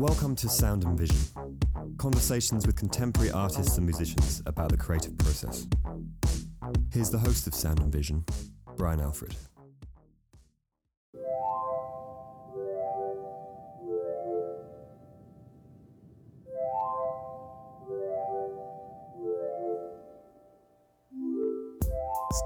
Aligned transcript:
Welcome 0.00 0.34
to 0.36 0.48
Sound 0.48 0.84
and 0.84 0.98
Vision 0.98 1.18
conversations 1.98 2.66
with 2.66 2.74
contemporary 2.74 3.30
artists 3.32 3.76
and 3.76 3.84
musicians 3.84 4.42
about 4.46 4.70
the 4.70 4.76
creative 4.78 5.18
process. 5.18 5.66
Here's 6.90 7.10
the 7.10 7.18
host 7.18 7.46
of 7.46 7.54
Sound 7.54 7.80
and 7.80 7.92
Vision, 7.92 8.24
Brian 8.78 8.98
Alfred. 8.98 9.36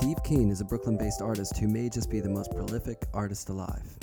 Steve 0.00 0.16
Keene 0.24 0.50
is 0.50 0.60
a 0.60 0.64
Brooklyn 0.64 0.96
based 0.96 1.22
artist 1.22 1.56
who 1.58 1.68
may 1.68 1.88
just 1.88 2.10
be 2.10 2.18
the 2.18 2.28
most 2.28 2.50
prolific 2.50 3.06
artist 3.14 3.48
alive. 3.48 3.96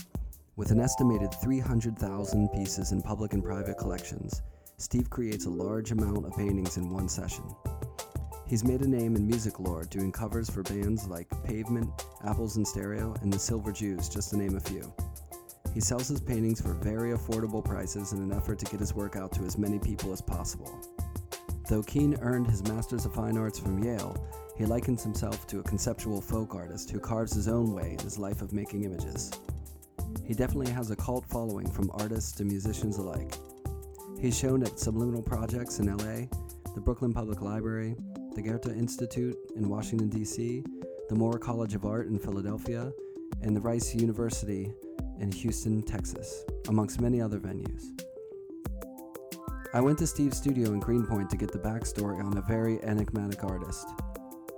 With 0.58 0.72
an 0.72 0.82
estimated 0.82 1.34
300,000 1.42 2.50
pieces 2.50 2.92
in 2.92 3.02
public 3.02 3.32
and 3.32 3.42
private 3.42 3.78
collections, 3.78 4.42
Steve 4.78 5.10
creates 5.10 5.46
a 5.46 5.50
large 5.50 5.92
amount 5.92 6.26
of 6.26 6.36
paintings 6.36 6.76
in 6.76 6.90
one 6.90 7.08
session. 7.08 7.46
He's 8.46 8.66
made 8.66 8.82
a 8.82 8.88
name 8.88 9.16
in 9.16 9.26
music 9.26 9.62
lore 9.62 9.86
doing 9.86 10.12
covers 10.12 10.50
for 10.50 10.62
bands 10.64 11.08
like 11.08 11.30
Pavement, 11.46 11.90
Apples 12.26 12.58
in 12.58 12.66
Stereo, 12.66 13.16
and 13.22 13.32
the 13.32 13.40
Silver 13.40 13.72
Jews, 13.72 14.10
just 14.10 14.32
to 14.32 14.38
name 14.38 14.58
a 14.58 14.60
few. 14.60 14.94
He 15.74 15.80
sells 15.80 16.10
his 16.10 16.20
paintings 16.20 16.60
for 16.60 16.74
very 16.74 17.16
affordable 17.16 17.64
prices 17.64 18.12
in 18.12 18.22
an 18.22 18.34
effort 18.34 18.60
to 18.60 18.66
get 18.66 18.82
his 18.82 18.94
work 18.94 19.16
out 19.16 19.32
to 19.34 19.46
as 19.46 19.58
many 19.58 19.80
people 19.80 20.12
as 20.12 20.22
possible. 20.22 20.82
Though 21.70 21.84
Keene 21.84 22.18
earned 22.20 22.48
his 22.48 22.68
Masters 22.68 23.06
of 23.06 23.14
Fine 23.14 23.38
Arts 23.38 23.58
from 23.58 23.82
Yale, 23.82 24.22
he 24.58 24.66
likens 24.66 25.02
himself 25.02 25.48
to 25.48 25.60
a 25.60 25.64
conceptual 25.64 26.20
folk 26.20 26.56
artist 26.56 26.92
who 26.92 27.00
carves 27.00 27.34
his 27.34 27.48
own 27.48 27.72
way 27.74 27.94
in 27.94 28.00
his 28.00 28.20
life 28.20 28.42
of 28.42 28.52
making 28.52 28.84
images. 28.84 29.32
He 30.24 30.34
definitely 30.34 30.72
has 30.72 30.92
a 30.92 30.96
cult 30.96 31.26
following 31.26 31.70
from 31.70 31.92
artists 31.94 32.32
to 32.34 32.46
musicians 32.46 32.98
alike. 32.98 33.34
He's 34.20 34.38
shown 34.38 34.64
at 34.64 34.80
Subliminal 34.80 35.24
Projects 35.24 35.80
in 35.80 35.88
LA, 35.88 36.28
the 36.76 36.82
Brooklyn 36.82 37.14
Public 37.14 37.42
Library, 37.42 37.96
the 38.36 38.42
Goethe 38.42 38.68
Institute 38.68 39.36
in 39.56 39.68
Washington, 39.68 40.10
D.C., 40.10 40.64
the 41.10 41.16
Moore 41.16 41.38
College 41.38 41.76
of 41.76 41.86
Art 41.86 42.08
in 42.08 42.18
Philadelphia, 42.18 42.92
and 43.42 43.56
the 43.56 43.62
Rice 43.62 43.94
University 43.96 44.72
in 45.20 45.32
Houston, 45.32 45.82
Texas, 45.82 46.46
amongst 46.70 47.02
many 47.02 47.22
other 47.22 47.40
venues. 47.40 48.00
I 49.74 49.82
went 49.82 49.98
to 50.00 50.08
Steve's 50.08 50.38
studio 50.38 50.72
in 50.72 50.80
Greenpoint 50.80 51.30
to 51.30 51.38
get 51.38 51.52
the 51.52 51.60
backstory 51.60 52.24
on 52.24 52.38
a 52.38 52.42
very 52.42 52.84
enigmatic 52.84 53.44
artist. 53.44 53.88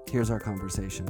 Here's 0.09 0.29
our 0.29 0.39
conversation. 0.39 1.07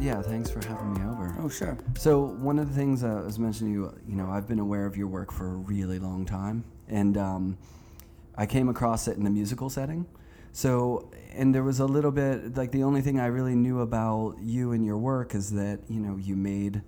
Yeah, 0.00 0.22
thanks 0.22 0.50
for 0.50 0.64
having 0.66 0.94
me 0.94 1.00
over. 1.02 1.34
Oh, 1.40 1.48
sure. 1.48 1.76
So 1.96 2.20
one 2.20 2.58
of 2.58 2.68
the 2.68 2.74
things 2.74 3.02
uh, 3.02 3.08
I 3.08 3.20
was 3.24 3.38
mentioning 3.38 3.74
to 3.74 3.80
you, 3.80 3.98
you 4.06 4.14
know, 4.14 4.30
I've 4.30 4.46
been 4.46 4.60
aware 4.60 4.86
of 4.86 4.96
your 4.96 5.08
work 5.08 5.32
for 5.32 5.46
a 5.46 5.56
really 5.56 5.98
long 5.98 6.24
time, 6.24 6.64
and 6.88 7.16
um, 7.16 7.58
I 8.36 8.46
came 8.46 8.68
across 8.68 9.08
it 9.08 9.16
in 9.16 9.26
a 9.26 9.30
musical 9.30 9.68
setting. 9.68 10.06
So, 10.52 11.10
and 11.32 11.54
there 11.54 11.62
was 11.62 11.80
a 11.80 11.86
little 11.86 12.10
bit 12.10 12.56
like 12.56 12.70
the 12.72 12.84
only 12.84 13.00
thing 13.00 13.20
I 13.20 13.26
really 13.26 13.54
knew 13.54 13.80
about 13.80 14.36
you 14.40 14.72
and 14.72 14.84
your 14.84 14.98
work 14.98 15.34
is 15.34 15.50
that 15.50 15.80
you 15.88 16.00
know 16.00 16.16
you 16.16 16.36
made 16.36 16.82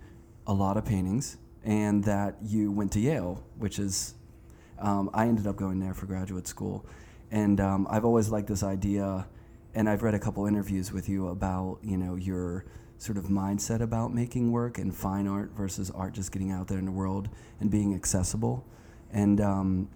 a 0.47 0.53
lot 0.53 0.77
of 0.77 0.85
paintings 0.85 1.37
and 1.63 2.03
that 2.05 2.37
you 2.41 2.71
went 2.71 2.91
to 2.93 2.99
Yale, 2.99 3.43
which 3.57 3.77
is 3.77 4.15
um, 4.79 5.09
I 5.13 5.27
ended 5.27 5.47
up 5.47 5.57
going 5.57 5.79
there 5.79 5.93
for 5.93 6.05
graduate 6.05 6.47
school, 6.47 6.85
and 7.29 7.59
um, 7.59 7.87
I've 7.89 8.05
always 8.05 8.29
liked 8.29 8.47
this 8.47 8.63
idea, 8.63 9.27
and 9.75 9.89
I've 9.89 10.01
read 10.01 10.15
a 10.15 10.19
couple 10.19 10.45
interviews 10.47 10.91
with 10.91 11.07
you 11.09 11.27
about 11.27 11.79
you 11.83 11.97
know 11.97 12.15
your 12.15 12.65
sort 13.01 13.17
of 13.17 13.25
mindset 13.25 13.81
about 13.81 14.13
making 14.13 14.51
work 14.51 14.77
and 14.77 14.95
fine 14.95 15.27
art 15.27 15.49
versus 15.55 15.89
art 15.89 16.13
just 16.13 16.31
getting 16.31 16.51
out 16.51 16.67
there 16.67 16.77
in 16.77 16.85
the 16.85 16.91
world 16.91 17.29
and 17.59 17.71
being 17.71 17.95
accessible, 17.95 18.63
and 19.11 19.41
um, 19.41 19.89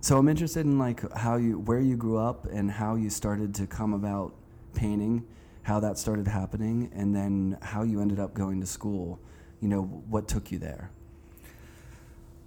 so 0.00 0.16
I'm 0.16 0.28
interested 0.28 0.64
in 0.66 0.78
like 0.78 1.10
how 1.12 1.36
you 1.36 1.58
where 1.58 1.80
you 1.80 1.96
grew 1.96 2.18
up 2.18 2.46
and 2.46 2.70
how 2.70 2.94
you 2.94 3.10
started 3.10 3.52
to 3.56 3.66
come 3.66 3.92
about 3.92 4.32
painting, 4.74 5.24
how 5.62 5.80
that 5.80 5.98
started 5.98 6.28
happening, 6.28 6.90
and 6.94 7.14
then 7.14 7.58
how 7.62 7.82
you 7.82 8.00
ended 8.00 8.20
up 8.20 8.32
going 8.32 8.60
to 8.60 8.66
school. 8.66 9.18
You 9.60 9.68
know 9.68 9.82
what 9.82 10.28
took 10.28 10.52
you 10.52 10.58
there. 10.58 10.90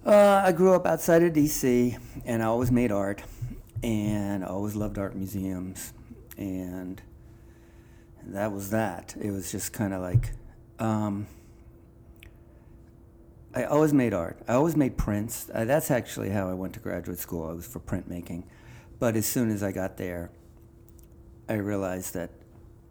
Uh, 0.04 0.42
I 0.44 0.52
grew 0.52 0.72
up 0.72 0.86
outside 0.86 1.22
of 1.24 1.32
D.C. 1.32 1.96
and 2.24 2.42
I 2.42 2.46
always 2.46 2.70
made 2.70 2.92
art, 2.92 3.22
and 3.82 4.44
I 4.44 4.48
always 4.48 4.74
loved 4.74 4.98
art 4.98 5.14
museums, 5.14 5.92
and 6.38 7.02
that 8.26 8.52
was 8.52 8.70
that. 8.70 9.14
It 9.20 9.30
was 9.30 9.50
just 9.52 9.72
kind 9.72 9.94
of 9.94 10.02
like, 10.02 10.32
um, 10.78 11.26
I 13.54 13.64
always 13.64 13.92
made 13.92 14.12
art. 14.12 14.38
I 14.46 14.54
always 14.54 14.76
made 14.76 14.96
prints. 14.96 15.50
Uh, 15.52 15.64
that's 15.64 15.90
actually 15.90 16.30
how 16.30 16.48
I 16.48 16.54
went 16.54 16.74
to 16.74 16.80
graduate 16.80 17.18
school. 17.18 17.48
I 17.48 17.52
was 17.52 17.66
for 17.66 17.80
printmaking, 17.80 18.44
but 18.98 19.16
as 19.16 19.26
soon 19.26 19.50
as 19.50 19.62
I 19.62 19.72
got 19.72 19.96
there, 19.96 20.30
I 21.48 21.54
realized 21.54 22.14
that 22.14 22.30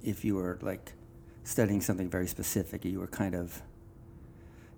if 0.02 0.26
you 0.26 0.36
were 0.36 0.58
like 0.62 0.94
studying 1.44 1.82
something 1.82 2.10
very 2.10 2.28
specific, 2.28 2.86
you 2.86 3.00
were 3.00 3.08
kind 3.08 3.36
of. 3.36 3.62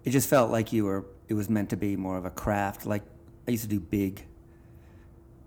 It 0.03 0.12
just 0.12 0.29
felt 0.29 0.51
like 0.51 0.74
you 0.74 0.85
were. 0.85 1.06
It 1.29 1.35
was 1.35 1.50
meant 1.50 1.69
to 1.69 1.78
be 1.78 1.95
more 1.95 2.18
of 2.18 2.25
a 2.25 2.31
craft. 2.31 2.85
Like 2.85 3.03
I 3.47 3.51
used 3.51 3.63
to 3.63 3.69
do 3.69 3.79
big. 3.79 4.25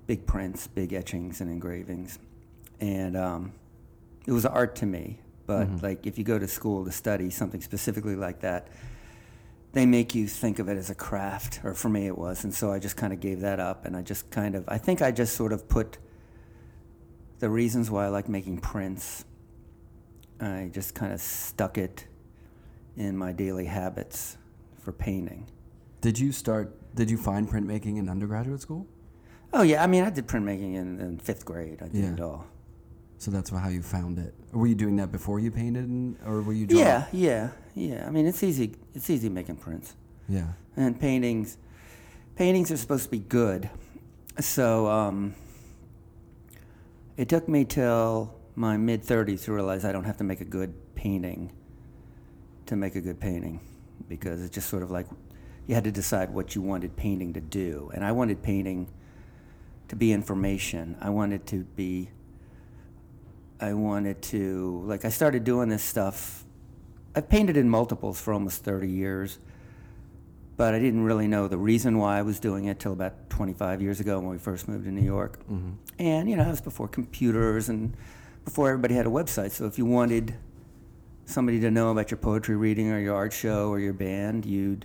Big 0.07 0.27
prints, 0.27 0.67
big 0.67 0.93
etchings 0.93 1.41
and 1.41 1.49
engravings, 1.49 2.19
and 2.81 3.17
um, 3.17 3.53
it 4.31 4.33
was 4.33 4.47
art 4.47 4.77
to 4.77 4.87
me. 4.87 5.19
But 5.47 5.67
Mhm. 5.69 5.83
like 5.83 6.07
if 6.07 6.17
you 6.19 6.23
go 6.25 6.39
to 6.39 6.47
school 6.47 6.85
to 6.85 6.93
study 6.93 7.29
something 7.31 7.61
specifically 7.61 8.15
like 8.15 8.41
that, 8.41 8.69
they 9.73 9.85
make 9.87 10.15
you 10.15 10.29
think 10.29 10.61
of 10.61 10.69
it 10.69 10.77
as 10.79 10.89
a 10.91 10.95
craft, 10.95 11.61
or 11.65 11.75
for 11.75 11.89
me 11.89 12.07
it 12.07 12.17
was, 12.17 12.45
and 12.45 12.55
so 12.55 12.73
I 12.73 12.79
just 12.79 12.97
kind 12.97 13.13
of 13.13 13.19
gave 13.21 13.41
that 13.41 13.59
up, 13.59 13.85
and 13.85 13.97
I 13.97 14.03
just 14.03 14.31
kind 14.31 14.55
of, 14.55 14.65
I 14.69 14.79
think 14.79 15.03
I 15.03 15.11
just 15.11 15.35
sort 15.37 15.53
of 15.53 15.69
put 15.69 15.99
the 17.41 17.51
reasons 17.51 17.91
why 17.91 18.05
I 18.05 18.09
like 18.09 18.29
making 18.29 18.59
prints. 18.59 19.25
I 20.41 20.71
just 20.73 20.95
kind 20.95 21.13
of 21.13 21.21
stuck 21.21 21.77
it 21.79 22.07
in 22.97 23.17
my 23.17 23.33
daily 23.33 23.67
habits 23.67 24.37
for 24.79 24.93
painting. 24.93 25.47
Did 26.01 26.19
you 26.19 26.31
start? 26.33 26.77
Did 26.95 27.11
you 27.11 27.17
find 27.19 27.49
printmaking 27.49 27.97
in 27.99 28.09
undergraduate 28.09 28.61
school? 28.61 28.87
Oh 29.53 29.63
yeah, 29.63 29.83
I 29.83 29.87
mean 29.89 30.05
I 30.05 30.11
did 30.11 30.27
printmaking 30.29 30.75
in, 30.75 31.01
in 31.01 31.19
fifth 31.19 31.45
grade. 31.45 31.81
I 31.83 31.89
did 31.89 32.05
Yeah. 32.05 32.13
it 32.15 32.21
all. 32.21 32.47
So 33.21 33.31
that's 33.31 33.51
how 33.51 33.69
you 33.69 33.83
found 33.83 34.19
it. 34.19 34.35
Were 34.51 34.67
you 34.67 34.75
doing 34.75 34.97
that 34.97 35.13
before 35.13 35.39
you 35.41 35.51
painted, 35.51 35.85
and, 35.85 36.17
or 36.27 36.41
were 36.41 36.55
you? 36.55 36.67
Drawing? 36.67 36.85
Yeah, 36.87 37.05
yeah, 37.13 37.51
yeah. 37.75 38.07
I 38.07 38.11
mean 38.11 38.27
it's 38.27 38.43
easy. 38.43 38.75
It's 38.95 39.11
easy 39.11 39.29
making 39.29 39.57
prints. 39.57 39.95
Yeah. 40.29 40.47
and 40.77 40.99
paintings 40.99 41.59
paintings 42.37 42.71
are 42.71 42.77
supposed 42.77 43.03
to 43.05 43.11
be 43.11 43.19
good 43.19 43.69
so 44.39 44.87
um, 44.87 45.35
it 47.17 47.29
took 47.29 47.49
me 47.49 47.65
till 47.65 48.33
my 48.55 48.77
mid 48.77 49.03
30s 49.03 49.43
to 49.47 49.53
realize 49.53 49.85
i 49.85 49.91
don't 49.91 50.05
have 50.05 50.17
to 50.19 50.25
make 50.25 50.41
a 50.41 50.45
good 50.45 50.73
painting 50.95 51.51
to 52.67 52.77
make 52.77 52.95
a 52.95 53.01
good 53.01 53.19
painting 53.19 53.59
because 54.09 54.41
it's 54.41 54.55
just 54.55 54.69
sort 54.71 54.85
of 54.85 54.91
like 54.93 55.07
you 55.67 55.75
had 55.75 55.83
to 55.83 55.91
decide 55.91 56.31
what 56.31 56.55
you 56.55 56.63
wanted 56.63 56.95
painting 56.97 57.33
to 57.33 57.41
do 57.41 57.91
and 57.93 58.05
i 58.05 58.13
wanted 58.13 58.41
painting 58.41 58.87
to 59.89 59.97
be 59.97 60.13
information 60.13 60.97
i 61.01 61.11
wanted 61.11 61.45
to 61.45 61.65
be 61.75 62.09
i 63.61 63.73
wanted 63.73 64.21
to 64.23 64.83
like 64.87 65.05
i 65.05 65.09
started 65.09 65.45
doing 65.45 65.69
this 65.69 65.83
stuff 65.83 66.45
i've 67.15 67.29
painted 67.29 67.57
in 67.57 67.69
multiples 67.69 68.21
for 68.21 68.33
almost 68.33 68.65
30 68.65 68.89
years 68.89 69.39
but 70.61 70.75
I 70.75 70.79
didn't 70.79 71.05
really 71.05 71.27
know 71.27 71.49
the 71.49 71.57
reason 71.57 71.97
why 71.97 72.19
I 72.19 72.23
was 72.23 72.39
doing 72.39 72.67
it 72.67 72.79
till 72.79 72.93
about 72.93 73.31
25 73.31 73.81
years 73.81 73.99
ago 73.99 74.19
when 74.19 74.29
we 74.29 74.37
first 74.37 74.69
moved 74.69 74.85
to 74.85 74.91
New 74.91 75.01
York. 75.01 75.39
Mm-hmm. 75.51 75.71
And 75.99 76.29
you 76.29 76.37
know, 76.37 76.43
it 76.43 76.51
was 76.51 76.61
before 76.61 76.87
computers 76.87 77.71
and 77.71 77.97
before 78.45 78.69
everybody 78.69 78.95
had 78.95 79.07
a 79.07 79.09
website. 79.09 79.53
So 79.53 79.65
if 79.65 79.79
you 79.79 79.87
wanted 79.87 80.35
somebody 81.25 81.61
to 81.61 81.71
know 81.71 81.91
about 81.91 82.11
your 82.11 82.19
poetry 82.19 82.57
reading 82.57 82.91
or 82.91 82.99
your 82.99 83.15
art 83.15 83.33
show 83.33 83.71
or 83.71 83.79
your 83.81 83.95
band, 83.95 84.45
you'd 84.45 84.85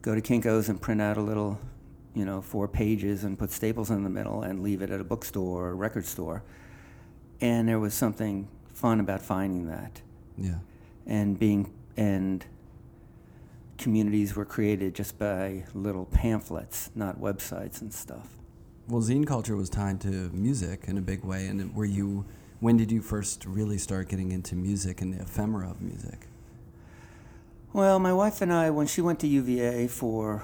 go 0.00 0.14
to 0.14 0.20
Kinko's 0.20 0.68
and 0.68 0.80
print 0.80 1.02
out 1.02 1.16
a 1.16 1.22
little, 1.22 1.58
you 2.14 2.24
know, 2.24 2.40
four 2.40 2.68
pages 2.68 3.24
and 3.24 3.36
put 3.36 3.50
staples 3.50 3.90
in 3.90 4.04
the 4.04 4.10
middle 4.10 4.42
and 4.42 4.62
leave 4.62 4.80
it 4.80 4.90
at 4.90 5.00
a 5.00 5.04
bookstore 5.04 5.64
or 5.64 5.70
a 5.70 5.74
record 5.74 6.06
store. 6.06 6.44
And 7.40 7.68
there 7.68 7.78
was 7.78 7.94
something 7.94 8.48
fun 8.72 9.00
about 9.00 9.22
finding 9.22 9.66
that 9.66 10.02
Yeah. 10.36 10.58
and 11.06 11.38
being 11.38 11.70
and 11.96 12.44
communities 13.76 14.34
were 14.36 14.44
created 14.44 14.94
just 14.94 15.18
by 15.18 15.64
little 15.74 16.06
pamphlets, 16.06 16.90
not 16.94 17.20
websites 17.20 17.80
and 17.80 17.92
stuff. 17.92 18.28
Well, 18.88 19.02
zine 19.02 19.26
culture 19.26 19.56
was 19.56 19.68
tied 19.68 20.00
to 20.02 20.30
music 20.32 20.84
in 20.88 20.96
a 20.98 21.00
big 21.00 21.22
way, 21.24 21.46
and 21.46 21.74
were 21.74 21.84
you? 21.84 22.24
When 22.60 22.76
did 22.76 22.90
you 22.90 23.00
first 23.02 23.44
really 23.46 23.78
start 23.78 24.08
getting 24.08 24.32
into 24.32 24.56
music 24.56 25.00
and 25.00 25.14
the 25.14 25.20
ephemera 25.22 25.70
of 25.70 25.80
music? 25.80 26.26
Well, 27.72 27.98
my 28.00 28.12
wife 28.12 28.40
and 28.42 28.52
I, 28.52 28.70
when 28.70 28.86
she 28.86 29.00
went 29.00 29.20
to 29.20 29.26
UVA 29.28 29.86
for 29.88 30.42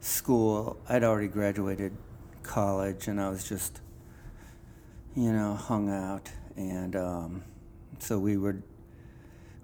school, 0.00 0.76
I'd 0.88 1.02
already 1.02 1.26
graduated 1.28 1.92
college, 2.42 3.08
and 3.08 3.20
I 3.20 3.30
was 3.30 3.48
just, 3.48 3.80
you 5.16 5.32
know, 5.32 5.54
hung 5.54 5.90
out, 5.90 6.30
and 6.56 6.94
um, 6.94 7.42
so 7.98 8.18
we 8.18 8.36
were, 8.36 8.62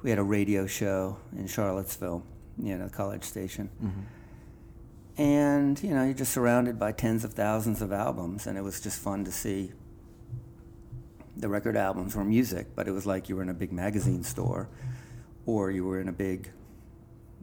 we 0.02 0.10
had 0.10 0.18
a 0.18 0.22
radio 0.24 0.66
show 0.66 1.18
in 1.36 1.46
Charlottesville, 1.46 2.24
you 2.58 2.76
know, 2.76 2.88
college 2.88 3.22
station. 3.22 3.68
And, 5.18 5.82
you 5.82 5.90
know, 5.90 6.04
you're 6.04 6.14
just 6.14 6.32
surrounded 6.32 6.78
by 6.78 6.92
tens 6.92 7.22
of 7.22 7.34
thousands 7.34 7.82
of 7.82 7.92
albums, 7.92 8.46
and 8.46 8.56
it 8.56 8.62
was 8.62 8.80
just 8.80 8.98
fun 8.98 9.24
to 9.24 9.32
see 9.32 9.72
the 11.36 11.48
record 11.48 11.76
albums 11.76 12.14
were 12.16 12.24
music, 12.24 12.68
but 12.74 12.88
it 12.88 12.92
was 12.92 13.06
like 13.06 13.28
you 13.28 13.36
were 13.36 13.42
in 13.42 13.48
a 13.48 13.54
big 13.54 13.72
magazine 13.72 14.22
store 14.22 14.68
or 15.46 15.70
you 15.70 15.84
were 15.84 16.00
in 16.00 16.08
a 16.08 16.12
big 16.12 16.50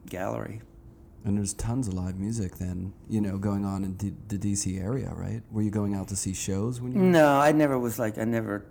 gallery. 0.08 0.62
And 1.24 1.36
there's 1.36 1.52
tons 1.52 1.86
of 1.86 1.94
live 1.94 2.18
music 2.18 2.56
then, 2.56 2.94
you 3.08 3.20
know, 3.20 3.36
going 3.36 3.64
on 3.64 3.84
in 3.84 3.94
D- 3.94 4.14
the 4.28 4.38
DC 4.38 4.82
area, 4.82 5.12
right? 5.14 5.42
Were 5.50 5.60
you 5.60 5.70
going 5.70 5.94
out 5.94 6.08
to 6.08 6.16
see 6.16 6.32
shows 6.32 6.80
when 6.80 6.92
you? 6.92 6.98
No, 6.98 7.38
I 7.38 7.52
never 7.52 7.78
was 7.78 7.98
like, 7.98 8.16
I 8.16 8.24
never, 8.24 8.64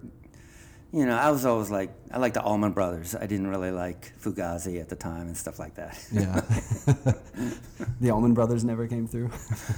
you 0.92 1.06
know, 1.06 1.16
I 1.16 1.30
was 1.30 1.46
always 1.46 1.70
like, 1.70 1.92
I 2.12 2.18
liked 2.18 2.34
the 2.34 2.42
Allman 2.42 2.72
Brothers. 2.72 3.14
I 3.14 3.28
didn't 3.28 3.48
really 3.48 3.70
like 3.72 4.14
Fugazi 4.20 4.82
at 4.82 4.90
the 4.90 4.96
time 4.96 5.28
and 5.28 5.38
stuff 5.38 5.60
like 5.60 5.76
that. 5.76 6.04
Yeah. 6.12 6.42
the 8.02 8.10
Allman 8.10 8.34
Brothers 8.34 8.64
never 8.64 8.88
came 8.88 9.08
through. 9.08 9.30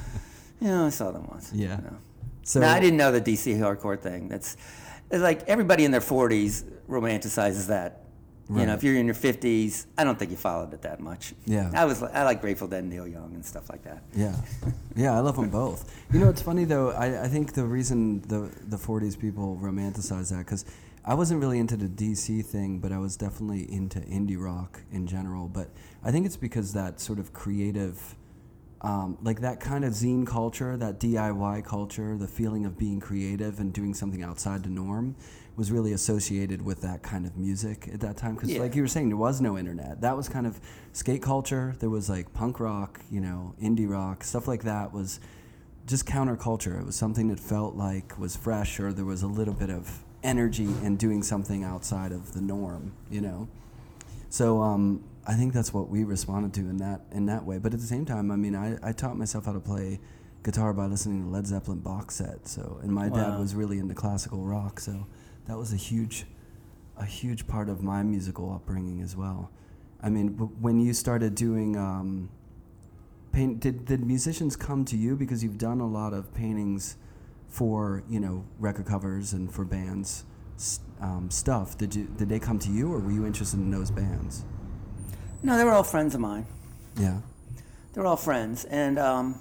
you 0.61 0.67
know, 0.69 0.85
I 0.85 0.89
saw 0.89 1.11
them 1.11 1.27
once. 1.27 1.51
Yeah. 1.53 1.77
You 1.77 1.83
know. 1.83 1.97
So 2.43 2.61
no, 2.61 2.67
I 2.67 2.79
didn't 2.79 2.97
know 2.97 3.11
the 3.11 3.21
DC 3.21 3.57
hardcore 3.59 3.99
thing. 3.99 4.29
That's 4.29 4.55
it's 5.11 5.21
like 5.21 5.43
everybody 5.47 5.83
in 5.83 5.91
their 5.91 6.01
40s 6.01 6.63
romanticizes 6.89 7.67
that. 7.67 8.05
You 8.49 8.65
know, 8.65 8.73
if 8.73 8.83
you're 8.83 8.95
in 8.95 9.05
your 9.05 9.15
50s, 9.15 9.85
I 9.97 10.03
don't 10.03 10.19
think 10.19 10.29
you 10.29 10.35
followed 10.35 10.73
it 10.73 10.81
that 10.81 10.99
much. 10.99 11.33
Yeah. 11.45 11.71
I 11.73 11.85
was 11.85 12.03
I 12.03 12.23
like 12.23 12.41
Grateful 12.41 12.67
Dead 12.67 12.79
and 12.79 12.89
Neil 12.89 13.07
Young 13.07 13.33
and 13.33 13.45
stuff 13.45 13.69
like 13.69 13.83
that. 13.83 14.03
Yeah, 14.13 14.35
yeah, 14.95 15.15
I 15.15 15.19
love 15.19 15.37
them 15.37 15.49
both. 15.49 15.89
You 16.11 16.19
know, 16.19 16.29
it's 16.29 16.41
funny 16.41 16.65
though. 16.65 16.91
I, 16.91 17.23
I 17.23 17.27
think 17.29 17.53
the 17.53 17.63
reason 17.63 18.21
the 18.21 18.51
the 18.67 18.75
'40s 18.77 19.17
people 19.17 19.57
romanticize 19.61 20.31
that 20.31 20.39
because 20.39 20.65
I 21.03 21.15
wasn't 21.15 21.39
really 21.39 21.57
into 21.57 21.77
the 21.77 21.87
DC 21.87 22.45
thing, 22.45 22.79
but 22.79 22.91
I 22.91 22.99
was 22.99 23.17
definitely 23.17 23.71
into 23.71 23.99
indie 24.01 24.39
rock 24.39 24.81
in 24.91 25.07
general. 25.07 25.47
But 25.47 25.69
I 26.03 26.11
think 26.11 26.25
it's 26.25 26.37
because 26.37 26.73
that 26.73 26.99
sort 26.99 27.17
of 27.17 27.33
creative, 27.33 28.15
um, 28.81 29.17
like 29.23 29.41
that 29.41 29.59
kind 29.59 29.83
of 29.83 29.93
zine 29.93 30.27
culture, 30.27 30.77
that 30.77 30.99
DIY 30.99 31.65
culture, 31.65 32.17
the 32.17 32.27
feeling 32.27 32.65
of 32.65 32.77
being 32.77 32.99
creative 32.99 33.59
and 33.59 33.73
doing 33.73 33.95
something 33.95 34.21
outside 34.21 34.63
the 34.63 34.69
norm. 34.69 35.15
Was 35.61 35.71
really 35.71 35.93
associated 35.93 36.63
with 36.63 36.81
that 36.81 37.03
kind 37.03 37.23
of 37.23 37.37
music 37.37 37.87
at 37.93 37.99
that 37.99 38.17
time 38.17 38.33
because, 38.33 38.49
Yeah. 38.49 38.61
like 38.61 38.73
you 38.75 38.81
were 38.81 38.87
saying, 38.87 39.09
there 39.09 39.17
was 39.17 39.39
no 39.41 39.59
internet. 39.59 40.01
That 40.01 40.17
was 40.17 40.27
kind 40.27 40.47
of 40.47 40.59
skate 40.91 41.21
culture. 41.21 41.75
There 41.77 41.91
was 41.91 42.09
like 42.09 42.33
punk 42.33 42.59
rock, 42.59 42.99
you 43.11 43.21
know, 43.21 43.53
indie 43.61 43.87
rock, 43.87 44.23
stuff 44.23 44.47
like 44.47 44.63
that 44.63 44.91
was 44.91 45.19
just 45.85 46.07
counterculture. 46.07 46.79
It 46.79 46.85
was 46.87 46.95
something 46.95 47.27
that 47.27 47.39
felt 47.39 47.75
like 47.75 48.17
was 48.17 48.35
fresh 48.35 48.79
or 48.79 48.91
there 48.91 49.05
was 49.05 49.21
a 49.21 49.27
little 49.27 49.53
bit 49.53 49.69
of 49.69 50.03
energy 50.23 50.67
in 50.81 50.97
doing 50.97 51.21
something 51.21 51.63
outside 51.63 52.11
of 52.11 52.33
the 52.33 52.41
norm, 52.41 52.93
you 53.11 53.21
know. 53.21 53.47
So 54.29 54.63
um, 54.63 55.03
I 55.27 55.35
think 55.35 55.53
that's 55.53 55.71
what 55.71 55.89
we 55.89 56.03
responded 56.03 56.55
to 56.55 56.61
in 56.61 56.77
that 56.77 57.01
in 57.11 57.27
that 57.27 57.45
way. 57.45 57.59
But 57.59 57.75
at 57.75 57.79
the 57.79 57.85
same 57.85 58.05
time, 58.05 58.31
I 58.31 58.35
mean, 58.35 58.55
I, 58.55 58.79
I 58.81 58.93
taught 58.93 59.15
myself 59.15 59.45
how 59.45 59.53
to 59.53 59.59
play 59.59 59.99
guitar 60.41 60.73
by 60.73 60.87
listening 60.87 61.21
to 61.25 61.29
Led 61.29 61.45
Zeppelin 61.45 61.81
box 61.81 62.15
set. 62.15 62.47
So 62.47 62.79
and 62.81 62.91
my 62.91 63.09
dad 63.09 63.37
was 63.37 63.53
really 63.53 63.77
into 63.77 63.93
classical 63.93 64.43
rock, 64.43 64.79
so 64.79 65.05
that 65.47 65.57
was 65.57 65.73
a 65.73 65.77
huge 65.77 66.25
a 66.97 67.05
huge 67.05 67.47
part 67.47 67.69
of 67.69 67.81
my 67.81 68.03
musical 68.03 68.53
upbringing 68.53 69.01
as 69.01 69.15
well. 69.15 69.49
I 70.03 70.09
mean, 70.09 70.29
when 70.59 70.79
you 70.79 70.93
started 70.93 71.35
doing 71.35 71.75
um, 71.77 72.29
paint, 73.31 73.59
did 73.59 73.85
did 73.85 74.05
musicians 74.05 74.55
come 74.55 74.85
to 74.85 74.97
you 74.97 75.15
because 75.15 75.43
you've 75.43 75.57
done 75.57 75.79
a 75.79 75.87
lot 75.87 76.13
of 76.13 76.33
paintings 76.33 76.97
for 77.47 78.03
you 78.09 78.19
know 78.19 78.45
record 78.59 78.85
covers 78.85 79.33
and 79.33 79.51
for 79.51 79.65
bands 79.65 80.25
um, 80.99 81.29
stuff? 81.29 81.77
Did 81.77 81.95
you 81.95 82.05
did 82.17 82.29
they 82.29 82.39
come 82.39 82.59
to 82.59 82.71
you, 82.71 82.91
or 82.93 82.99
were 82.99 83.11
you 83.11 83.25
interested 83.25 83.59
in 83.59 83.71
those 83.71 83.91
bands? 83.91 84.45
No, 85.43 85.57
they 85.57 85.63
were 85.63 85.71
all 85.71 85.83
friends 85.83 86.13
of 86.13 86.21
mine. 86.21 86.45
Yeah, 86.99 87.21
They 87.93 88.01
were 88.01 88.07
all 88.07 88.17
friends, 88.17 88.65
and 88.65 88.99
um, 88.99 89.39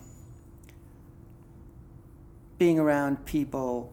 being 2.58 2.78
around 2.78 3.26
people, 3.26 3.92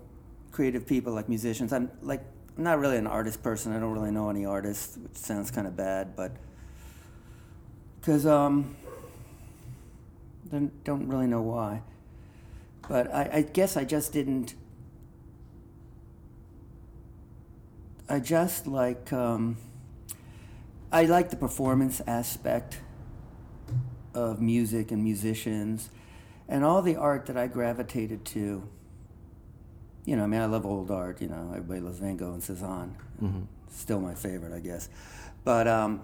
creative 0.58 0.88
people 0.88 1.14
like 1.14 1.30
musicians. 1.30 1.72
I'm 1.72 1.92
like 2.02 2.24
I'm 2.58 2.64
not 2.64 2.80
really 2.80 2.98
an 2.98 3.06
artist 3.06 3.44
person. 3.44 3.76
I 3.76 3.80
don't 3.80 3.94
really 3.94 4.10
know 4.10 4.32
any 4.32 4.44
artists, 4.44 4.98
which 4.98 5.16
sounds 5.16 5.52
kind 5.52 5.68
of 5.68 5.78
bad, 5.78 6.16
but 6.16 6.32
because 8.00 8.26
um, 8.26 8.76
don't 10.50 10.84
don't 10.84 11.08
really 11.08 11.28
know 11.28 11.44
why. 11.44 11.84
But 12.90 13.14
I, 13.14 13.30
I 13.34 13.42
guess 13.44 13.78
I 13.78 13.84
just 13.84 14.12
didn't. 14.12 14.56
I 18.10 18.20
just 18.20 18.66
like 18.66 19.14
um, 19.14 19.58
I 20.92 21.06
like 21.06 21.30
the 21.30 21.36
performance 21.36 22.02
aspect 22.08 22.80
of 24.16 24.42
music 24.42 24.90
and 24.90 25.04
musicians 25.04 25.92
and 26.50 26.64
all 26.64 26.82
the 26.82 26.96
art 26.96 27.28
that 27.28 27.38
I 27.38 27.46
gravitated 27.46 28.26
to. 28.26 28.68
You 30.08 30.16
know, 30.16 30.24
I 30.24 30.28
mean, 30.28 30.40
I 30.40 30.46
love 30.46 30.66
old 30.66 30.90
art. 30.90 31.22
You 31.22 31.28
know, 31.28 31.50
everybody 31.54 31.82
loves 31.82 32.00
Van 32.00 32.16
Gogh 32.16 32.32
and 32.32 32.42
Cezanne. 32.42 32.96
Still 33.70 34.00
my 34.00 34.16
favorite, 34.16 34.54
I 34.54 34.60
guess. 34.62 34.88
But 35.44 35.68
um, 35.68 36.02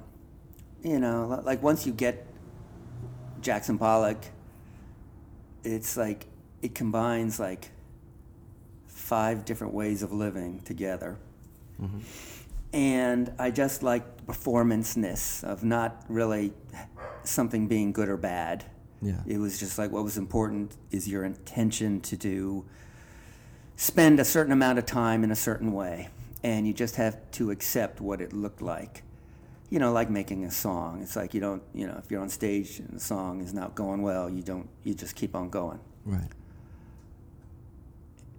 you 0.84 1.00
know, 1.00 1.42
like 1.46 1.64
once 1.64 1.86
you 1.88 1.94
get 1.94 2.28
Jackson 3.40 3.78
Pollock, 3.78 4.18
it's 5.64 5.96
like 5.96 6.26
it 6.62 6.76
combines 6.76 7.40
like 7.40 7.72
five 8.88 9.46
different 9.46 9.74
ways 9.74 10.04
of 10.04 10.12
living 10.12 10.60
together. 10.66 11.18
And 12.74 13.32
I 13.40 13.52
just 13.52 13.84
like 13.84 14.18
the 14.18 14.24
performance-ness 14.24 15.44
of 15.44 15.64
not 15.64 16.04
really 16.10 16.54
something 17.24 17.68
being 17.68 17.94
good 17.94 18.10
or 18.10 18.18
bad. 18.18 18.66
yeah, 19.02 19.22
It 19.28 19.38
was 19.38 19.60
just 19.60 19.78
like 19.78 19.92
what 19.92 20.04
was 20.04 20.18
important 20.18 20.76
is 20.92 21.08
your 21.08 21.24
intention 21.24 22.02
to 22.02 22.18
do 22.18 22.66
spend 23.84 24.18
a 24.18 24.24
certain 24.24 24.54
amount 24.54 24.80
of 24.80 24.86
time 24.86 25.26
in 25.26 25.32
a 25.32 25.36
certain 25.36 25.74
way 25.74 26.08
and 26.42 26.66
you 26.66 26.74
just 26.74 26.96
have 26.96 27.18
to 27.32 27.52
accept 27.52 28.00
what 28.00 28.22
it 28.22 28.32
looked 28.32 28.62
like. 28.62 29.04
You 29.70 29.80
know, 29.80 29.92
like 29.92 30.10
making 30.10 30.46
a 30.46 30.52
song. 30.52 31.02
It's 31.02 31.16
like 31.18 31.34
you 31.34 31.42
don't, 31.42 31.62
you 31.74 31.86
know, 31.88 32.00
if 32.02 32.10
you're 32.10 32.22
on 32.22 32.30
stage 32.30 32.80
and 32.80 32.90
the 32.94 33.00
song 33.00 33.42
is 33.42 33.54
not 33.54 33.76
going 33.76 34.02
well, 34.02 34.30
you 34.30 34.42
don't 34.42 34.70
you 34.84 34.94
just 34.94 35.16
keep 35.16 35.36
on 35.36 35.50
going. 35.50 35.80
right. 36.06 36.30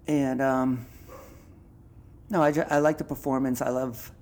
And 0.07 0.41
um, 0.43 0.87
no, 2.31 2.43
I, 2.43 2.53
ju- 2.53 2.65
I 2.69 2.79
like 2.79 2.99
the 2.99 3.05
performance. 3.05 3.61
I 3.63 3.71
love 3.71 4.13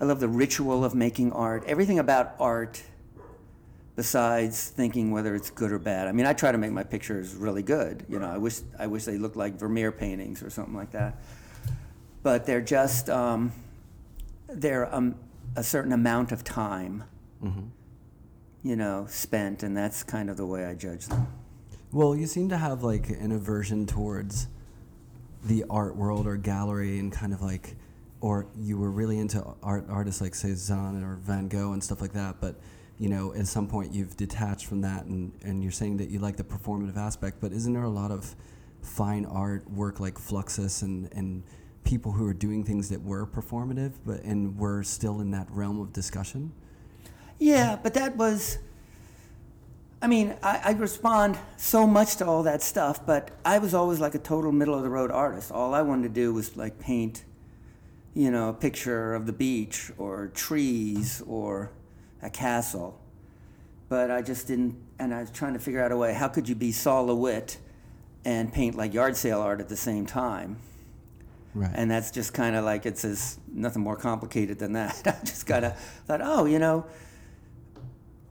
I 0.00 0.04
love 0.04 0.20
the 0.20 0.28
ritual 0.28 0.84
of 0.84 0.94
making 0.94 1.32
art. 1.32 1.64
Everything 1.66 1.98
about 1.98 2.34
art, 2.38 2.82
besides 3.96 4.68
thinking 4.68 5.10
whether 5.10 5.34
it's 5.34 5.50
good 5.50 5.72
or 5.72 5.78
bad. 5.78 6.06
I 6.06 6.12
mean, 6.12 6.26
I 6.26 6.34
try 6.34 6.52
to 6.52 6.58
make 6.58 6.70
my 6.70 6.84
pictures 6.84 7.34
really 7.34 7.62
good. 7.62 8.04
You 8.08 8.18
know, 8.18 8.28
I 8.28 8.38
wish 8.38 8.60
I 8.78 8.86
wish 8.86 9.04
they 9.04 9.18
looked 9.18 9.36
like 9.36 9.58
Vermeer 9.58 9.90
paintings 9.90 10.42
or 10.42 10.50
something 10.50 10.74
like 10.74 10.92
that. 10.92 11.18
But 12.22 12.46
they're 12.46 12.60
just 12.60 13.10
um, 13.10 13.52
they're 14.48 14.94
um, 14.94 15.16
a 15.56 15.62
certain 15.62 15.92
amount 15.92 16.32
of 16.32 16.44
time, 16.44 17.04
you 18.62 18.76
know, 18.76 19.06
spent, 19.08 19.62
and 19.62 19.76
that's 19.76 20.02
kind 20.02 20.28
of 20.30 20.36
the 20.36 20.46
way 20.46 20.66
I 20.66 20.74
judge 20.74 21.06
them. 21.06 21.26
Well, 21.92 22.14
you 22.14 22.26
seem 22.26 22.48
to 22.50 22.58
have 22.58 22.82
like 22.82 23.08
an 23.08 23.32
aversion 23.32 23.86
towards 23.86 24.48
the 25.44 25.64
art 25.70 25.96
world 25.96 26.26
or 26.26 26.36
gallery 26.36 26.98
and 26.98 27.12
kind 27.12 27.32
of 27.32 27.40
like, 27.40 27.76
or 28.20 28.46
you 28.58 28.76
were 28.76 28.90
really 28.90 29.18
into 29.18 29.42
art 29.62 29.86
artists 29.88 30.20
like 30.20 30.34
Cezanne 30.34 31.02
or 31.04 31.16
Van 31.16 31.48
Gogh 31.48 31.72
and 31.72 31.82
stuff 31.82 32.00
like 32.00 32.12
that. 32.12 32.36
But 32.40 32.56
you 32.98 33.08
know, 33.08 33.34
at 33.34 33.46
some 33.46 33.66
point 33.68 33.92
you've 33.92 34.16
detached 34.16 34.66
from 34.66 34.80
that, 34.82 35.04
and 35.04 35.32
and 35.42 35.62
you're 35.62 35.72
saying 35.72 35.98
that 35.98 36.08
you 36.08 36.18
like 36.18 36.36
the 36.36 36.44
performative 36.44 36.96
aspect. 36.96 37.38
But 37.40 37.52
isn't 37.52 37.72
there 37.72 37.82
a 37.82 37.90
lot 37.90 38.10
of 38.10 38.34
fine 38.82 39.26
art 39.26 39.70
work 39.70 40.00
like 40.00 40.14
Fluxus 40.14 40.82
and 40.82 41.08
and 41.12 41.42
people 41.84 42.12
who 42.12 42.26
are 42.26 42.34
doing 42.34 42.64
things 42.64 42.88
that 42.88 43.02
were 43.02 43.26
performative, 43.26 43.92
but 44.04 44.22
and 44.22 44.58
were 44.58 44.82
still 44.82 45.20
in 45.20 45.30
that 45.32 45.46
realm 45.50 45.80
of 45.80 45.92
discussion? 45.92 46.52
Yeah, 47.38 47.78
but 47.82 47.94
that 47.94 48.16
was. 48.16 48.58
I 50.00 50.08
mean, 50.08 50.36
I, 50.42 50.60
I 50.64 50.70
respond 50.72 51.38
so 51.56 51.86
much 51.86 52.16
to 52.16 52.26
all 52.26 52.42
that 52.42 52.62
stuff, 52.62 53.04
but 53.06 53.30
I 53.44 53.58
was 53.58 53.72
always 53.72 53.98
like 53.98 54.14
a 54.14 54.18
total 54.18 54.52
middle 54.52 54.74
of 54.74 54.82
the 54.82 54.90
road 54.90 55.10
artist. 55.10 55.50
All 55.50 55.74
I 55.74 55.80
wanted 55.82 56.02
to 56.02 56.08
do 56.14 56.34
was 56.34 56.54
like 56.56 56.78
paint, 56.78 57.24
you 58.14 58.30
know, 58.30 58.50
a 58.50 58.52
picture 58.52 59.14
of 59.14 59.24
the 59.26 59.32
beach 59.32 59.90
or 59.96 60.28
trees 60.28 61.22
or 61.26 61.72
a 62.22 62.30
castle. 62.30 63.00
But 63.88 64.10
I 64.10 64.22
just 64.22 64.48
didn't, 64.48 64.76
and 64.98 65.14
I 65.14 65.20
was 65.20 65.30
trying 65.30 65.52
to 65.52 65.58
figure 65.58 65.82
out 65.82 65.92
a 65.92 65.96
way 65.96 66.12
how 66.12 66.28
could 66.28 66.48
you 66.48 66.54
be 66.54 66.72
Sol 66.72 67.06
LeWitt 67.06 67.58
and 68.24 68.52
paint 68.52 68.76
like 68.76 68.92
yard 68.92 69.16
sale 69.16 69.40
art 69.40 69.60
at 69.60 69.68
the 69.68 69.76
same 69.76 70.06
time? 70.06 70.58
Right. 71.54 71.70
And 71.72 71.90
that's 71.90 72.10
just 72.10 72.34
kind 72.34 72.54
of 72.54 72.64
like 72.64 72.84
it's 72.84 73.04
as 73.04 73.38
nothing 73.50 73.82
more 73.82 73.96
complicated 73.96 74.58
than 74.58 74.72
that. 74.72 75.00
I 75.06 75.24
just 75.24 75.46
kind 75.46 75.64
of 75.64 75.78
thought, 76.06 76.20
oh, 76.22 76.44
you 76.44 76.58
know, 76.58 76.86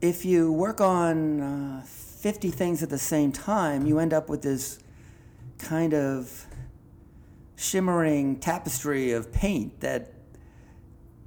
if 0.00 0.24
you 0.24 0.52
work 0.52 0.80
on 0.80 1.40
uh, 1.40 1.82
50 1.82 2.50
things 2.50 2.82
at 2.82 2.90
the 2.90 2.98
same 2.98 3.32
time, 3.32 3.86
you 3.86 3.98
end 3.98 4.12
up 4.12 4.28
with 4.28 4.42
this 4.42 4.78
kind 5.58 5.94
of 5.94 6.46
shimmering 7.56 8.38
tapestry 8.38 9.12
of 9.12 9.32
paint 9.32 9.80
that 9.80 10.12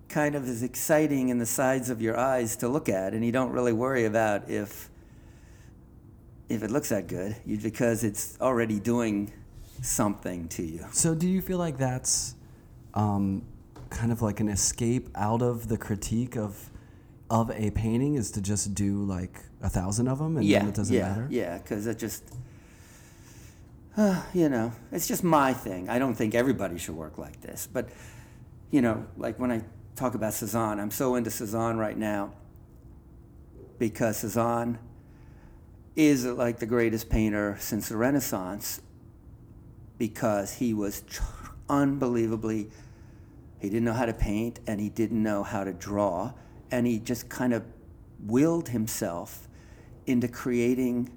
kind 0.10 0.36
of 0.36 0.48
is 0.48 0.64
exciting 0.64 1.30
in 1.30 1.38
the 1.38 1.46
sides 1.46 1.90
of 1.90 2.02
your 2.02 2.18
eyes 2.18 2.56
to 2.58 2.68
look 2.68 2.90
at, 2.90 3.14
and 3.14 3.24
you 3.24 3.32
don't 3.32 3.52
really 3.52 3.74
worry 3.74 4.06
about 4.06 4.50
if 4.50 4.90
if 6.50 6.64
it 6.64 6.72
looks 6.72 6.90
that 6.90 7.08
good, 7.08 7.36
you, 7.46 7.58
because 7.58 8.04
it's 8.04 8.36
already 8.42 8.80
doing 8.80 9.32
something 9.84 10.48
to 10.50 10.64
you. 10.64 10.86
So, 10.92 11.14
do 11.14 11.28
you 11.28 11.42
feel 11.42 11.60
like 11.60 11.78
that's 11.78 12.36
um, 12.96 13.44
kind 13.90 14.12
of 14.12 14.22
like 14.22 14.40
an 14.40 14.50
escape 14.50 15.10
out 15.16 15.42
of 15.42 15.68
the 15.68 15.78
critique 15.78 16.36
of 16.36 16.70
of 17.30 17.52
a 17.52 17.70
painting 17.72 18.16
is 18.16 18.32
to 18.32 18.42
just 18.42 18.74
do 18.74 19.04
like 19.04 19.40
a 19.62 19.70
thousand 19.70 20.08
of 20.08 20.18
them 20.18 20.38
and 20.38 20.46
yeah, 20.46 20.60
then 20.60 20.70
it 20.70 20.76
doesn't 20.76 20.96
yeah, 20.96 21.10
matter? 21.10 21.28
Yeah, 21.30 21.58
because 21.60 21.86
it 21.86 22.00
just, 22.00 22.24
uh, 23.96 24.24
you 24.34 24.50
know, 24.50 24.72
it's 24.92 25.08
just 25.08 25.24
my 25.24 25.54
thing. 25.54 25.90
I 25.90 26.00
don't 26.00 26.16
think 26.16 26.34
everybody 26.34 26.80
should 26.80 26.96
work 26.96 27.20
like 27.20 27.40
this. 27.42 27.68
But, 27.72 27.90
you 28.72 28.82
know, 28.82 29.06
like 29.16 29.38
when 29.38 29.52
I 29.52 29.62
talk 29.96 30.16
about 30.16 30.34
Cezanne, 30.34 30.80
I'm 30.80 30.92
so 30.92 31.16
into 31.16 31.30
Cezanne 31.30 31.78
right 31.78 31.98
now 31.98 32.34
because 33.78 34.18
Cezanne 34.18 34.80
is 35.96 36.26
like 36.26 36.60
the 36.60 36.66
greatest 36.66 37.10
painter 37.10 37.58
since 37.60 37.90
the 37.90 37.98
Renaissance 37.98 38.82
because 39.98 40.54
he 40.56 40.74
was 40.74 41.04
unbelievably, 41.70 42.70
he 43.60 43.70
didn't 43.70 43.84
know 43.84 43.94
how 43.94 44.06
to 44.06 44.14
paint 44.14 44.60
and 44.66 44.80
he 44.80 44.90
didn't 44.90 45.22
know 45.22 45.44
how 45.44 45.64
to 45.64 45.74
draw. 45.74 46.34
And 46.72 46.88
he 46.88 47.00
just 47.00 47.30
kind 47.30 47.54
of 47.54 47.64
willed 48.20 48.70
himself 48.70 49.48
into 50.06 50.28
creating 50.28 51.10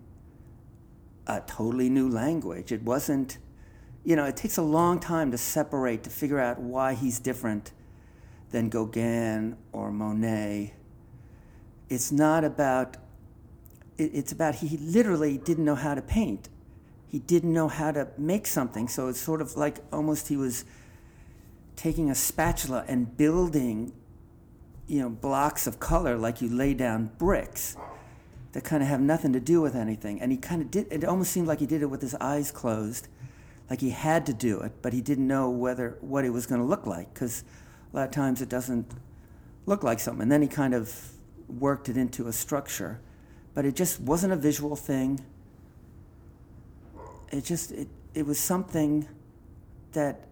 a 1.27 1.41
totally 1.47 1.89
new 1.89 2.09
language. 2.09 2.73
It 2.73 2.83
wasn't, 2.83 3.39
you 4.05 4.17
know, 4.17 4.25
it 4.25 4.37
takes 4.37 4.57
a 4.57 4.63
long 4.63 4.99
time 4.99 5.31
to 5.31 5.39
separate, 5.39 6.03
to 6.05 6.11
figure 6.11 6.41
out 6.41 6.61
why 6.61 6.95
he's 6.95 7.21
different 7.21 7.73
than 8.53 8.69
Gauguin 8.69 9.57
or 9.73 9.91
Monet. 9.91 10.75
It's 11.89 12.13
not 12.13 12.45
about, 12.45 12.97
it's 13.99 14.33
about 14.33 14.57
he 14.57 14.77
literally 14.79 15.37
didn't 15.39 15.65
know 15.65 15.75
how 15.75 15.95
to 15.95 16.03
paint. 16.03 16.49
He 17.09 17.19
didn't 17.19 17.53
know 17.53 17.69
how 17.69 17.91
to 17.93 18.09
make 18.17 18.47
something. 18.47 18.89
So 18.89 19.09
it's 19.09 19.21
sort 19.21 19.43
of 19.43 19.57
like 19.57 19.81
almost 19.93 20.29
he 20.29 20.37
was 20.37 20.65
taking 21.77 22.11
a 22.11 22.15
spatula 22.15 22.85
and 22.89 23.17
building, 23.17 23.93
you 24.87 25.01
know, 25.01 25.11
blocks 25.11 25.67
of 25.67 25.81
color 25.81 26.17
like 26.17 26.41
you 26.41 26.49
lay 26.49 26.73
down 26.75 27.11
bricks 27.19 27.77
that 28.53 28.65
kind 28.65 28.83
of 28.83 28.89
have 28.89 29.01
nothing 29.01 29.33
to 29.33 29.41
do 29.41 29.61
with 29.61 29.75
anything. 29.75 30.21
And 30.21 30.31
he 30.31 30.39
kind 30.39 30.63
of 30.63 30.71
did, 30.71 30.87
it 30.91 31.05
almost 31.05 31.33
seemed 31.33 31.49
like 31.49 31.61
he 31.61 31.67
did 31.67 31.83
it 31.83 31.87
with 31.87 32.03
his 32.03 32.15
eyes 32.17 32.51
closed, 32.51 33.09
like 33.71 33.81
he 33.81 33.91
had 33.91 34.27
to 34.27 34.35
do 34.35 34.61
it, 34.61 34.73
but 34.83 34.93
he 34.93 35.01
didn't 35.01 35.27
know 35.27 35.49
whether, 35.49 35.97
what 36.01 36.25
it 36.25 36.31
was 36.31 36.47
going 36.47 36.61
to 36.61 36.67
look 36.67 36.87
like, 36.87 37.13
because 37.13 37.45
a 37.93 37.97
lot 37.97 38.05
of 38.05 38.11
times 38.11 38.41
it 38.41 38.49
doesn't 38.49 38.91
look 39.67 39.83
like 39.83 40.01
something. 40.01 40.23
And 40.23 40.33
then 40.33 40.43
he 40.43 40.49
kind 40.49 40.75
of 40.75 41.11
worked 41.49 41.89
it 41.89 41.97
into 41.97 42.29
a 42.29 42.33
structure, 42.33 43.01
but 43.55 43.65
it 43.65 43.77
just 43.77 44.01
wasn't 44.01 44.33
a 44.33 44.37
visual 44.37 44.77
thing. 44.77 45.21
It 47.31 47.45
just, 47.45 47.73
it, 47.73 47.89
it 48.15 48.27
was 48.27 48.39
something 48.39 49.09
that 49.93 50.27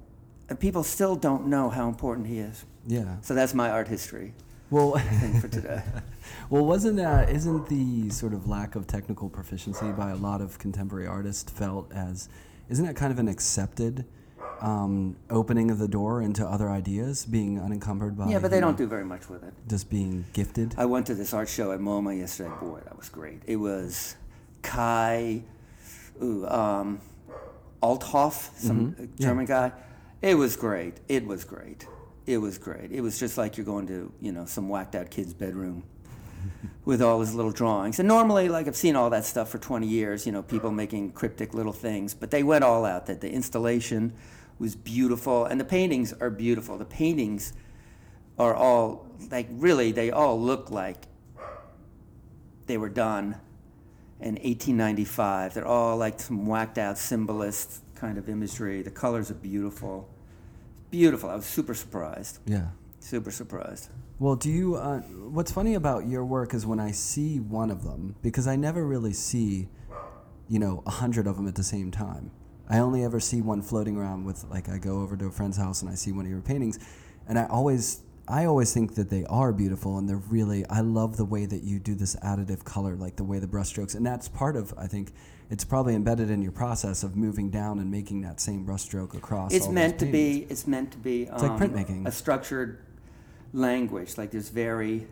people 0.58 0.82
still 0.82 1.16
don't 1.16 1.46
know 1.46 1.70
how 1.70 1.88
important 1.88 2.26
he 2.26 2.38
is. 2.38 2.64
Yeah. 2.86 3.16
So 3.20 3.34
that's 3.34 3.54
my 3.54 3.70
art 3.70 3.88
history 3.88 4.32
Well, 4.70 4.98
for 5.40 5.48
today. 5.48 5.82
well, 6.50 6.64
wasn't 6.64 6.96
that 6.96 7.30
isn't 7.30 7.68
the 7.68 8.10
sort 8.10 8.32
of 8.32 8.48
lack 8.48 8.74
of 8.74 8.86
technical 8.86 9.28
proficiency 9.28 9.92
by 9.92 10.10
a 10.10 10.16
lot 10.16 10.40
of 10.40 10.58
contemporary 10.58 11.06
artists 11.06 11.50
felt 11.52 11.92
as 11.92 12.28
isn't 12.68 12.86
that 12.86 12.96
kind 12.96 13.12
of 13.12 13.18
an 13.18 13.28
accepted 13.28 14.06
um, 14.60 15.16
opening 15.30 15.70
of 15.70 15.78
the 15.78 15.88
door 15.88 16.22
into 16.22 16.46
other 16.46 16.68
ideas, 16.70 17.24
being 17.24 17.58
unencumbered 17.60 18.16
by 18.16 18.28
yeah, 18.30 18.38
but 18.38 18.50
they 18.50 18.58
you 18.58 18.60
know, 18.60 18.68
don't 18.68 18.78
do 18.78 18.86
very 18.86 19.04
much 19.04 19.28
with 19.28 19.42
it. 19.42 19.54
just 19.68 19.88
being 19.90 20.24
gifted. 20.32 20.74
I 20.76 20.86
went 20.86 21.06
to 21.06 21.14
this 21.14 21.32
art 21.34 21.48
show 21.48 21.72
at 21.72 21.80
MoMA 21.80 22.18
yesterday. 22.18 22.50
Boy, 22.60 22.80
that 22.84 22.96
was 22.96 23.08
great. 23.08 23.42
It 23.46 23.56
was 23.56 24.16
Kai 24.62 25.42
ooh, 26.22 26.46
um, 26.46 27.00
Althoff, 27.82 28.50
some 28.58 28.92
Mhm. 28.92 29.04
uh, 29.04 29.06
German 29.18 29.46
guy. 29.46 29.72
It 30.20 30.34
was 30.34 30.54
great. 30.56 31.00
It 31.08 31.26
was 31.26 31.44
great. 31.44 31.86
It 32.26 32.36
was 32.38 32.58
great. 32.58 32.92
It 32.92 33.00
was 33.00 33.18
just 33.18 33.38
like 33.38 33.56
you're 33.56 33.64
going 33.64 33.86
to, 33.86 34.12
you 34.20 34.32
know, 34.32 34.44
some 34.44 34.68
whacked 34.68 34.94
out 34.94 35.10
kid's 35.10 35.32
bedroom 35.32 35.82
with 36.84 37.00
all 37.00 37.20
his 37.20 37.34
little 37.34 37.50
drawings. 37.52 37.98
And 37.98 38.06
normally, 38.06 38.50
like 38.50 38.68
I've 38.68 38.76
seen 38.76 38.96
all 38.96 39.08
that 39.10 39.24
stuff 39.24 39.48
for 39.48 39.56
20 39.58 39.86
years, 39.86 40.26
you 40.26 40.32
know, 40.32 40.42
people 40.42 40.70
making 40.70 41.12
cryptic 41.12 41.54
little 41.54 41.72
things, 41.72 42.12
but 42.12 42.30
they 42.30 42.42
went 42.42 42.62
all 42.64 42.84
out. 42.84 43.06
That 43.06 43.22
the 43.22 43.30
installation 43.32 44.12
was 44.60 44.76
beautiful, 44.76 45.46
and 45.46 45.58
the 45.58 45.64
paintings 45.64 46.12
are 46.12 46.30
beautiful. 46.30 46.78
The 46.78 46.84
paintings 46.84 47.54
are 48.38 48.54
all 48.54 49.06
like 49.30 49.48
really, 49.50 49.90
they 49.90 50.10
all 50.10 50.40
look 50.40 50.70
like 50.70 51.06
they 52.66 52.76
were 52.76 52.90
done 52.90 53.36
in 54.20 54.34
1895. 54.34 55.54
They're 55.54 55.66
all 55.66 55.96
like 55.96 56.20
some 56.20 56.46
whacked 56.46 56.78
out 56.78 56.98
symbolist 56.98 57.82
kind 57.94 58.18
of 58.18 58.28
imagery. 58.28 58.82
The 58.82 58.90
colors 58.90 59.30
are 59.30 59.34
beautiful. 59.34 60.08
Beautiful. 60.90 61.30
I 61.30 61.36
was 61.36 61.46
super 61.46 61.74
surprised. 61.74 62.38
yeah. 62.46 62.68
Super 63.02 63.30
surprised. 63.30 63.88
Well, 64.18 64.36
do 64.36 64.50
you? 64.50 64.76
Uh, 64.76 65.00
what's 65.00 65.50
funny 65.50 65.74
about 65.74 66.06
your 66.06 66.22
work 66.22 66.52
is 66.52 66.66
when 66.66 66.78
I 66.78 66.90
see 66.90 67.40
one 67.40 67.70
of 67.70 67.82
them, 67.82 68.14
because 68.20 68.46
I 68.46 68.56
never 68.56 68.86
really 68.86 69.14
see, 69.14 69.68
you 70.48 70.58
know, 70.58 70.82
a 70.84 70.90
hundred 70.90 71.26
of 71.26 71.36
them 71.36 71.48
at 71.48 71.54
the 71.54 71.62
same 71.62 71.90
time. 71.90 72.30
I 72.70 72.78
only 72.78 73.04
ever 73.04 73.18
see 73.18 73.40
one 73.42 73.62
floating 73.62 73.96
around 73.96 74.24
with, 74.24 74.44
like, 74.48 74.68
I 74.68 74.78
go 74.78 75.00
over 75.00 75.16
to 75.16 75.26
a 75.26 75.30
friend's 75.30 75.56
house 75.56 75.82
and 75.82 75.90
I 75.90 75.94
see 75.94 76.12
one 76.12 76.24
of 76.24 76.30
your 76.30 76.40
paintings, 76.40 76.78
and 77.28 77.38
I 77.38 77.46
always, 77.46 78.02
I 78.28 78.44
always 78.44 78.72
think 78.72 78.94
that 78.94 79.10
they 79.10 79.24
are 79.26 79.52
beautiful 79.52 79.98
and 79.98 80.08
they're 80.08 80.16
really. 80.16 80.64
I 80.66 80.80
love 80.80 81.16
the 81.16 81.24
way 81.24 81.46
that 81.46 81.64
you 81.64 81.80
do 81.80 81.96
this 81.96 82.14
additive 82.16 82.62
color, 82.64 82.94
like 82.94 83.16
the 83.16 83.24
way 83.24 83.40
the 83.40 83.48
brushstrokes, 83.48 83.96
and 83.96 84.06
that's 84.06 84.28
part 84.28 84.54
of. 84.56 84.72
I 84.78 84.86
think 84.86 85.12
it's 85.50 85.64
probably 85.64 85.96
embedded 85.96 86.30
in 86.30 86.42
your 86.42 86.52
process 86.52 87.02
of 87.02 87.16
moving 87.16 87.50
down 87.50 87.80
and 87.80 87.90
making 87.90 88.20
that 88.20 88.40
same 88.40 88.64
brushstroke 88.64 89.16
across. 89.16 89.52
It's 89.52 89.68
meant 89.68 89.98
to 89.98 90.06
be. 90.06 90.46
It's 90.48 90.68
meant 90.68 90.92
to 90.92 90.98
be. 90.98 91.28
Um, 91.28 91.58
like 91.58 91.70
printmaking. 91.70 92.06
A 92.06 92.12
structured 92.12 92.78
language. 93.52 94.16
Like 94.16 94.30
there's 94.30 94.48
very. 94.48 95.08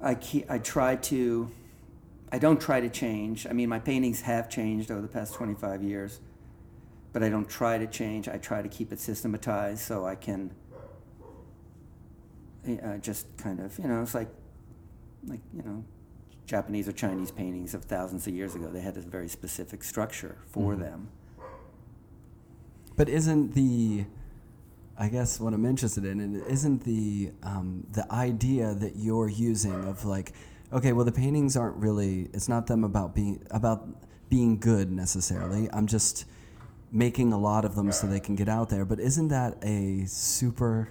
I 0.00 0.14
ke- 0.14 0.48
I 0.48 0.58
try 0.58 0.94
to. 0.94 1.50
I 2.32 2.38
don't 2.38 2.60
try 2.60 2.80
to 2.80 2.88
change. 2.88 3.46
I 3.48 3.52
mean, 3.52 3.68
my 3.68 3.78
paintings 3.80 4.20
have 4.22 4.48
changed 4.48 4.90
over 4.90 5.00
the 5.00 5.08
past 5.08 5.34
25 5.34 5.82
years, 5.82 6.20
but 7.12 7.22
I 7.22 7.28
don't 7.28 7.48
try 7.48 7.76
to 7.78 7.86
change. 7.86 8.28
I 8.28 8.38
try 8.38 8.62
to 8.62 8.68
keep 8.68 8.92
it 8.92 9.00
systematized 9.00 9.80
so 9.80 10.04
I 10.06 10.14
can. 10.14 10.52
Uh, 12.68 12.98
just 12.98 13.26
kind 13.38 13.58
of, 13.58 13.76
you 13.78 13.88
know, 13.88 14.02
it's 14.02 14.14
like, 14.14 14.28
like 15.26 15.40
you 15.56 15.62
know, 15.62 15.82
Japanese 16.46 16.86
or 16.88 16.92
Chinese 16.92 17.30
paintings 17.30 17.72
of 17.74 17.84
thousands 17.84 18.26
of 18.26 18.34
years 18.34 18.54
ago. 18.54 18.68
They 18.70 18.82
had 18.82 18.94
this 18.94 19.04
very 19.04 19.28
specific 19.28 19.82
structure 19.82 20.36
for 20.46 20.74
Mhm. 20.74 20.80
them. 20.80 21.08
But 22.96 23.08
isn't 23.08 23.54
the, 23.54 24.04
I 24.98 25.08
guess 25.08 25.40
what 25.40 25.54
I'm 25.54 25.64
interested 25.64 26.04
in, 26.04 26.36
isn't 26.42 26.84
the 26.84 27.32
um, 27.42 27.86
the 27.92 28.10
idea 28.12 28.74
that 28.74 28.96
you're 28.96 29.28
using 29.30 29.84
of 29.86 30.04
like, 30.04 30.34
okay, 30.72 30.92
well 30.92 31.04
the 31.04 31.12
paintings 31.12 31.56
aren't 31.56 31.76
really. 31.76 32.28
It's 32.32 32.48
not 32.48 32.66
them 32.66 32.84
about 32.84 33.14
being 33.14 33.42
about 33.50 33.88
being 34.28 34.58
good 34.58 34.90
necessarily. 34.90 35.68
I'm 35.72 35.86
just 35.86 36.24
making 36.92 37.32
a 37.32 37.38
lot 37.38 37.64
of 37.64 37.74
them 37.74 37.92
so 37.92 38.06
they 38.06 38.20
can 38.20 38.34
get 38.34 38.48
out 38.48 38.68
there. 38.68 38.84
But 38.84 39.00
isn't 39.00 39.28
that 39.28 39.58
a 39.62 40.04
super 40.06 40.90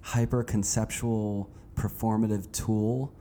hyper 0.00 0.42
conceptual 0.42 1.50
performative 1.74 2.50
tool 2.52 3.12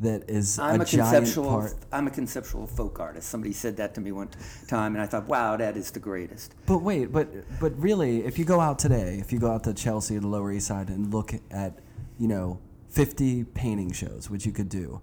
that 0.00 0.28
is 0.28 0.58
I'm 0.58 0.80
a, 0.80 0.82
a, 0.82 0.86
giant 0.86 1.16
conceptual. 1.16 1.48
part? 1.48 1.74
I'm 1.92 2.06
a 2.06 2.10
conceptual 2.10 2.66
folk 2.66 2.98
artist. 2.98 3.28
Somebody 3.28 3.52
said 3.52 3.76
that 3.76 3.94
to 3.94 4.00
me 4.00 4.12
one 4.12 4.30
time, 4.66 4.94
and 4.94 5.02
I 5.02 5.06
thought, 5.06 5.26
wow, 5.26 5.56
that 5.58 5.76
is 5.76 5.90
the 5.90 6.00
greatest. 6.00 6.54
But 6.66 6.78
wait, 6.78 7.12
but 7.12 7.28
but 7.60 7.78
really, 7.78 8.24
if 8.24 8.38
you 8.38 8.44
go 8.44 8.60
out 8.60 8.78
today, 8.78 9.18
if 9.20 9.32
you 9.32 9.38
go 9.38 9.50
out 9.50 9.64
to 9.64 9.74
Chelsea 9.74 10.16
or 10.16 10.20
the 10.20 10.28
Lower 10.28 10.52
East 10.52 10.68
Side 10.68 10.88
and 10.88 11.12
look 11.12 11.34
at, 11.50 11.78
you 12.18 12.28
know, 12.28 12.58
50 12.88 13.44
painting 13.44 13.92
shows, 13.92 14.30
which 14.30 14.46
you 14.46 14.52
could 14.52 14.70
do, 14.70 15.00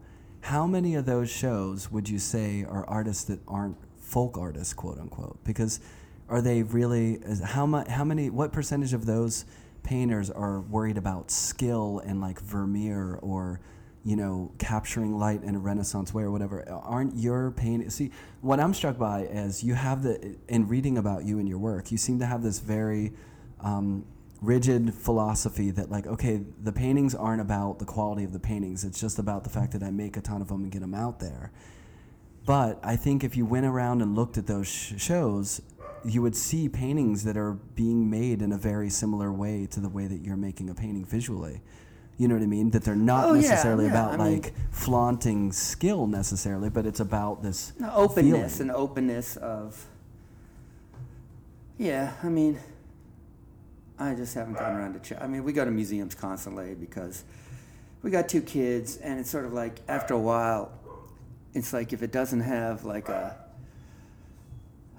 how 0.47 0.65
many 0.65 0.95
of 0.95 1.05
those 1.05 1.29
shows 1.29 1.91
would 1.91 2.07
you 2.07 2.17
say 2.17 2.63
are 2.63 2.87
artists 2.87 3.25
that 3.25 3.37
aren't 3.49 3.75
folk 3.99 4.37
artists, 4.37 4.73
quote 4.73 4.97
unquote? 4.97 5.37
Because 5.43 5.81
are 6.29 6.41
they 6.41 6.63
really? 6.63 7.15
Is, 7.15 7.41
how 7.41 7.65
much? 7.65 7.89
How 7.89 8.05
many? 8.05 8.29
What 8.29 8.53
percentage 8.53 8.93
of 8.93 9.05
those 9.05 9.43
painters 9.83 10.29
are 10.29 10.61
worried 10.61 10.97
about 10.97 11.31
skill 11.31 12.01
and 12.05 12.21
like 12.21 12.39
Vermeer 12.39 13.19
or 13.21 13.59
you 14.05 14.15
know, 14.15 14.49
capturing 14.57 15.19
light 15.19 15.43
in 15.43 15.53
a 15.53 15.59
Renaissance 15.59 16.13
way 16.13 16.23
or 16.23 16.31
whatever. 16.31 16.63
Aren't 16.69 17.17
your 17.17 17.51
paint? 17.51 17.91
See, 17.91 18.11
what 18.39 18.57
I'm 18.57 18.73
struck 18.73 18.97
by 18.97 19.23
is 19.23 19.65
you 19.65 19.73
have 19.73 20.01
the 20.01 20.37
in 20.47 20.69
reading 20.69 20.97
about 20.97 21.25
you 21.25 21.39
and 21.39 21.49
your 21.49 21.57
work, 21.57 21.91
you 21.91 21.97
seem 21.97 22.19
to 22.19 22.25
have 22.25 22.41
this 22.41 22.59
very 22.59 23.11
um, 23.59 24.05
rigid 24.41 24.93
philosophy 24.93 25.71
that 25.71 25.89
like, 25.89 26.05
okay, 26.07 26.41
the 26.63 26.71
paintings 26.71 27.15
aren't 27.15 27.41
about 27.41 27.79
the 27.79 27.85
quality 27.85 28.23
of 28.23 28.33
the 28.33 28.39
paintings. 28.39 28.83
It's 28.83 28.99
just 28.99 29.17
about 29.19 29.43
the 29.43 29.49
fact 29.49 29.71
that 29.73 29.81
I 29.83 29.89
make 29.91 30.15
a 30.17 30.21
ton 30.21 30.41
of 30.41 30.47
them 30.49 30.63
and 30.63 30.71
get 30.71 30.81
them 30.81 30.93
out 30.93 31.19
there. 31.19 31.51
But 32.45 32.79
I 32.83 32.95
think 32.95 33.23
if 33.23 33.35
you 33.35 33.45
went 33.45 33.65
around 33.65 34.01
and 34.01 34.15
looked 34.15 34.37
at 34.37 34.47
those 34.47 34.67
sh- 34.67 34.93
shows, 34.97 35.61
you 36.05 36.21
would 36.21 36.35
see 36.35 36.69
paintings 36.69 37.23
that 37.25 37.35
are 37.35 37.53
being 37.53 38.09
made 38.09 38.41
in 38.41 38.51
a 38.53 38.57
very 38.57 38.89
similar 38.89 39.31
way 39.33 39.65
to 39.71 39.79
the 39.79 39.89
way 39.89 40.05
that 40.07 40.21
you're 40.21 40.37
making 40.37 40.69
a 40.69 40.73
painting 40.75 41.03
visually 41.03 41.61
You 42.19 42.27
know 42.27 42.35
what 42.35 42.43
I 42.43 42.47
mean? 42.47 42.69
That 42.71 42.83
they're 42.83 42.95
not 42.95 43.25
Oh, 43.25 43.33
necessarily 43.33 43.85
yeah, 43.85 43.91
about 43.91 44.19
I 44.19 44.23
mean- 44.23 44.41
like 44.41 44.53
flaunting 44.71 45.51
skill 45.51 46.07
necessarily, 46.07 46.69
but 46.69 46.85
it's 46.85 46.99
about 46.99 47.43
this 47.43 47.73
openness 47.93 48.57
feeling. 48.57 48.69
and 48.69 48.77
openness 48.77 49.35
of. 49.37 49.85
Yeah, 51.77 52.13
I 52.23 52.29
mean, 52.29 52.59
I 53.99 54.13
just 54.13 54.33
haven't 54.35 54.53
gotten 54.53 54.77
around 54.77 54.93
to 54.93 54.99
check. 54.99 55.21
I 55.21 55.27
mean, 55.27 55.43
we 55.43 55.53
go 55.53 55.65
to 55.65 55.71
museums 55.71 56.15
constantly 56.15 56.75
because 56.75 57.23
we 58.03 58.11
got 58.11 58.29
two 58.29 58.41
kids, 58.41 58.97
and 58.97 59.19
it's 59.19 59.29
sort 59.29 59.45
of 59.45 59.53
like 59.53 59.79
after 59.87 60.13
a 60.13 60.19
while, 60.19 60.71
it's 61.53 61.73
like 61.73 61.93
if 61.93 62.03
it 62.03 62.11
doesn't 62.11 62.41
have 62.41 62.85
like 62.85 63.09
a, 63.09 63.35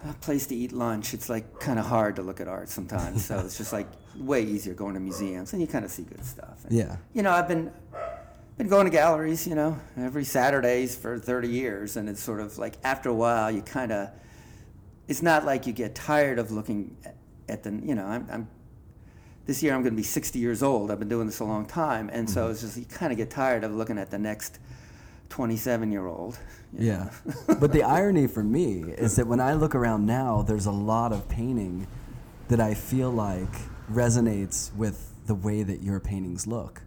a 0.04 0.12
place 0.14 0.46
to 0.48 0.56
eat 0.56 0.72
lunch, 0.72 1.14
it's 1.14 1.28
like 1.28 1.60
kind 1.60 1.78
of 1.78 1.86
hard 1.86 2.16
to 2.16 2.22
look 2.22 2.40
at 2.40 2.48
art 2.48 2.68
sometimes. 2.68 3.24
so 3.24 3.38
it's 3.38 3.56
just 3.56 3.72
like 3.72 3.86
way 4.16 4.42
easier 4.42 4.74
going 4.74 4.94
to 4.94 5.00
museums, 5.00 5.52
and 5.52 5.62
you 5.62 5.68
kind 5.68 5.84
of 5.84 5.90
see 5.90 6.02
good 6.02 6.24
stuff. 6.24 6.64
And, 6.64 6.72
Yeah. 6.72 6.96
You 7.14 7.22
know, 7.22 7.30
I've 7.30 7.48
been 7.48 7.70
been 8.58 8.68
going 8.68 8.86
to 8.86 8.90
galleries, 8.90 9.46
you 9.46 9.54
know, 9.54 9.78
every 9.96 10.24
Saturdays 10.24 10.96
for 10.96 11.16
30 11.16 11.48
years, 11.48 11.96
and 11.96 12.08
it's 12.08 12.20
sort 12.20 12.40
of 12.40 12.58
like 12.58 12.74
after 12.82 13.08
a 13.08 13.14
while, 13.14 13.50
you 13.52 13.62
kind 13.62 13.92
of, 13.92 14.10
it's 15.06 15.22
not 15.22 15.44
like 15.44 15.68
you 15.68 15.72
get 15.72 15.94
tired 15.94 16.40
of 16.40 16.50
looking 16.50 16.96
at, 17.04 17.14
at 17.48 17.62
the, 17.62 17.70
you 17.70 17.94
know, 17.94 18.04
I'm, 18.04 18.26
I'm, 18.30 18.48
this 19.48 19.62
year 19.62 19.74
I'm 19.74 19.80
going 19.80 19.94
to 19.94 19.96
be 19.96 20.02
60 20.02 20.38
years 20.38 20.62
old. 20.62 20.90
I've 20.90 20.98
been 20.98 21.08
doing 21.08 21.24
this 21.24 21.40
a 21.40 21.44
long 21.44 21.64
time, 21.64 22.10
and 22.12 22.28
so 22.28 22.50
it's 22.50 22.60
just 22.60 22.76
you 22.76 22.84
kind 22.84 23.12
of 23.12 23.16
get 23.16 23.30
tired 23.30 23.64
of 23.64 23.74
looking 23.74 23.96
at 23.96 24.10
the 24.10 24.18
next 24.18 24.58
27 25.30 25.90
year 25.90 26.06
old. 26.06 26.38
Yeah. 26.78 27.08
but 27.58 27.72
the 27.72 27.82
irony 27.82 28.26
for 28.26 28.42
me 28.42 28.82
is 28.98 29.16
that 29.16 29.26
when 29.26 29.40
I 29.40 29.54
look 29.54 29.74
around 29.74 30.04
now, 30.04 30.42
there's 30.42 30.66
a 30.66 30.70
lot 30.70 31.14
of 31.14 31.30
painting 31.30 31.86
that 32.48 32.60
I 32.60 32.74
feel 32.74 33.10
like 33.10 33.48
resonates 33.90 34.74
with 34.74 35.14
the 35.26 35.34
way 35.34 35.62
that 35.62 35.82
your 35.82 35.98
paintings 35.98 36.46
look. 36.46 36.82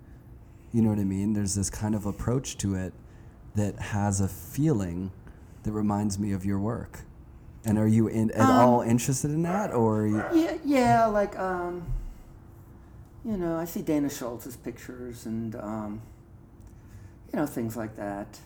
You 0.71 0.83
know 0.83 0.89
what 0.89 0.99
I 0.99 1.03
mean? 1.03 1.33
There's 1.33 1.55
this 1.55 1.71
kind 1.71 1.95
of 1.95 2.05
approach 2.05 2.59
to 2.59 2.75
it 2.75 2.93
that 3.55 3.79
has 3.79 4.21
a 4.21 4.27
feeling 4.27 5.11
that 5.63 5.71
reminds 5.71 6.19
me 6.19 6.31
of 6.31 6.45
your 6.45 6.59
work. 6.59 6.99
And 7.65 7.79
are 7.79 7.87
you 7.87 8.07
in, 8.07 8.29
at 8.31 8.41
Um, 8.41 8.51
all 8.51 8.81
interested 8.81 9.31
in 9.31 9.41
that, 9.41 9.73
or 9.73 10.05
you, 10.05 10.23
Yeah, 10.31 10.57
yeah, 10.63 11.05
like 11.07 11.37
um, 11.39 11.85
you 13.25 13.37
know, 13.37 13.57
I 13.57 13.65
see 13.65 13.81
Dana 13.81 14.07
Schutz's 14.07 14.57
pictures 14.57 15.25
and 15.25 15.55
um, 15.55 16.01
you 17.33 17.39
know 17.39 17.45
things 17.45 17.75
like 17.77 17.95
that. 17.97 18.39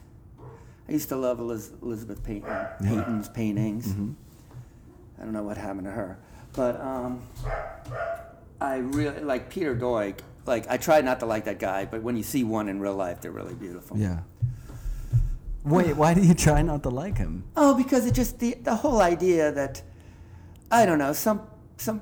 I 0.87 0.91
used 0.91 1.09
to 1.09 1.15
love 1.15 1.39
Eliz- 1.39 1.71
Elizabeth 1.81 2.23
Peyton, 2.23 2.67
Peyton's 2.83 3.29
paintings. 3.29 3.95
I 5.19 5.23
don't 5.23 5.33
know 5.33 5.43
what 5.43 5.57
happened 5.57 5.85
to 5.85 5.91
her, 5.91 6.19
but 6.53 6.79
um, 6.79 7.21
I 8.61 8.77
really 8.77 9.21
like 9.21 9.49
Peter 9.49 9.75
Doig. 9.75 10.19
Like 10.45 10.69
I 10.69 10.77
try 10.77 11.01
not 11.01 11.19
to 11.21 11.25
like 11.25 11.45
that 11.45 11.57
guy, 11.57 11.85
but 11.85 12.03
when 12.03 12.15
you 12.17 12.23
see 12.23 12.43
one 12.43 12.69
in 12.69 12.79
real 12.79 12.95
life, 12.95 13.21
they're 13.21 13.31
really 13.31 13.55
beautiful. 13.55 13.97
yeah? 13.97 14.19
Wait, 15.63 15.95
why 15.97 16.13
do 16.13 16.21
you 16.21 16.35
try 16.35 16.61
not 16.61 16.83
to 16.83 16.89
like 16.89 17.17
him? 17.17 17.43
Oh, 17.55 17.73
because 17.75 18.05
it 18.05 18.13
just 18.13 18.37
the 18.39 18.53
the 18.61 18.75
whole 18.75 19.01
idea 19.01 19.51
that 19.51 19.81
I 20.69 20.85
don't 20.85 20.99
know 20.99 21.13
some 21.13 21.41
some. 21.77 22.01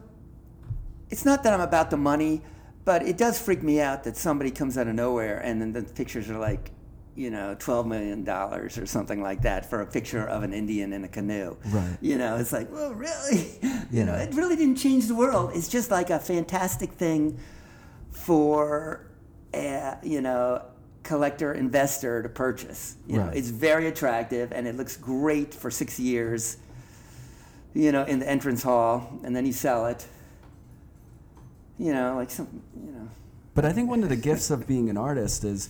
It's 1.09 1.23
not 1.23 1.43
that 1.43 1.53
I'm 1.53 1.61
about 1.61 1.89
the 1.89 1.95
money, 1.95 2.41
but 2.85 3.03
it 3.03 3.17
does 3.17 3.39
freak 3.39 3.63
me 3.63 3.79
out 3.79 4.03
that 4.03 4.17
somebody 4.17 4.51
comes 4.51 4.77
out 4.77 4.87
of 4.87 4.95
nowhere 4.95 5.39
and 5.39 5.61
then 5.61 5.73
the 5.73 5.83
pictures 5.83 6.29
are 6.29 6.37
like, 6.39 6.71
you 7.15 7.29
know, 7.29 7.55
twelve 7.59 7.85
million 7.85 8.23
dollars 8.23 8.77
or 8.77 8.85
something 8.87 9.21
like 9.21 9.43
that 9.43 9.69
for 9.69 9.81
a 9.81 9.85
picture 9.85 10.25
of 10.27 10.41
an 10.43 10.51
Indian 10.53 10.93
in 10.93 11.03
a 11.03 11.07
canoe. 11.07 11.55
Right. 11.67 11.97
You 12.01 12.17
know, 12.17 12.37
it's 12.37 12.51
like, 12.51 12.71
well, 12.71 12.93
really, 12.93 13.59
you 13.91 14.03
know, 14.03 14.15
it 14.15 14.33
really 14.33 14.55
didn't 14.55 14.77
change 14.77 15.07
the 15.07 15.15
world. 15.15 15.51
It's 15.53 15.67
just 15.67 15.91
like 15.91 16.09
a 16.09 16.17
fantastic 16.19 16.91
thing 16.93 17.37
for, 18.11 19.05
a, 19.53 19.97
you 20.03 20.21
know, 20.21 20.63
collector 21.03 21.53
investor 21.53 22.23
to 22.23 22.29
purchase. 22.29 22.95
You 23.07 23.17
know, 23.17 23.25
Right. 23.25 23.37
it's 23.37 23.49
very 23.49 23.87
attractive 23.87 24.51
and 24.51 24.67
it 24.67 24.75
looks 24.75 24.97
great 24.97 25.53
for 25.53 25.69
six 25.69 25.99
years. 25.99 26.57
You 27.75 27.91
know, 27.91 28.03
in 28.03 28.19
the 28.19 28.29
entrance 28.29 28.61
hall, 28.61 29.19
and 29.23 29.35
then 29.35 29.47
you 29.47 29.51
sell 29.53 29.87
it. 29.87 30.05
You 31.83 31.91
know, 31.91 32.15
like 32.15 32.31
some, 32.31 32.61
you 32.81 32.93
know. 32.93 33.09
But 33.55 33.65
I 33.65 33.73
think 33.73 33.89
one 33.89 34.03
of 34.03 34.09
the 34.09 34.15
gifts 34.15 34.49
of 34.49 34.65
being 34.65 34.89
an 34.89 34.95
artist 34.95 35.43
is 35.43 35.67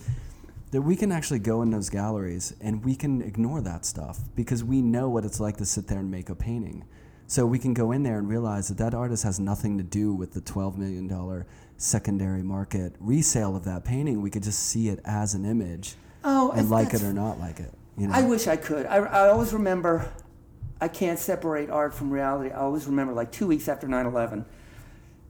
that 0.70 0.80
we 0.80 0.94
can 0.94 1.10
actually 1.10 1.40
go 1.40 1.60
in 1.62 1.70
those 1.70 1.90
galleries 1.90 2.54
and 2.60 2.84
we 2.84 2.94
can 2.94 3.20
ignore 3.20 3.60
that 3.62 3.84
stuff 3.84 4.20
because 4.36 4.62
we 4.62 4.80
know 4.80 5.08
what 5.08 5.24
it's 5.24 5.40
like 5.40 5.56
to 5.56 5.66
sit 5.66 5.88
there 5.88 5.98
and 5.98 6.12
make 6.12 6.28
a 6.28 6.36
painting. 6.36 6.84
So 7.26 7.46
we 7.46 7.58
can 7.58 7.74
go 7.74 7.90
in 7.90 8.04
there 8.04 8.16
and 8.16 8.28
realize 8.28 8.68
that 8.68 8.78
that 8.78 8.94
artist 8.94 9.24
has 9.24 9.40
nothing 9.40 9.76
to 9.78 9.82
do 9.82 10.14
with 10.14 10.34
the 10.34 10.40
$12 10.40 10.76
million 10.76 11.44
secondary 11.78 12.44
market 12.44 12.94
resale 13.00 13.56
of 13.56 13.64
that 13.64 13.84
painting. 13.84 14.22
We 14.22 14.30
could 14.30 14.44
just 14.44 14.60
see 14.60 14.88
it 14.88 15.00
as 15.04 15.34
an 15.34 15.44
image 15.44 15.96
Oh, 16.22 16.52
and 16.52 16.70
like 16.70 16.94
it 16.94 17.02
or 17.02 17.12
not 17.12 17.40
like 17.40 17.58
it. 17.58 17.72
You 17.98 18.06
know? 18.06 18.14
I 18.14 18.22
wish 18.22 18.46
I 18.46 18.56
could. 18.56 18.86
I, 18.86 18.98
I 18.98 19.28
always 19.30 19.52
remember, 19.52 20.08
I 20.80 20.86
can't 20.86 21.18
separate 21.18 21.70
art 21.70 21.92
from 21.92 22.10
reality. 22.10 22.50
I 22.50 22.60
always 22.60 22.86
remember, 22.86 23.12
like 23.12 23.32
two 23.32 23.48
weeks 23.48 23.68
after 23.68 23.88
9 23.88 24.06
11, 24.06 24.44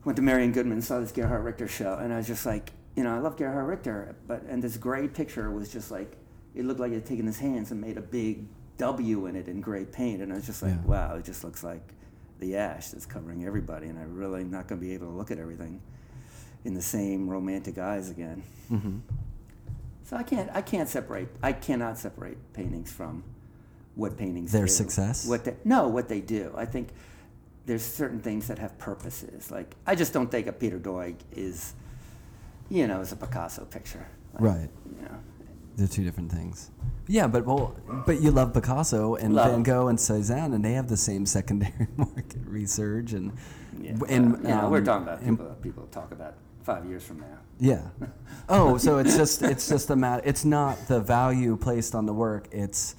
went 0.04 0.16
to 0.16 0.22
Marian 0.22 0.52
Goodman, 0.52 0.82
saw 0.82 1.00
this 1.00 1.12
Gerhard 1.12 1.44
Richter 1.44 1.68
show, 1.68 1.94
and 1.94 2.12
I 2.12 2.18
was 2.18 2.26
just 2.26 2.44
like, 2.46 2.72
you 2.96 3.02
know, 3.02 3.14
I 3.14 3.18
love 3.18 3.36
Gerhard 3.36 3.66
Richter, 3.66 4.14
but, 4.26 4.42
and 4.42 4.62
this 4.62 4.76
gray 4.76 5.08
picture 5.08 5.50
was 5.50 5.70
just 5.72 5.90
like, 5.90 6.16
it 6.54 6.64
looked 6.64 6.80
like 6.80 6.90
he 6.90 6.94
had 6.96 7.06
taken 7.06 7.26
his 7.26 7.38
hands 7.38 7.70
and 7.70 7.80
made 7.80 7.96
a 7.96 8.02
big 8.02 8.46
W 8.78 9.26
in 9.26 9.36
it 9.36 9.48
in 9.48 9.60
gray 9.60 9.84
paint, 9.84 10.20
and 10.22 10.32
I 10.32 10.36
was 10.36 10.46
just 10.46 10.62
like, 10.62 10.72
Yeah. 10.72 10.82
wow, 10.86 11.16
it 11.16 11.24
just 11.24 11.42
looks 11.44 11.64
like 11.64 11.82
the 12.40 12.56
ash 12.56 12.88
that's 12.88 13.06
covering 13.06 13.44
everybody, 13.46 13.86
and 13.88 13.98
I'm 13.98 14.14
really 14.16 14.44
not 14.44 14.68
going 14.68 14.80
to 14.80 14.86
be 14.86 14.92
able 14.94 15.06
to 15.08 15.12
look 15.12 15.30
at 15.30 15.38
everything 15.38 15.80
in 16.64 16.74
the 16.74 16.82
same 16.82 17.28
romantic 17.28 17.78
eyes 17.78 18.10
again. 18.10 18.42
Mhm. 18.70 19.00
So 20.04 20.16
I 20.16 20.22
can't 20.22 20.50
I 20.52 20.60
can't 20.62 20.88
separate 20.88 21.28
I 21.42 21.52
cannot 21.52 21.98
separate 21.98 22.36
paintings 22.52 22.90
from 22.92 23.22
what 23.94 24.16
paintings 24.16 24.52
Their 24.52 24.66
do. 24.66 24.72
success? 24.72 25.26
What 25.26 25.44
they, 25.44 25.54
no, 25.64 25.88
what 25.88 26.08
they 26.08 26.20
do. 26.20 26.52
I 26.56 26.64
think 26.66 26.88
there's 27.66 27.84
certain 27.84 28.20
things 28.20 28.46
that 28.48 28.58
have 28.58 28.76
purposes. 28.78 29.50
Like 29.50 29.74
I 29.86 29.94
just 29.94 30.12
don't 30.12 30.30
think 30.30 30.46
a 30.46 30.52
Peter 30.52 30.78
Doig 30.78 31.16
is 31.32 31.74
you 32.70 32.86
know, 32.86 33.00
is 33.00 33.12
a 33.12 33.16
Picasso 33.16 33.64
picture. 33.66 34.06
Like, 34.34 34.42
Right. 34.42 34.70
You 34.98 35.02
know. 35.02 35.16
They're 35.76 35.86
two 35.88 36.04
different 36.04 36.30
things. 36.32 36.70
Yeah, 37.08 37.26
but 37.26 37.44
well, 37.44 37.76
but 38.06 38.20
you 38.22 38.30
love 38.30 38.54
Picasso 38.54 39.16
and 39.16 39.34
Love 39.34 39.50
Van. 39.52 39.62
Gogh 39.62 39.88
and 39.88 40.00
Cezanne, 40.00 40.54
and 40.54 40.64
they 40.64 40.72
have 40.72 40.88
the 40.88 40.96
same 40.96 41.26
secondary 41.26 41.88
market 41.96 42.40
research 42.46 43.12
and 43.12 43.32
Yeah. 43.80 43.90
and 44.08 44.32
well, 44.32 44.42
you 44.42 44.48
know, 44.48 44.68
we're 44.70 44.78
um, 44.78 44.84
talking 44.84 45.02
about 45.08 45.20
and- 45.20 45.38
people 45.38 45.54
people 45.62 45.86
talk 45.90 46.12
about 46.12 46.34
five 46.62 46.86
years 46.86 47.04
from 47.04 47.20
now. 47.20 47.38
Yeah. 47.58 47.82
Oh, 48.48 48.76
so 48.76 48.98
it's 48.98 49.16
just 49.16 49.42
it's 49.42 49.68
just 49.68 49.88
a 49.90 49.96
matter. 49.96 50.22
It's 50.24 50.44
not 50.44 50.76
the 50.86 51.00
value 51.00 51.56
placed 51.56 51.94
on 51.94 52.04
the 52.06 52.12
work. 52.12 52.46
It's 52.52 52.94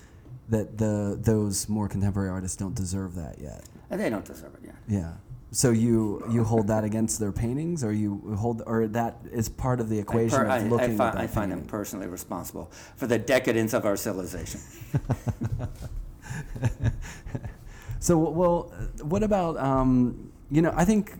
that 0.50 0.78
the 0.78 1.18
those 1.22 1.70
more 1.70 1.88
contemporary 1.88 2.30
artists 2.30 2.58
don't 2.58 2.74
deserve 2.76 3.14
that 3.16 3.40
yet. 3.40 3.64
And 3.90 4.00
they 4.00 4.10
don't 4.10 4.26
deserve 4.26 4.54
it 4.56 4.62
yet. 4.66 4.76
Yeah. 4.88 5.14
So 5.52 5.72
you 5.72 6.26
you 6.30 6.44
hold 6.44 6.68
that 6.68 6.84
against 6.84 7.20
their 7.20 7.32
paintings, 7.32 7.84
or 7.84 7.94
you 7.94 8.36
hold, 8.38 8.62
or 8.66 8.88
that 8.88 9.20
is 9.32 9.48
part 9.48 9.80
of 9.80 9.90
the 9.90 9.98
I, 9.98 10.02
equation 10.02 10.38
per- 10.40 10.46
of 10.46 10.52
I, 10.52 10.60
looking 10.60 10.80
I, 10.80 10.84
at 10.84 10.98
find, 10.98 11.14
that 11.14 11.22
I 11.22 11.28
find 11.28 11.52
them 11.52 11.64
personally 11.66 12.08
responsible 12.08 12.72
for 12.98 13.08
the 13.08 13.18
decadence 13.18 13.74
of 13.74 13.86
our 13.86 13.96
civilization. 13.96 14.60
So 18.06 18.20
well, 18.20 18.72
what 19.02 19.24
about 19.24 19.58
um, 19.58 20.32
you 20.52 20.62
know? 20.62 20.72
I 20.76 20.86
think 20.86 21.14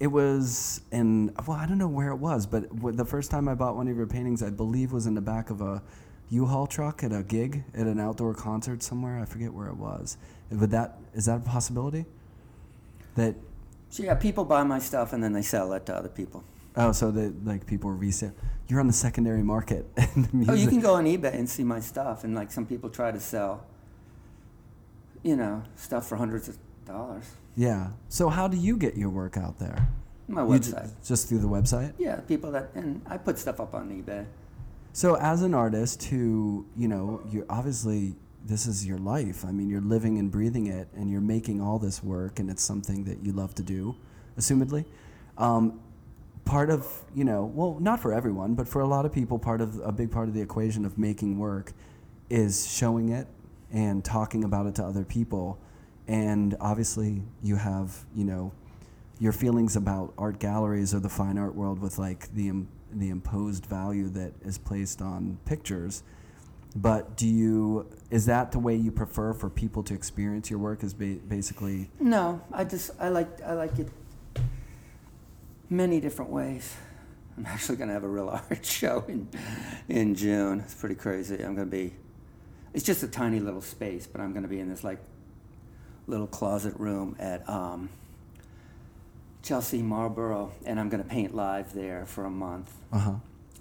it 0.00 0.08
was 0.08 0.82
in 0.92 1.34
well, 1.46 1.56
I 1.56 1.64
don't 1.64 1.78
know 1.78 1.88
where 1.88 2.10
it 2.10 2.16
was, 2.16 2.44
but 2.46 2.68
the 2.94 3.06
first 3.06 3.30
time 3.30 3.48
I 3.48 3.54
bought 3.54 3.74
one 3.74 3.88
of 3.88 3.96
your 3.96 4.06
paintings, 4.06 4.42
I 4.42 4.50
believe, 4.50 4.92
was 4.92 5.06
in 5.06 5.14
the 5.14 5.22
back 5.22 5.48
of 5.48 5.62
a 5.62 5.82
U-Haul 6.28 6.66
truck 6.66 7.02
at 7.04 7.10
a 7.10 7.22
gig 7.22 7.64
at 7.72 7.86
an 7.86 7.98
outdoor 7.98 8.34
concert 8.34 8.82
somewhere. 8.82 9.18
I 9.18 9.24
forget 9.24 9.54
where 9.54 9.68
it 9.68 9.78
was. 9.78 10.18
Would 10.50 10.70
that 10.70 10.98
is 11.14 11.26
that 11.26 11.36
a 11.38 11.40
possibility? 11.40 12.04
That 13.16 13.34
So 13.90 14.02
yeah, 14.02 14.14
people 14.14 14.44
buy 14.44 14.62
my 14.64 14.78
stuff 14.78 15.12
and 15.12 15.22
then 15.22 15.32
they 15.32 15.42
sell 15.42 15.72
it 15.72 15.86
to 15.86 15.94
other 15.94 16.08
people. 16.08 16.44
oh, 16.76 16.92
so 16.92 17.10
that 17.10 17.44
like 17.44 17.66
people 17.66 17.90
resale. 17.90 18.32
You're 18.68 18.80
on 18.80 18.86
the 18.86 18.92
secondary 18.92 19.42
market. 19.42 19.94
the 19.96 20.46
Oh, 20.48 20.54
you 20.54 20.68
can 20.68 20.80
go 20.80 20.94
on 20.94 21.04
eBay 21.04 21.34
and 21.34 21.48
see 21.48 21.64
my 21.64 21.80
stuff, 21.80 22.24
and 22.24 22.34
like 22.34 22.50
some 22.50 22.66
people 22.66 22.88
try 22.88 23.10
to 23.12 23.20
sell, 23.20 23.64
you 25.22 25.36
know, 25.36 25.62
stuff 25.76 26.08
for 26.08 26.16
hundreds 26.16 26.48
of 26.48 26.56
dollars. 26.86 27.24
Yeah. 27.56 27.88
So 28.08 28.28
how 28.30 28.48
do 28.48 28.56
you 28.56 28.76
get 28.76 28.96
your 28.96 29.10
work 29.10 29.36
out 29.36 29.58
there? 29.58 29.88
My 30.26 30.40
website. 30.40 30.90
just 31.06 31.28
through 31.28 31.40
the 31.40 31.48
website. 31.48 31.92
Yeah, 31.98 32.16
people 32.20 32.50
that 32.52 32.70
and 32.74 33.02
I 33.06 33.18
put 33.18 33.38
stuff 33.38 33.60
up 33.60 33.74
on 33.74 33.90
eBay. 33.90 34.24
So 34.94 35.16
as 35.16 35.42
an 35.42 35.54
artist 35.54 36.04
who, 36.04 36.66
you 36.76 36.88
know, 36.88 37.20
you 37.30 37.44
obviously 37.50 38.14
this 38.44 38.66
is 38.66 38.86
your 38.86 38.98
life. 38.98 39.44
I 39.44 39.52
mean, 39.52 39.68
you're 39.68 39.80
living 39.80 40.18
and 40.18 40.30
breathing 40.30 40.66
it 40.66 40.88
and 40.94 41.10
you're 41.10 41.20
making 41.20 41.60
all 41.60 41.78
this 41.78 42.02
work 42.02 42.38
and 42.38 42.50
it's 42.50 42.62
something 42.62 43.04
that 43.04 43.22
you 43.22 43.32
love 43.32 43.54
to 43.56 43.62
do, 43.62 43.96
assumedly. 44.38 44.84
Um, 45.38 45.80
part 46.44 46.70
of, 46.70 46.86
you 47.14 47.24
know, 47.24 47.50
well, 47.54 47.78
not 47.80 48.00
for 48.00 48.12
everyone, 48.12 48.54
but 48.54 48.68
for 48.68 48.82
a 48.82 48.86
lot 48.86 49.06
of 49.06 49.12
people, 49.12 49.38
part 49.38 49.60
of 49.60 49.80
a 49.80 49.92
big 49.92 50.10
part 50.10 50.28
of 50.28 50.34
the 50.34 50.42
equation 50.42 50.84
of 50.84 50.98
making 50.98 51.38
work 51.38 51.72
is 52.28 52.70
showing 52.70 53.10
it 53.10 53.26
and 53.72 54.04
talking 54.04 54.44
about 54.44 54.66
it 54.66 54.74
to 54.76 54.84
other 54.84 55.04
people. 55.04 55.58
And 56.06 56.54
obviously, 56.60 57.22
you 57.42 57.56
have, 57.56 58.04
you 58.14 58.24
know, 58.24 58.52
your 59.18 59.32
feelings 59.32 59.76
about 59.76 60.12
art 60.18 60.38
galleries 60.38 60.94
or 60.94 61.00
the 61.00 61.08
fine 61.08 61.38
art 61.38 61.54
world 61.54 61.78
with 61.78 61.98
like 61.98 62.32
the 62.34 62.52
the 62.92 63.10
imposed 63.10 63.66
value 63.66 64.08
that 64.08 64.32
is 64.44 64.58
placed 64.58 65.02
on 65.02 65.38
pictures. 65.44 66.02
But 66.76 67.16
do 67.16 67.26
you 67.28 67.86
is 68.10 68.26
that 68.26 68.52
the 68.52 68.58
way 68.58 68.74
you 68.74 68.90
prefer 68.90 69.32
for 69.32 69.48
people 69.48 69.82
to 69.84 69.94
experience 69.94 70.50
your 70.50 70.58
work? 70.58 70.82
Is 70.82 70.92
ba- 70.94 71.18
basically 71.28 71.90
No, 72.00 72.40
I 72.52 72.64
just 72.64 72.90
I 73.00 73.08
like 73.10 73.42
I 73.42 73.52
like 73.54 73.78
it 73.78 73.88
many 75.70 76.00
different 76.00 76.30
ways. 76.30 76.74
I'm 77.36 77.46
actually 77.46 77.76
going 77.76 77.88
to 77.88 77.94
have 77.94 78.04
a 78.04 78.08
real 78.08 78.28
art 78.50 78.64
show 78.64 79.04
in 79.08 79.28
in 79.88 80.14
June. 80.14 80.60
It's 80.60 80.74
pretty 80.74 80.94
crazy. 80.94 81.36
I'm 81.36 81.54
going 81.54 81.68
to 81.68 81.76
be. 81.76 81.94
It's 82.72 82.84
just 82.84 83.02
a 83.04 83.08
tiny 83.08 83.38
little 83.38 83.62
space, 83.62 84.06
but 84.06 84.20
I'm 84.20 84.32
going 84.32 84.42
to 84.42 84.48
be 84.48 84.58
in 84.58 84.68
this 84.68 84.82
like 84.82 84.98
little 86.08 86.26
closet 86.26 86.74
room 86.78 87.14
at 87.20 87.48
um, 87.48 87.88
Chelsea 89.42 89.80
Marlborough, 89.80 90.50
and 90.66 90.78
I'm 90.80 90.88
going 90.88 91.02
to 91.02 91.08
paint 91.08 91.34
live 91.34 91.72
there 91.72 92.04
for 92.04 92.24
a 92.24 92.30
month. 92.30 92.72
uh 92.92 92.98
huh. 92.98 93.12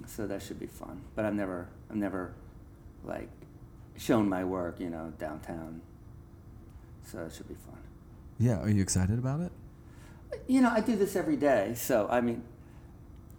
So 0.07 0.25
that 0.27 0.41
should 0.41 0.59
be 0.59 0.65
fun. 0.67 1.01
But 1.15 1.25
I've 1.25 1.35
never 1.35 1.67
I've 1.89 1.95
never 1.95 2.33
like 3.05 3.29
shown 3.97 4.27
my 4.29 4.43
work, 4.43 4.79
you 4.79 4.89
know, 4.89 5.13
downtown. 5.19 5.81
So 7.11 7.19
it 7.19 7.33
should 7.33 7.47
be 7.47 7.55
fun. 7.55 7.77
Yeah, 8.39 8.59
are 8.59 8.69
you 8.69 8.81
excited 8.81 9.19
about 9.19 9.41
it? 9.41 9.51
You 10.47 10.61
know, 10.61 10.69
I 10.69 10.79
do 10.81 10.95
this 10.95 11.15
every 11.15 11.35
day, 11.35 11.73
so 11.75 12.07
I 12.09 12.21
mean, 12.21 12.43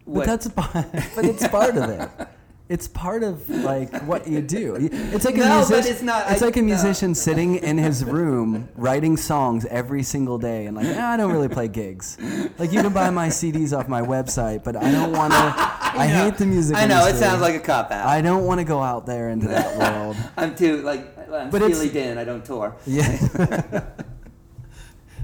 But 0.06 0.26
that's 0.26 0.48
part, 0.48 0.72
but 1.14 1.24
it's 1.24 1.46
part 1.48 1.76
of 1.76 1.90
it. 1.90 2.08
It's 2.68 2.88
part 2.88 3.22
of 3.22 3.46
like 3.50 3.92
what 4.04 4.26
you 4.26 4.40
do. 4.40 4.76
It's 4.80 5.24
like 5.26 5.34
a 5.34 5.38
No, 5.38 5.44
but 5.68 5.68
musician. 5.68 5.92
it's 5.92 6.02
not- 6.02 6.30
It's 6.30 6.40
I- 6.40 6.46
like 6.46 6.56
a 6.56 6.60
no. 6.62 6.66
musician 6.66 7.14
sitting 7.14 7.56
in 7.56 7.76
his 7.76 8.04
room 8.04 8.68
writing 8.76 9.16
songs 9.18 9.66
every 9.66 10.02
single 10.02 10.38
day, 10.38 10.64
and 10.66 10.74
like 10.76 10.86
"Ah, 10.96 11.12
I 11.12 11.16
don't 11.18 11.30
really 11.32 11.48
play 11.48 11.68
gigs. 11.68 12.16
Like 12.58 12.72
you 12.72 12.80
can 12.80 12.92
buy 12.92 13.10
my 13.10 13.28
CDs 13.28 13.76
off 13.76 13.86
my 13.88 14.00
website, 14.00 14.64
but 14.64 14.76
I 14.76 14.90
don't 14.90 15.12
want 15.12 15.32
to. 15.34 15.83
I 15.94 16.06
know. 16.08 16.24
hate 16.24 16.36
the 16.36 16.46
music. 16.46 16.76
I 16.76 16.86
know 16.86 17.06
it 17.06 17.16
sounds 17.16 17.40
like 17.40 17.54
a 17.54 17.60
cop 17.60 17.90
out. 17.90 18.06
I 18.06 18.20
don't 18.20 18.44
want 18.44 18.58
to 18.58 18.64
go 18.64 18.80
out 18.80 19.06
there 19.06 19.30
into 19.30 19.48
that 19.48 19.76
world. 19.78 20.16
I'm 20.36 20.54
too 20.54 20.82
like 20.82 21.14
I'm 21.32 21.50
But 21.50 21.62
Steely 21.62 21.88
Dan. 21.88 22.18
I 22.18 22.24
don't 22.24 22.44
tour. 22.44 22.76
Yeah. 22.86 23.10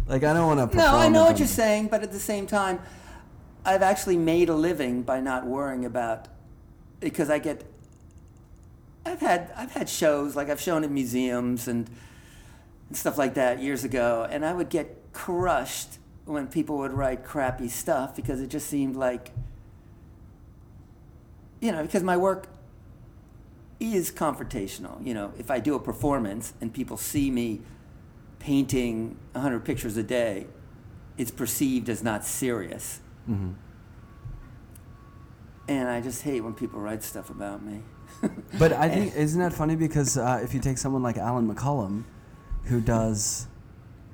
like 0.06 0.24
I 0.24 0.32
don't 0.32 0.46
want 0.56 0.70
to. 0.70 0.76
No, 0.76 0.96
I 0.96 1.08
know 1.08 1.24
what 1.24 1.38
you're 1.38 1.48
saying, 1.48 1.88
but 1.88 2.02
at 2.02 2.12
the 2.12 2.20
same 2.20 2.46
time, 2.46 2.80
I've 3.64 3.82
actually 3.82 4.16
made 4.16 4.48
a 4.48 4.54
living 4.54 5.02
by 5.02 5.20
not 5.20 5.46
worrying 5.46 5.84
about 5.84 6.28
because 7.00 7.30
I 7.30 7.38
get. 7.38 7.64
I've 9.04 9.20
had 9.20 9.52
I've 9.56 9.72
had 9.72 9.88
shows 9.88 10.36
like 10.36 10.50
I've 10.50 10.60
shown 10.60 10.84
in 10.84 10.92
museums 10.92 11.68
and, 11.68 11.90
and 12.88 12.96
stuff 12.96 13.18
like 13.18 13.34
that 13.34 13.60
years 13.60 13.82
ago, 13.84 14.26
and 14.30 14.44
I 14.44 14.52
would 14.52 14.68
get 14.68 15.12
crushed 15.12 15.98
when 16.26 16.46
people 16.46 16.78
would 16.78 16.92
write 16.92 17.24
crappy 17.24 17.68
stuff 17.68 18.14
because 18.14 18.40
it 18.40 18.48
just 18.48 18.68
seemed 18.68 18.96
like. 18.96 19.32
You 21.60 21.72
know, 21.72 21.82
because 21.82 22.02
my 22.02 22.16
work 22.16 22.48
is 23.78 24.10
confrontational. 24.10 25.04
You 25.06 25.14
know, 25.14 25.32
if 25.38 25.50
I 25.50 25.60
do 25.60 25.74
a 25.74 25.80
performance 25.80 26.52
and 26.60 26.72
people 26.72 26.96
see 26.96 27.30
me 27.30 27.60
painting 28.38 29.16
100 29.32 29.64
pictures 29.64 29.96
a 29.96 30.02
day, 30.02 30.46
it's 31.18 31.30
perceived 31.30 31.88
as 31.88 32.02
not 32.02 32.24
serious. 32.24 33.00
hmm 33.26 33.50
And 35.68 35.88
I 35.88 36.00
just 36.00 36.22
hate 36.22 36.40
when 36.40 36.54
people 36.54 36.80
write 36.80 37.02
stuff 37.02 37.30
about 37.30 37.62
me. 37.64 37.82
But 38.58 38.72
I 38.72 38.88
think 38.88 39.14
isn't 39.14 39.40
that 39.40 39.52
funny 39.52 39.76
because 39.76 40.18
uh, 40.18 40.40
if 40.42 40.52
you 40.52 40.60
take 40.60 40.78
someone 40.78 41.02
like 41.02 41.16
Allan 41.16 41.52
McCollum, 41.52 42.04
who 42.64 42.80
does 42.80 43.46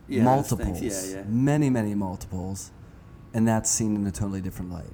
Yeah, 0.08 0.22
multiples, 0.22 0.82
yeah, 0.82 1.02
yeah. 1.16 1.22
many 1.26 1.70
many 1.70 1.94
multiples, 1.94 2.70
and 3.32 3.48
that's 3.48 3.70
seen 3.70 3.96
in 3.96 4.06
a 4.06 4.12
totally 4.12 4.40
different 4.40 4.70
light. 4.70 4.92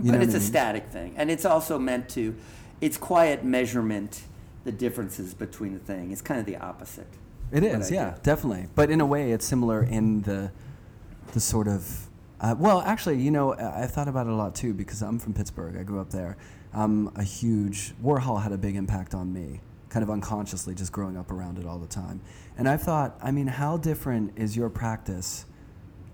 You 0.00 0.12
but 0.12 0.22
it's 0.22 0.34
I 0.34 0.36
a 0.36 0.40
mean? 0.40 0.46
static 0.48 0.86
thing. 0.88 1.14
And 1.16 1.30
it's 1.30 1.44
also 1.44 1.78
meant 1.78 2.08
to, 2.10 2.34
it's 2.80 2.96
quiet 2.96 3.44
measurement, 3.44 4.22
the 4.64 4.72
differences 4.72 5.34
between 5.34 5.72
the 5.74 5.78
thing. 5.80 6.12
It's 6.12 6.22
kind 6.22 6.38
of 6.40 6.46
the 6.46 6.56
opposite. 6.56 7.06
It 7.50 7.62
is, 7.64 7.90
yeah, 7.90 8.10
do. 8.10 8.20
definitely. 8.22 8.68
But 8.74 8.90
in 8.90 9.00
a 9.00 9.06
way, 9.06 9.32
it's 9.32 9.46
similar 9.46 9.82
in 9.82 10.22
the 10.22 10.50
the 11.32 11.40
sort 11.40 11.68
of. 11.68 12.06
Uh, 12.40 12.54
well, 12.58 12.80
actually, 12.82 13.18
you 13.20 13.30
know, 13.30 13.54
I- 13.54 13.82
I've 13.82 13.90
thought 13.92 14.06
about 14.08 14.26
it 14.26 14.32
a 14.32 14.36
lot 14.36 14.54
too 14.54 14.72
because 14.74 15.02
I'm 15.02 15.18
from 15.18 15.32
Pittsburgh. 15.34 15.76
I 15.76 15.82
grew 15.82 16.00
up 16.00 16.10
there. 16.10 16.36
I'm 16.72 17.08
a 17.16 17.22
huge 17.22 17.94
Warhol 18.02 18.42
had 18.42 18.52
a 18.52 18.58
big 18.58 18.76
impact 18.76 19.14
on 19.14 19.32
me, 19.32 19.60
kind 19.88 20.02
of 20.02 20.10
unconsciously, 20.10 20.74
just 20.74 20.92
growing 20.92 21.16
up 21.16 21.30
around 21.32 21.58
it 21.58 21.66
all 21.66 21.78
the 21.78 21.86
time. 21.86 22.20
And 22.58 22.68
I've 22.68 22.82
thought, 22.82 23.18
I 23.22 23.30
mean, 23.30 23.46
how 23.46 23.76
different 23.78 24.32
is 24.36 24.56
your 24.56 24.68
practice, 24.68 25.46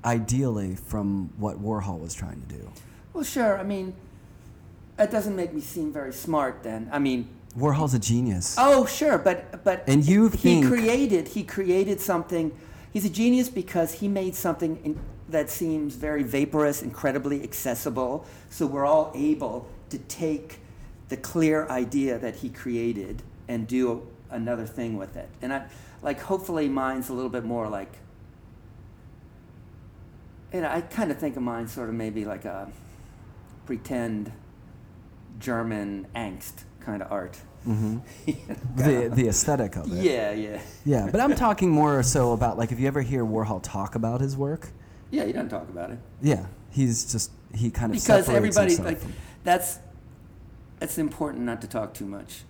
ideally, 0.05 0.77
from 0.77 1.31
what 1.37 1.61
Warhol 1.62 1.99
was 2.01 2.14
trying 2.14 2.40
to 2.40 2.47
do? 2.57 2.70
Well, 3.14 3.24
sure. 3.24 3.57
I 3.59 3.62
mean, 3.62 3.94
that 4.96 5.11
doesn't 5.11 5.35
make 5.35 5.55
me 5.55 5.61
seem 5.61 5.92
very 5.92 6.12
smart 6.12 6.62
then. 6.62 6.88
I 6.92 6.98
mean, 6.98 7.29
Warhol's 7.57 7.94
a 7.94 7.98
genius. 7.98 8.57
Oh, 8.59 8.85
sure, 8.85 9.16
but 9.18 9.64
but 9.64 9.85
And 9.87 10.05
you 10.05 10.29
he 10.29 10.62
created 10.62 11.29
he 11.29 11.44
created 11.44 12.00
something. 12.00 12.53
He's 12.92 13.05
a 13.05 13.11
genius 13.11 13.48
because 13.48 13.94
he 13.94 14.09
made 14.09 14.35
something 14.35 14.81
in, 14.85 15.00
that 15.29 15.50
seems 15.50 15.94
very 15.94 16.22
vaporous, 16.22 16.83
incredibly 16.83 17.42
accessible. 17.42 18.27
So 18.50 18.66
we're 18.66 18.87
all 18.87 19.12
able 19.14 19.68
to 19.90 19.98
take 19.98 20.59
the 21.09 21.16
clear 21.16 21.66
idea 21.68 22.18
that 22.18 22.37
he 22.37 22.50
created 22.50 23.22
and 23.48 23.66
do 23.66 24.07
another 24.31 24.66
thing 24.66 24.96
with 24.96 25.16
it. 25.16 25.29
And 25.40 25.53
I 25.53 25.66
like 26.03 26.20
hopefully 26.20 26.68
mine's 26.68 27.09
a 27.09 27.12
little 27.12 27.31
bit 27.31 27.44
more 27.44 27.68
like. 27.68 27.92
You 30.53 30.61
know, 30.61 30.68
I 30.68 30.83
kind 30.83 31.11
of 31.11 31.18
think 31.18 31.37
of 31.37 31.42
mine 31.42 31.66
sort 31.66 31.88
of 31.88 31.96
maybe 31.96 32.24
like 32.24 32.44
a 32.44 32.70
pretend 33.66 34.33
German 35.38 36.07
angst 36.14 36.64
kind 36.81 37.03
of 37.03 37.11
art. 37.11 37.37
hmm 37.64 37.98
You 38.27 38.37
know, 38.48 38.55
The 38.77 39.09
the 39.14 39.29
aesthetic 39.29 39.77
of 39.77 39.90
it. 39.92 40.03
yeah, 40.05 40.33
yeah. 40.33 40.61
Yeah, 40.85 41.09
but 41.11 41.20
I'm 41.20 41.35
talking 41.46 41.70
more 41.70 42.03
so 42.03 42.33
about 42.33 42.59
like 42.59 42.72
if 42.72 42.79
you 42.81 42.87
ever 42.87 43.00
hear 43.03 43.24
Warhol 43.24 43.61
talk 43.62 43.94
about 43.94 44.20
his 44.20 44.37
work, 44.37 44.68
Yeah, 45.11 45.24
he 45.24 45.33
doesn't 45.33 45.48
talk 45.50 45.68
about 45.68 45.90
it. 45.90 45.98
yeah, 46.22 46.46
he's 46.70 47.11
just 47.11 47.31
he 47.55 47.70
kind 47.70 47.94
of 47.94 48.00
Because 48.00 48.29
everybody 48.29 48.77
like 48.77 48.98
from- 49.00 49.12
that's 49.44 49.79
it's 50.81 50.98
important 50.98 51.44
not 51.44 51.61
to 51.62 51.66
talk 51.68 51.94
too 51.94 52.05
much 52.07 52.42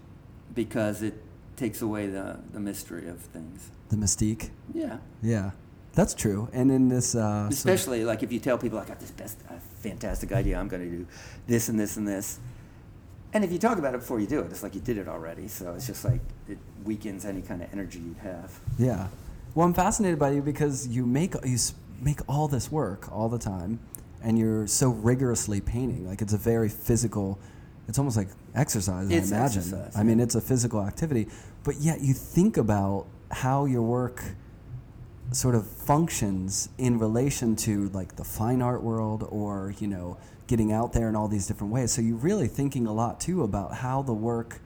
because 0.55 1.03
it 1.03 1.14
takes 1.57 1.83
away 1.83 2.07
the, 2.09 2.38
the 2.53 2.59
mystery 2.61 3.07
of 3.09 3.20
things. 3.20 3.70
the 3.90 3.96
mystique. 3.96 4.50
Yeah. 4.72 4.98
Yeah, 5.22 5.50
that's 5.92 6.14
true. 6.14 6.48
And 6.53 6.70
in 6.72 6.88
this, 6.88 7.14
uh, 7.14 7.20
sort 7.20 7.46
of- 7.46 7.53
Especially 7.53 8.05
like 8.05 8.22
if 8.24 8.33
you 8.33 8.40
tell 8.40 8.59
people 8.59 8.79
I 8.79 8.85
got 8.85 8.98
this 8.98 9.12
best 9.12 9.38
uh, 9.48 9.55
fantastic 9.88 10.33
idea, 10.33 10.59
I'm 10.59 10.68
going 10.68 10.83
to 10.83 10.97
do 10.99 11.07
this 11.47 11.68
and 11.68 11.79
this 11.79 11.97
and 11.97 12.07
this. 12.09 12.38
And 13.33 13.44
if 13.44 13.51
you 13.51 13.59
talk 13.59 13.79
about 13.79 13.94
it 13.94 14.01
before 14.01 14.20
you 14.20 14.27
do 14.27 14.40
it, 14.40 14.51
it's 14.51 14.62
like 14.62 14.75
you 14.75 14.81
did 14.81 14.97
it 14.97 15.09
already. 15.09 15.49
So 15.49 15.75
it's 15.75 15.87
just 15.87 16.05
like 16.05 16.20
it 16.49 16.59
weakens 16.85 17.25
any 17.25 17.42
kind 17.42 17.62
of 17.62 17.73
energy 17.73 17.99
you'd 17.99 18.18
have. 18.18 18.59
yeah. 18.79 19.09
Well, 19.55 19.66
I'm 19.66 19.75
fascinated 19.75 20.18
by 20.18 20.31
you 20.31 20.42
because 20.42 20.88
you 20.88 21.07
make 21.07 21.35
you 21.44 21.59
make 22.01 22.20
all 22.29 22.49
this 22.49 22.73
work 22.73 23.12
all 23.12 23.29
the 23.29 23.38
time, 23.38 23.79
and 24.20 24.37
you're 24.37 24.66
so 24.66 24.88
rigorously 24.88 25.61
painting. 25.61 26.09
Like 26.09 26.23
it's 26.23 26.33
a 26.33 26.38
very 26.38 26.68
physical. 26.68 27.38
It's 27.87 27.99
almost 27.99 28.16
like 28.16 28.29
exercise. 28.55 29.11
It's 29.11 29.31
I 29.31 29.37
imagine. 29.37 29.59
exercise, 29.62 29.97
I 29.97 30.03
mean, 30.03 30.18
it's 30.18 30.35
a 30.35 30.40
physical 30.40 30.83
activity, 30.83 31.29
but 31.62 31.77
yet 31.77 32.01
you 32.01 32.14
think 32.14 32.57
about 32.57 33.07
how 33.31 33.66
your 33.66 33.83
work 33.83 34.25
sort 35.33 35.55
of 35.55 35.67
functions 35.67 36.69
in 36.79 36.99
relation 36.99 37.57
to 37.57 37.89
like 37.91 38.17
the 38.17 38.25
fine 38.25 38.63
art 38.63 38.83
world 38.83 39.27
or 39.31 39.75
you 39.79 39.89
know 39.89 40.17
getting 40.47 40.73
out 40.73 40.93
there 40.93 41.09
in 41.09 41.17
all 41.17 41.29
these 41.29 41.47
different 41.47 41.73
ways. 41.73 41.93
So 41.93 42.03
you're 42.03 42.17
really 42.17 42.49
thinking 42.49 42.87
a 42.87 42.93
lot 42.93 43.21
too 43.21 43.43
about 43.43 43.75
how 43.75 44.03
the 44.03 44.13
work 44.13 44.61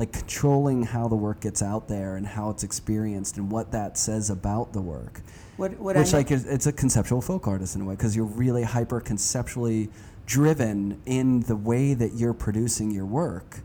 like 0.00 0.12
controlling 0.12 0.82
how 0.82 1.08
the 1.08 1.14
work 1.14 1.40
gets 1.40 1.62
out 1.62 1.86
there 1.86 2.16
and 2.16 2.26
how 2.26 2.48
it's 2.48 2.64
experienced 2.64 3.36
and 3.36 3.50
what 3.50 3.70
that 3.72 3.98
says 3.98 4.30
about 4.30 4.72
the 4.72 4.80
work. 4.80 5.20
What, 5.58 5.78
what 5.78 5.94
which 5.94 6.14
I 6.14 6.18
like 6.18 6.30
is, 6.30 6.46
it's 6.46 6.66
a 6.66 6.72
conceptual 6.72 7.20
folk 7.20 7.46
artist 7.46 7.76
in 7.76 7.82
a 7.82 7.84
way 7.84 7.96
because 7.96 8.16
you're 8.16 8.24
really 8.24 8.62
hyper 8.62 8.98
conceptually 8.98 9.90
driven 10.24 11.02
in 11.04 11.40
the 11.40 11.54
way 11.54 11.92
that 11.92 12.14
you're 12.14 12.32
producing 12.32 12.90
your 12.90 13.04
work. 13.04 13.60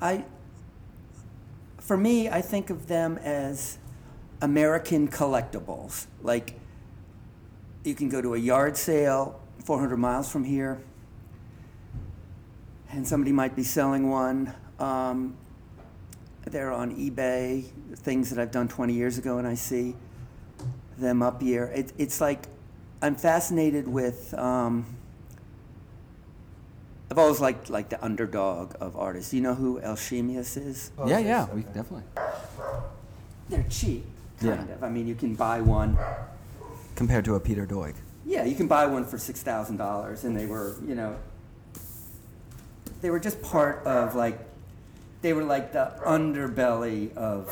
I, 0.00 0.24
for 1.78 1.98
me, 1.98 2.30
I 2.30 2.40
think 2.40 2.70
of 2.70 2.86
them 2.86 3.18
as 3.18 3.76
American 4.42 5.08
collectibles. 5.08 6.06
Like, 6.22 6.60
you 7.84 7.94
can 7.94 8.10
go 8.10 8.20
to 8.20 8.34
a 8.34 8.38
yard 8.38 8.76
sale 8.76 9.40
400 9.64 9.96
miles 9.96 10.30
from 10.30 10.44
here, 10.44 10.82
and 12.90 13.06
somebody 13.06 13.32
might 13.32 13.56
be 13.56 13.62
selling 13.62 14.10
one. 14.10 14.52
Um, 14.78 15.36
they're 16.44 16.72
on 16.72 16.94
eBay, 16.96 17.64
things 17.96 18.30
that 18.30 18.38
I've 18.38 18.50
done 18.50 18.68
20 18.68 18.92
years 18.92 19.16
ago, 19.16 19.38
and 19.38 19.46
I 19.46 19.54
see 19.54 19.94
them 20.98 21.22
up 21.22 21.40
here. 21.40 21.72
It, 21.74 21.92
it's 21.96 22.20
like 22.20 22.46
I'm 23.00 23.14
fascinated 23.14 23.88
with. 23.88 24.34
Um, 24.34 24.96
I've 27.10 27.18
always 27.18 27.40
liked 27.40 27.68
like 27.68 27.90
the 27.90 28.02
underdog 28.02 28.74
of 28.80 28.96
artists. 28.96 29.34
You 29.34 29.42
know 29.42 29.54
who 29.54 29.80
Eilshemius 29.80 30.56
is? 30.56 30.90
yeah 31.06 31.18
yeah 31.18 31.46
we 31.52 31.62
definitely 31.62 32.04
They're 33.48 33.66
cheap, 33.68 34.06
kind 34.42 34.68
Yeah. 34.68 34.74
of. 34.74 34.84
I 34.84 34.88
mean, 34.88 35.06
you 35.06 35.14
can 35.14 35.34
buy 35.34 35.60
one. 35.60 35.96
compared 36.94 37.24
to 37.24 37.34
a 37.36 37.40
peter 37.40 37.66
doig 37.66 37.94
Yeah, 38.26 38.44
you 38.44 38.54
can 38.54 38.66
buy 38.68 38.86
one 38.86 39.04
for 39.04 39.18
six 39.18 39.42
thousand 39.42 39.76
dollars, 39.78 40.24
and 40.24 40.36
they 40.36 40.46
were, 40.46 40.74
you 40.86 40.94
know, 40.94 41.16
they 43.00 43.10
were 43.10 43.18
just 43.20 43.40
part 43.42 43.84
of 43.86 44.14
like 44.14 44.38
they 45.22 45.32
were 45.32 45.42
like 45.44 45.72
the 45.72 45.92
underbelly 46.04 47.14
of 47.16 47.50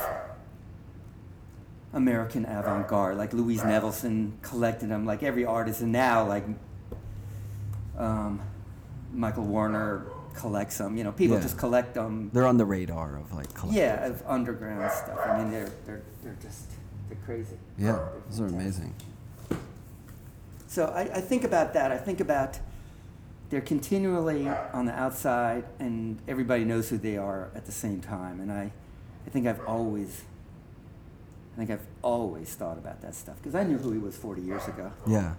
American 1.92 2.44
avant-garde. 2.44 3.16
Like 3.16 3.33
Louise 3.33 3.62
Nevelson 3.62 4.33
collected 4.42 4.88
them, 4.90 5.07
like 5.07 5.22
every 5.22 5.44
artist, 5.44 5.81
and 5.81 5.90
now 5.92 6.26
like 6.26 6.44
um, 7.98 8.40
Michael 9.12 9.44
Werner 9.44 10.05
collects 10.35 10.79
them. 10.79 10.96
You 10.96 11.05
know, 11.05 11.12
people 11.12 11.37
Yeah. 11.37 11.42
just 11.42 11.59
collect 11.59 11.94
them. 11.94 12.31
They're 12.33 12.46
on 12.46 12.57
the 12.57 12.64
radar 12.64 13.16
of 13.16 13.33
like 13.33 13.53
collectors. 13.55 13.76
Yeah, 13.76 14.07
of 14.07 14.22
underground 14.26 14.90
stuff. 14.92 15.18
I 15.26 15.38
mean, 15.38 15.50
they're 15.50 15.70
they're 15.87 16.03
they're 16.22 16.37
just 16.40 16.64
they're 17.11 17.18
crazy. 17.27 17.57
Yeah, 17.79 17.92
They're 17.92 18.09
those 18.29 18.40
are 18.40 18.46
amazing. 18.46 18.94
So 20.66 20.87
I, 20.87 21.01
I 21.01 21.20
think 21.20 21.44
about 21.44 21.75
that. 21.75 21.90
I 21.90 21.99
think 21.99 22.20
about 22.20 22.59
they're 23.51 23.61
continually 23.61 24.49
on 24.49 24.87
the 24.87 24.92
outside, 24.92 25.64
and 25.81 26.18
everybody 26.29 26.64
knows 26.64 26.88
who 26.88 26.96
they 26.99 27.16
are 27.16 27.51
at 27.57 27.66
the 27.66 27.73
same 27.73 28.01
time. 28.01 28.40
And 28.40 28.53
I, 28.53 28.70
I 29.27 29.31
think 29.31 29.49
I've 29.49 29.61
always, 29.66 30.23
I 31.55 31.59
think 31.59 31.70
I've 31.70 31.87
always 32.03 32.55
thought 32.55 32.79
about 32.79 33.03
that 33.03 33.16
stuff 33.16 33.37
because 33.38 33.57
I 33.57 33.64
knew 33.64 33.79
who 33.79 33.90
he 33.90 33.99
was 33.99 34.16
40 34.16 34.42
years 34.42 34.66
ago. 34.68 34.92
Yeah. 35.07 35.35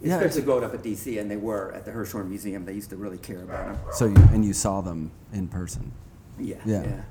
Yeah, 0.00 0.16
Especially 0.16 0.42
growing 0.42 0.64
up 0.64 0.74
at 0.74 0.82
DC, 0.82 1.20
and 1.20 1.30
they 1.30 1.36
were 1.36 1.72
at 1.72 1.84
the 1.84 1.90
Hirshhorn 1.90 2.28
Museum. 2.28 2.64
They 2.64 2.72
used 2.72 2.90
to 2.90 2.96
really 2.96 3.16
care 3.18 3.42
about 3.42 3.66
him. 3.68 3.78
So 3.92 4.06
you 4.06 4.16
and 4.32 4.44
you 4.44 4.52
saw 4.52 4.80
them 4.80 5.12
in 5.32 5.48
person. 5.48 5.92
Yeah. 6.38 6.56
Yeah. 6.64 6.82
yeah. 6.82 7.02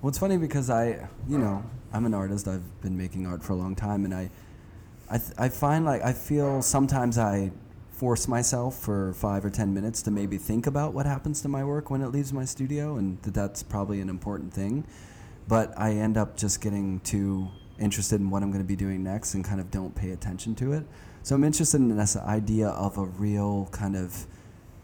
Well, 0.00 0.10
it's 0.10 0.18
funny 0.18 0.36
because 0.36 0.70
I, 0.70 1.08
you 1.28 1.38
know, 1.38 1.64
I'm 1.92 2.06
an 2.06 2.14
artist. 2.14 2.46
I've 2.46 2.80
been 2.82 2.96
making 2.96 3.26
art 3.26 3.42
for 3.42 3.52
a 3.52 3.56
long 3.56 3.74
time, 3.74 4.04
and 4.04 4.14
I, 4.14 4.30
I, 5.10 5.18
th- 5.18 5.32
I 5.36 5.48
find 5.48 5.84
like 5.84 6.02
I 6.04 6.12
feel 6.12 6.62
sometimes 6.62 7.18
I 7.18 7.50
force 7.90 8.28
myself 8.28 8.78
for 8.78 9.12
five 9.14 9.44
or 9.44 9.50
ten 9.50 9.74
minutes 9.74 10.02
to 10.02 10.12
maybe 10.12 10.38
think 10.38 10.68
about 10.68 10.94
what 10.94 11.04
happens 11.04 11.40
to 11.42 11.48
my 11.48 11.64
work 11.64 11.90
when 11.90 12.00
it 12.00 12.08
leaves 12.08 12.32
my 12.32 12.44
studio, 12.44 12.96
and 12.96 13.20
that 13.22 13.34
that's 13.34 13.64
probably 13.64 14.00
an 14.00 14.08
important 14.08 14.54
thing. 14.54 14.86
But 15.48 15.76
I 15.76 15.94
end 15.94 16.16
up 16.16 16.36
just 16.36 16.60
getting 16.60 17.00
too 17.00 17.48
interested 17.80 18.20
in 18.20 18.30
what 18.30 18.44
I'm 18.44 18.52
going 18.52 18.62
to 18.62 18.68
be 18.68 18.76
doing 18.76 19.02
next, 19.02 19.34
and 19.34 19.44
kind 19.44 19.60
of 19.60 19.68
don't 19.72 19.96
pay 19.96 20.12
attention 20.12 20.54
to 20.56 20.74
it. 20.74 20.84
So 21.24 21.34
I'm 21.34 21.42
interested 21.42 21.78
in 21.78 21.96
this 21.96 22.16
idea 22.16 22.68
of 22.68 22.98
a 22.98 23.04
real 23.04 23.68
kind 23.72 23.96
of 23.96 24.26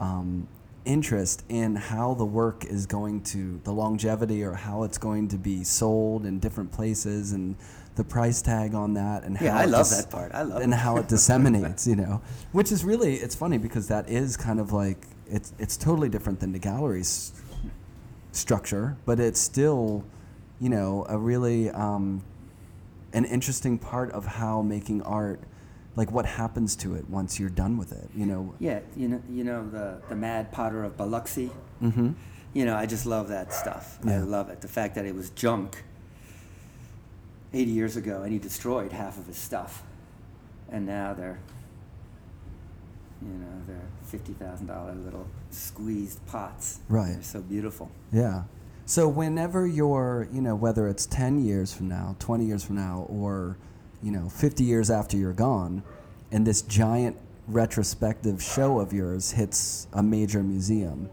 um, 0.01 0.49
interest 0.85 1.45
in 1.49 1.77
how 1.77 2.15
the 2.15 2.25
work 2.25 2.65
is 2.65 2.87
going 2.87 3.23
to 3.23 3.61
the 3.65 3.73
longevity 3.73 4.43
or 4.45 4.53
how 4.55 4.83
it's 4.83 4.99
going 4.99 5.29
to 5.29 5.39
be 5.39 5.65
sold 5.65 6.27
in 6.27 6.39
different 6.39 6.71
places 6.73 7.33
and 7.33 7.57
the 7.97 8.05
price 8.05 8.43
tag 8.43 8.75
on 8.75 8.95
that 8.95 9.23
and 9.23 9.39
Yeah, 9.41 9.53
how 9.53 9.59
I 9.59 9.65
love 9.67 9.87
dis- 9.89 10.03
that 10.05 10.11
part. 10.11 10.33
I 10.35 10.43
love 10.43 10.61
and 10.63 10.73
it. 10.73 10.77
how 10.77 10.97
it 10.97 11.09
disseminates 11.17 11.87
you 11.87 11.97
know 11.97 12.21
which 12.53 12.71
is 12.73 12.85
really 12.85 13.15
it's 13.15 13.35
funny 13.35 13.57
because 13.57 13.89
that 13.89 14.09
is 14.11 14.37
kind 14.37 14.61
of 14.61 14.73
like 14.73 14.99
it's 15.27 15.53
it's 15.59 15.77
totally 15.77 16.09
different 16.09 16.41
than 16.41 16.53
the 16.53 16.59
gallery's 16.59 17.33
structure 18.33 18.97
but 19.07 19.21
it's 19.21 19.41
still 19.41 20.05
you 20.61 20.69
know 20.69 21.07
a 21.09 21.17
really 21.17 21.71
um, 21.71 22.23
an 23.13 23.25
interesting 23.25 23.79
part 23.79 24.11
of 24.13 24.27
how 24.27 24.61
making 24.61 25.01
art 25.03 25.41
like 25.97 26.11
what 26.11 26.27
happens 26.27 26.75
to 26.77 26.95
it 26.95 27.09
once 27.09 27.39
you're 27.39 27.49
done 27.49 27.77
with 27.79 27.93
it 27.93 28.09
you 28.15 28.27
know 28.27 28.55
Yeah, 28.59 28.81
you 28.97 29.09
know, 29.09 29.23
you 29.31 29.45
know 29.45 29.69
the 29.69 30.01
the 30.09 30.17
Mad 30.17 30.51
Potter 30.53 30.85
of 30.85 30.97
Biloxi. 30.97 31.51
mm-hmm. 31.83 32.13
You 32.53 32.65
know, 32.65 32.77
I 32.77 32.87
just 32.87 33.05
love 33.05 33.29
that 33.29 33.53
stuff. 33.53 33.99
I 34.07 34.19
love 34.19 34.49
it. 34.49 34.61
The 34.61 34.69
fact 34.69 34.95
that 34.95 35.05
it 35.05 35.15
was 35.15 35.31
junk 35.31 35.83
80 37.53 37.71
years 37.73 37.97
ago 37.97 38.23
and 38.23 38.33
he 38.33 38.39
destroyed 38.39 38.93
half 38.93 39.19
of 39.19 39.27
his 39.27 39.37
stuff. 39.37 39.83
And 40.71 40.87
now 40.87 41.15
they're, 41.15 41.41
you 43.21 43.39
know, 43.43 43.63
they're 43.67 43.89
$50,000 44.21 45.05
little 45.05 45.27
squeezed 45.51 46.25
pots. 46.27 46.79
Right. 46.89 47.15
They're 47.15 47.23
so 47.23 47.41
beautiful. 47.41 47.91
Yeah. 48.13 48.45
So 48.87 49.09
whenever 49.09 49.67
you're, 49.67 50.29
you 50.33 50.41
know, 50.41 50.55
whether 50.55 50.87
it's 50.87 51.07
10 51.07 51.45
years 51.45 51.75
from 51.75 51.89
now, 51.89 52.15
20 52.21 52.45
years 52.45 52.63
from 52.65 52.77
now, 52.77 53.07
or, 53.09 53.57
you 54.03 54.11
know, 54.11 54.29
50 54.29 54.65
years 54.65 54.91
after 54.91 55.17
you're 55.17 55.33
gone, 55.33 55.83
and 56.31 56.47
this 56.47 56.63
giant 56.63 57.17
retrospective 57.49 58.43
show 58.43 58.79
of 58.81 58.93
yours 58.93 59.33
hits 59.33 59.87
a 59.93 60.03
major 60.03 60.43
museum, 60.43 61.11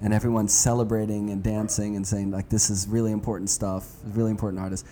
and 0.00 0.12
everyone's 0.14 0.52
celebrating 0.52 1.30
and 1.30 1.42
dancing 1.42 1.96
and 1.96 2.06
saying, 2.06 2.30
like, 2.30 2.48
this 2.48 2.70
is 2.70 2.86
really 2.88 3.12
important 3.12 3.50
stuff, 3.50 3.92
really 4.14 4.30
important 4.30 4.60
artist, 4.62 4.86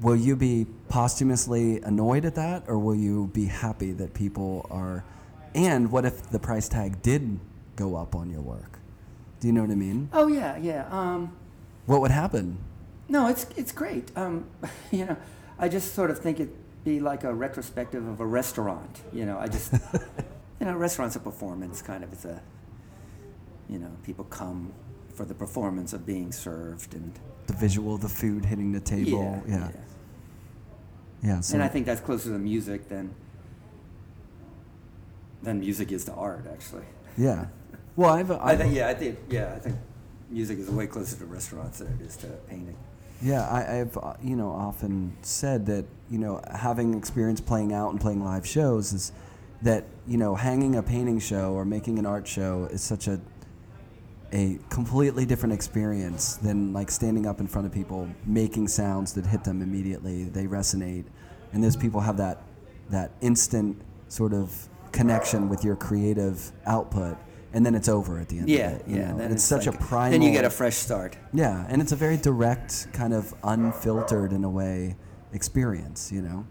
will 0.00 0.16
you 0.16 0.34
be 0.36 0.66
posthumously 0.88 1.80
annoyed 1.82 2.24
at 2.24 2.34
that, 2.34 2.64
or 2.66 2.78
will 2.78 2.94
you 2.94 3.30
be 3.32 3.46
happy 3.46 3.92
that 3.92 4.14
people 4.14 4.66
are. 4.70 5.04
And 5.54 5.90
what 5.90 6.04
if 6.04 6.30
the 6.30 6.38
price 6.38 6.68
tag 6.68 7.02
did 7.02 7.38
go 7.76 7.96
up 7.96 8.14
on 8.14 8.30
your 8.30 8.40
work? 8.40 8.78
Do 9.40 9.46
you 9.48 9.52
know 9.52 9.62
what 9.62 9.70
I 9.70 9.74
mean? 9.74 10.08
Oh, 10.12 10.26
yeah, 10.28 10.56
yeah. 10.56 10.86
Um, 10.90 11.36
What 11.86 12.00
would 12.02 12.10
happen? 12.12 12.58
no, 13.08 13.26
it's, 13.26 13.46
it's 13.56 13.72
great. 13.72 14.10
Um, 14.16 14.44
you 14.92 15.06
know, 15.06 15.16
I 15.58 15.68
just 15.68 15.94
sort 15.94 16.10
of 16.10 16.18
think 16.20 16.38
it'd 16.40 16.54
be 16.84 17.00
like 17.00 17.24
a 17.24 17.32
retrospective 17.32 18.06
of 18.06 18.20
a 18.20 18.26
restaurant. 18.26 19.00
You 19.12 19.26
know, 19.26 19.38
I 19.38 19.48
just, 19.48 19.72
you 20.60 20.66
know, 20.66 20.74
restaurant's 20.74 21.16
a 21.16 21.20
performance 21.20 21.82
kind 21.82 22.02
of. 22.04 22.12
It's 22.12 22.24
a, 22.24 22.40
you 23.68 23.78
know, 23.78 23.90
people 24.02 24.24
come 24.24 24.72
for 25.14 25.24
the 25.24 25.34
performance 25.34 25.92
of 25.92 26.06
being 26.06 26.32
served 26.32 26.94
and 26.94 27.12
The 27.46 27.52
visual 27.54 27.94
of 27.94 28.00
the 28.00 28.08
food 28.08 28.44
hitting 28.44 28.72
the 28.72 28.80
table. 28.80 29.42
yeah, 29.46 29.56
Yeah. 29.56 29.70
Yeah. 31.22 31.40
so 31.40 31.54
and 31.54 31.62
I 31.62 31.68
think 31.68 31.84
that's 31.84 32.00
closer 32.00 32.30
to 32.30 32.38
music 32.38 32.88
than 32.88 33.14
than 35.42 35.60
music 35.60 35.90
is 35.92 36.04
to 36.06 36.12
art, 36.12 36.46
actually. 36.52 36.84
Yeah. 37.16 37.46
Well, 37.96 38.10
I've, 38.14 38.30
I 38.30 38.36
I've 38.52 38.58
think, 38.58 38.74
yeah, 38.74 38.88
I 38.88 38.94
think, 38.94 39.18
yeah, 39.30 39.52
I 39.54 39.58
think 39.58 39.76
music 40.30 40.58
is 40.58 40.68
way 40.70 40.86
closer 40.86 41.16
to 41.16 41.24
restaurants 41.26 41.78
than 41.78 41.88
it 41.98 42.00
is 42.06 42.16
to 42.18 42.26
painting. 42.48 42.76
Yeah, 43.22 43.46
I, 43.48 43.80
I've 43.80 43.96
uh, 43.98 44.14
you 44.22 44.36
know 44.36 44.50
often 44.50 45.16
said 45.22 45.66
that 45.66 45.84
you 46.10 46.18
know 46.18 46.40
having 46.52 46.94
experience 46.94 47.40
playing 47.40 47.72
out 47.72 47.90
and 47.90 48.00
playing 48.00 48.24
live 48.24 48.46
shows 48.46 48.92
is 48.92 49.12
that 49.62 49.84
you 50.06 50.16
know 50.16 50.34
hanging 50.34 50.76
a 50.76 50.82
painting 50.82 51.18
show 51.18 51.52
or 51.52 51.64
making 51.64 51.98
an 51.98 52.06
art 52.06 52.26
show 52.26 52.66
is 52.70 52.82
such 52.82 53.08
a 53.08 53.20
a 54.32 54.58
completely 54.70 55.26
different 55.26 55.52
experience 55.52 56.36
than 56.36 56.72
like 56.72 56.90
standing 56.90 57.26
up 57.26 57.40
in 57.40 57.46
front 57.46 57.66
of 57.66 57.72
people 57.72 58.08
making 58.24 58.68
sounds 58.68 59.12
that 59.12 59.26
hit 59.26 59.44
them 59.44 59.60
immediately 59.60 60.24
they 60.24 60.44
resonate 60.44 61.04
and 61.52 61.62
those 61.62 61.76
people 61.76 62.00
have 62.00 62.16
that 62.16 62.42
that 62.90 63.10
instant 63.20 63.76
sort 64.08 64.32
of 64.32 64.68
connection 64.92 65.48
with 65.48 65.64
your 65.64 65.76
creative 65.76 66.52
output 66.66 67.16
and 67.52 67.64
then 67.66 67.74
it's 67.74 67.88
over 67.88 68.18
at 68.18 68.28
the 68.28 68.38
end 68.38 68.48
Yeah, 68.48 68.70
of 68.70 68.80
it 68.80 68.88
you 68.88 68.96
yeah. 68.96 69.08
know? 69.10 69.16
Then 69.16 69.24
And 69.26 69.34
it's, 69.34 69.42
such 69.44 69.66
like- 69.66 69.74
a 69.74 69.78
primal 69.78 70.10
Then 70.12 70.22
you 70.22 70.32
get 70.32 70.44
a 70.44 70.50
fresh 70.50 70.76
start. 70.76 71.16
yeah, 71.32 71.66
and 71.68 71.82
it's 71.82 71.92
a 71.92 71.96
very 71.96 72.16
direct, 72.16 72.88
kind 72.92 73.12
of 73.12 73.34
unfiltered 73.42 74.32
in 74.32 74.44
a 74.44 74.50
way 74.50 74.96
experience, 75.32 76.10
you 76.12 76.22
know? 76.22 76.44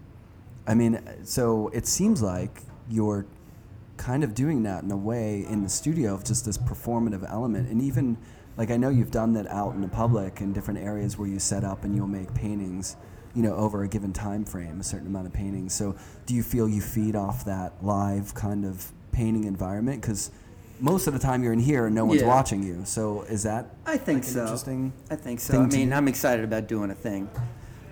I 0.66 0.74
mean, 0.74 1.00
so 1.24 1.68
it 1.68 1.86
seems 1.86 2.22
like 2.22 2.62
you're 2.88 3.26
kind 3.96 4.24
of 4.24 4.34
doing 4.34 4.62
that 4.64 4.82
in 4.82 4.90
a 4.90 4.96
way 4.96 5.44
in 5.48 5.62
the 5.62 5.68
studio 5.68 6.14
of 6.14 6.24
just 6.24 6.44
this 6.44 6.56
performative 6.58 7.28
element. 7.30 7.68
And 7.68 7.82
even, 7.82 8.16
like, 8.56 8.70
I 8.70 8.76
know 8.76 8.88
you've 8.88 9.10
done 9.10 9.32
that 9.34 9.46
out 9.50 9.74
in 9.74 9.80
the 9.80 9.88
public 9.88 10.40
in 10.40 10.52
different 10.52 10.80
areas 10.80 11.18
where 11.18 11.28
you 11.28 11.38
set 11.38 11.64
up 11.64 11.84
and 11.84 11.94
you'll 11.94 12.06
make 12.06 12.32
paintings, 12.34 12.96
you 13.34 13.42
know, 13.42 13.54
over 13.54 13.82
a 13.82 13.88
given 13.88 14.12
time 14.12 14.44
frame, 14.44 14.80
a 14.80 14.84
certain 14.84 15.06
amount 15.06 15.26
of 15.26 15.32
paintings. 15.32 15.74
So 15.74 15.96
do 16.26 16.34
you 16.34 16.42
feel 16.42 16.68
you 16.68 16.80
feed 16.80 17.14
off 17.16 17.44
that 17.44 17.84
live 17.84 18.34
kind 18.34 18.64
of 18.64 18.92
painting 19.12 19.44
environment? 19.44 20.00
Because 20.00 20.30
most 20.80 21.06
of 21.06 21.12
the 21.12 21.18
time 21.18 21.42
you're 21.42 21.52
in 21.52 21.60
here 21.60 21.86
and 21.86 21.94
no 21.94 22.04
one's 22.04 22.22
Yeah. 22.22 22.28
watching 22.28 22.62
you. 22.62 22.82
So 22.84 23.22
is 23.22 23.42
that 23.44 23.66
I 23.86 23.96
think 23.96 24.20
like 24.20 24.28
an 24.28 24.32
so. 24.32 24.40
interesting 24.42 24.92
I 25.10 25.16
think 25.16 25.40
so. 25.40 25.60
I 25.60 25.66
mean? 25.66 25.92
I'm 25.92 26.08
excited 26.08 26.44
about 26.44 26.66
doing 26.66 26.90
a 26.90 26.94
thing 26.94 27.28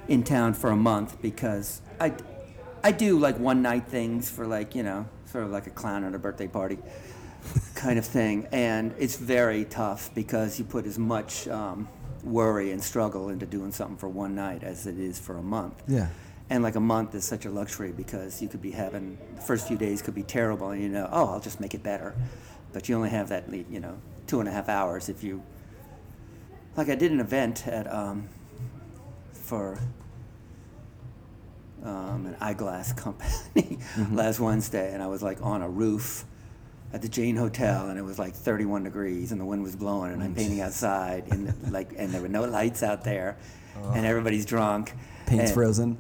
in 0.08 0.22
town 0.22 0.54
for 0.54 0.70
a 0.70 0.76
month 0.76 1.20
because 1.20 1.80
I, 2.00 2.12
I 2.82 2.92
do 2.92 3.18
like 3.18 3.38
one 3.38 3.62
night 3.62 3.86
things 3.88 4.30
for 4.30 4.46
like 4.46 4.74
you 4.74 4.82
know 4.82 5.06
sort 5.26 5.44
of 5.44 5.50
like 5.50 5.66
a 5.66 5.70
clown 5.70 6.04
at 6.04 6.14
a 6.14 6.18
birthday 6.18 6.48
party 6.48 6.78
kind 7.74 7.98
of 7.98 8.04
thing, 8.04 8.46
and 8.52 8.94
it's 8.98 9.16
very 9.16 9.64
tough 9.64 10.10
because 10.14 10.58
you 10.58 10.64
put 10.64 10.86
as 10.86 10.98
much 10.98 11.46
um, 11.48 11.88
worry 12.24 12.72
and 12.72 12.82
struggle 12.82 13.28
into 13.28 13.46
doing 13.46 13.70
something 13.70 13.96
for 13.96 14.08
one 14.08 14.34
night 14.34 14.62
as 14.64 14.86
it 14.86 14.98
is 14.98 15.18
for 15.18 15.36
a 15.36 15.42
month. 15.42 15.82
Yeah. 15.86 16.08
And 16.50 16.62
like 16.62 16.76
a 16.76 16.80
month 16.80 17.14
is 17.14 17.24
such 17.24 17.44
a 17.44 17.50
luxury 17.50 17.92
because 17.92 18.40
you 18.40 18.48
could 18.48 18.62
be 18.62 18.70
having 18.70 19.18
the 19.36 19.42
first 19.42 19.68
few 19.68 19.76
days 19.76 20.00
could 20.00 20.14
be 20.14 20.22
terrible, 20.22 20.70
and 20.70 20.82
you 20.82 20.88
know, 20.88 21.08
oh, 21.12 21.26
I'll 21.28 21.40
just 21.40 21.60
make 21.60 21.74
it 21.74 21.82
better. 21.82 22.14
But 22.72 22.88
you 22.88 22.96
only 22.96 23.10
have 23.10 23.28
that, 23.30 23.52
you 23.52 23.80
know, 23.80 23.98
two 24.26 24.40
and 24.40 24.48
a 24.48 24.52
half 24.52 24.68
hours 24.68 25.08
if 25.08 25.22
you. 25.22 25.42
Like 26.76 26.88
I 26.88 26.94
did 26.94 27.10
an 27.10 27.18
event 27.20 27.66
at 27.66 27.92
um, 27.92 28.28
for 29.32 29.78
um, 31.82 32.26
an 32.26 32.36
eyeglass 32.40 32.92
company 32.92 33.78
last 34.12 34.40
Wednesday, 34.40 34.92
and 34.92 35.02
I 35.02 35.06
was 35.06 35.22
like 35.22 35.38
on 35.42 35.62
a 35.62 35.68
roof 35.68 36.24
at 36.92 37.02
the 37.02 37.08
Jane 37.08 37.36
Hotel, 37.36 37.88
and 37.88 37.98
it 37.98 38.02
was 38.02 38.18
like 38.18 38.34
31 38.34 38.84
degrees, 38.84 39.32
and 39.32 39.40
the 39.40 39.44
wind 39.44 39.62
was 39.62 39.76
blowing, 39.76 40.12
and 40.12 40.22
I'm 40.22 40.34
painting 40.34 40.60
outside, 40.60 41.24
and 41.30 41.72
like, 41.72 41.90
and 41.96 42.12
there 42.12 42.20
were 42.22 42.28
no 42.28 42.44
lights 42.44 42.82
out 42.82 43.04
there, 43.04 43.36
and 43.94 44.06
everybody's 44.06 44.44
drunk. 44.46 44.92
Paint's 45.26 45.52
frozen. 45.52 45.98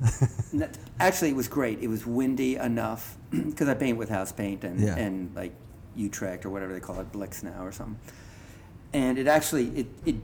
Actually, 1.00 1.30
it 1.30 1.36
was 1.36 1.48
great. 1.48 1.80
It 1.80 1.88
was 1.88 2.06
windy 2.06 2.56
enough 2.56 3.16
because 3.30 3.68
I 3.68 3.74
paint 3.74 3.98
with 3.98 4.08
house 4.08 4.32
paint 4.32 4.64
and, 4.64 4.80
Yeah. 4.80 4.96
and 4.96 5.34
like 5.36 5.52
Utrecht 5.96 6.44
or 6.46 6.50
whatever 6.50 6.72
they 6.72 6.80
call 6.80 7.00
it, 7.00 7.10
Blix 7.12 7.42
now 7.42 7.64
or 7.64 7.72
something. 7.72 7.98
and 8.92 9.18
it 9.18 9.26
actually 9.26 9.68
it, 9.80 9.86
it 10.06 10.16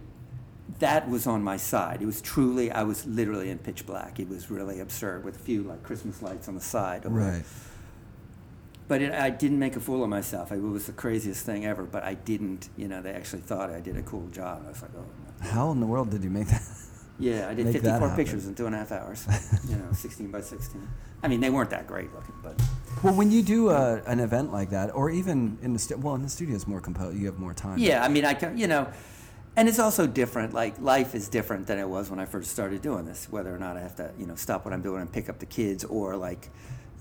that 0.79 1.09
was 1.09 1.27
on 1.27 1.43
my 1.43 1.57
side. 1.57 2.01
It 2.03 2.07
was 2.07 2.21
truly 2.23 2.71
I 2.71 2.83
was 2.83 3.07
literally 3.07 3.51
in 3.51 3.59
pitch 3.59 3.87
black. 3.87 4.19
It 4.19 4.29
was 4.29 4.51
really 4.51 4.81
absurd 4.81 5.25
with 5.25 5.37
a 5.37 5.39
few 5.39 5.63
like 5.63 5.83
Christmas 5.83 6.23
lights 6.23 6.49
on 6.49 6.55
the 6.55 6.61
side. 6.61 7.05
over- 7.07 7.15
Right. 7.15 7.45
But 8.87 9.01
it, 9.01 9.13
I 9.13 9.31
didn't 9.31 9.59
make 9.59 9.77
a 9.77 9.81
fool 9.81 10.03
of 10.03 10.11
myself. 10.11 10.53
It 10.53 10.61
was 10.61 10.87
the 10.87 10.93
craziest 10.93 11.47
thing 11.47 11.65
ever. 11.65 11.85
But 11.85 12.03
I 12.03 12.15
didn't. 12.15 12.69
You 12.77 12.87
know, 12.89 13.01
they 13.01 13.13
actually 13.13 13.41
thought 13.43 13.71
I 13.71 13.81
did 13.81 13.97
a 13.97 14.03
cool 14.03 14.27
job. 14.29 14.63
I 14.67 14.69
was 14.71 14.83
like, 14.83 14.91
oh. 14.97 15.01
no. 15.45 15.51
How 15.51 15.71
in 15.73 15.81
the 15.81 15.87
world 15.87 16.11
did 16.11 16.23
you 16.23 16.31
make 16.31 16.49
that? 16.49 16.63
Yeah, 17.19 17.49
I 17.49 17.55
did 17.55 17.67
54 17.73 18.17
pictures 18.17 18.47
in 18.49 18.55
two 18.57 18.67
and 18.67 18.75
a 18.75 18.79
half 18.79 18.91
hours. 18.93 19.27
you 19.69 19.77
know, 19.77 19.93
16 19.93 20.31
by 20.33 20.41
16. 20.41 20.87
I 21.23 21.29
mean, 21.29 21.41
they 21.41 21.49
weren't 21.49 21.71
that 21.71 21.87
great 21.87 22.13
looking, 22.13 22.35
but 22.43 22.61
Well, 23.03 23.15
when 23.15 23.31
you 23.31 23.43
do 23.43 23.71
a, 23.71 24.03
an 24.07 24.21
event 24.21 24.53
like 24.53 24.71
that, 24.71 24.95
or 24.95 25.11
even 25.11 25.59
in 25.63 25.73
the 25.73 25.79
stu- 25.79 25.97
well, 25.99 26.15
in 26.15 26.23
the 26.23 26.29
studio 26.29 26.55
is 26.55 26.67
more 26.67 26.81
composed. 26.81 27.19
You 27.19 27.27
have 27.27 27.39
more 27.39 27.55
time. 27.55 27.79
yeah. 27.79 28.03
I 28.05 28.09
mean, 28.09 28.25
I 28.25 28.35
can, 28.35 28.57
you 28.57 28.67
know, 28.67 28.89
and 29.57 29.69
it's 29.69 29.79
also 29.79 30.07
different. 30.07 30.55
Like 30.55 30.79
life 30.81 31.15
is 31.15 31.29
different 31.29 31.67
than 31.67 31.79
it 31.79 31.89
was 31.89 32.11
when 32.11 32.19
I 32.19 32.25
first 32.25 32.51
started 32.51 32.83
doing 32.83 33.05
this. 33.05 33.29
Whether 33.31 33.55
or 33.55 33.59
not 33.59 33.77
I 33.77 33.81
have 33.81 33.97
to, 33.97 34.11
you 34.19 34.27
know, 34.27 34.35
stop 34.37 34.65
what 34.65 34.73
I'm 34.73 34.83
doing 34.83 35.01
and 35.03 35.13
pick 35.13 35.29
up 35.29 35.39
the 35.39 35.47
kids, 35.47 35.85
or 35.85 36.17
like, 36.17 36.51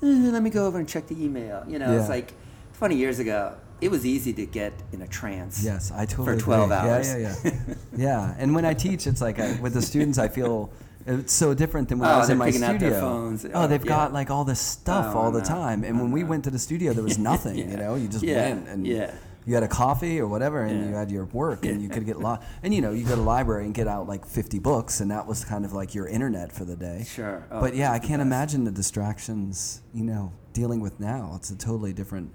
eh, 0.02 0.06
let 0.32 0.44
me 0.44 0.50
go 0.50 0.66
over 0.68 0.80
and 0.80 0.88
check 0.88 1.08
the 1.08 1.24
email. 1.24 1.64
You 1.68 1.80
know, 1.80 1.98
it's 1.98 2.10
like 2.10 2.34
20 2.78 2.96
years 2.96 3.20
ago, 3.20 3.56
it 3.82 3.90
was 3.92 4.06
easy 4.06 4.34
to 4.34 4.46
get 4.46 4.74
in 4.92 5.02
a 5.02 5.08
trance. 5.08 5.64
Yes, 5.64 5.92
I 5.92 6.06
totally 6.06 6.38
for 6.38 6.42
12 6.44 6.72
agree. 6.72 6.76
hours. 6.90 7.08
Yeah, 7.14 7.18
yeah, 7.44 7.52
yeah. 7.68 7.76
yeah, 7.98 8.36
and 8.38 8.54
when 8.56 8.66
I 8.66 8.74
teach, 8.74 9.08
it's 9.08 9.22
like 9.22 9.40
I, 9.40 9.60
with 9.62 9.74
the 9.74 9.82
students, 9.82 10.18
I 10.18 10.28
feel 10.28 10.72
it's 11.06 11.34
so 11.34 11.54
different 11.54 11.90
than 11.90 12.00
when 12.00 12.10
Oh, 12.10 12.14
I 12.14 12.18
was 12.20 12.30
in 12.30 12.38
they're 12.38 12.48
my 12.48 12.52
studio. 12.52 12.78
their 12.90 13.00
phones. 13.00 13.46
Oh, 13.46 13.50
Oh, 13.54 13.68
they've 13.68 13.84
yeah. 13.84 13.90
got 13.90 14.14
like 14.14 14.30
all 14.32 14.46
this 14.46 14.60
stuff 14.60 15.14
Oh, 15.16 15.20
all 15.20 15.32
the 15.32 15.40
no. 15.40 15.46
time, 15.46 15.84
and 15.84 16.00
when 16.00 16.12
we 16.12 16.24
went 16.24 16.44
to 16.46 16.50
the 16.52 16.60
studio, 16.60 16.94
there 16.94 17.04
was 17.04 17.18
nothing. 17.32 17.58
You 17.58 17.78
know, 17.78 17.96
you 17.96 18.08
just 18.08 18.24
Yeah, 18.24 18.50
went 18.50 18.68
and 18.70 18.88
yeah. 18.88 19.12
you 19.46 19.54
had 19.56 19.64
a 19.64 19.68
coffee 19.68 20.20
or 20.22 20.28
whatever, 20.28 20.62
and 20.62 20.80
Yeah. 20.82 20.90
you 20.90 20.96
had 20.96 21.12
your 21.12 21.26
work, 21.26 21.66
and 21.66 21.82
you 21.82 21.90
could 21.90 22.06
get 22.06 22.20
lo- 22.28 22.40
and 22.64 22.74
you 22.74 22.82
know 22.82 22.92
you 22.92 23.04
go 23.04 23.12
to 23.12 23.16
the 23.18 23.22
library 23.22 23.66
and 23.66 23.74
get 23.74 23.88
out 23.88 24.08
like 24.08 24.26
50 24.26 24.60
books, 24.60 25.02
and 25.02 25.12
that 25.12 25.28
was 25.28 25.44
kind 25.44 25.66
of 25.66 25.74
like 25.74 25.94
your 25.94 26.08
internet 26.08 26.52
for 26.52 26.64
the 26.66 26.76
day. 26.76 27.06
Sure. 27.08 27.46
Oh, 27.52 27.60
but 27.60 27.76
yeah, 27.76 27.92
I 27.92 28.00
can't 28.00 28.22
imagine 28.22 28.64
the 28.64 28.72
distractions. 28.72 29.82
You 29.94 30.04
know, 30.06 30.32
dealing 30.54 30.80
with 30.80 31.00
now. 31.00 31.34
It's 31.36 31.50
a 31.52 31.58
totally 31.58 31.94
different 31.94 32.32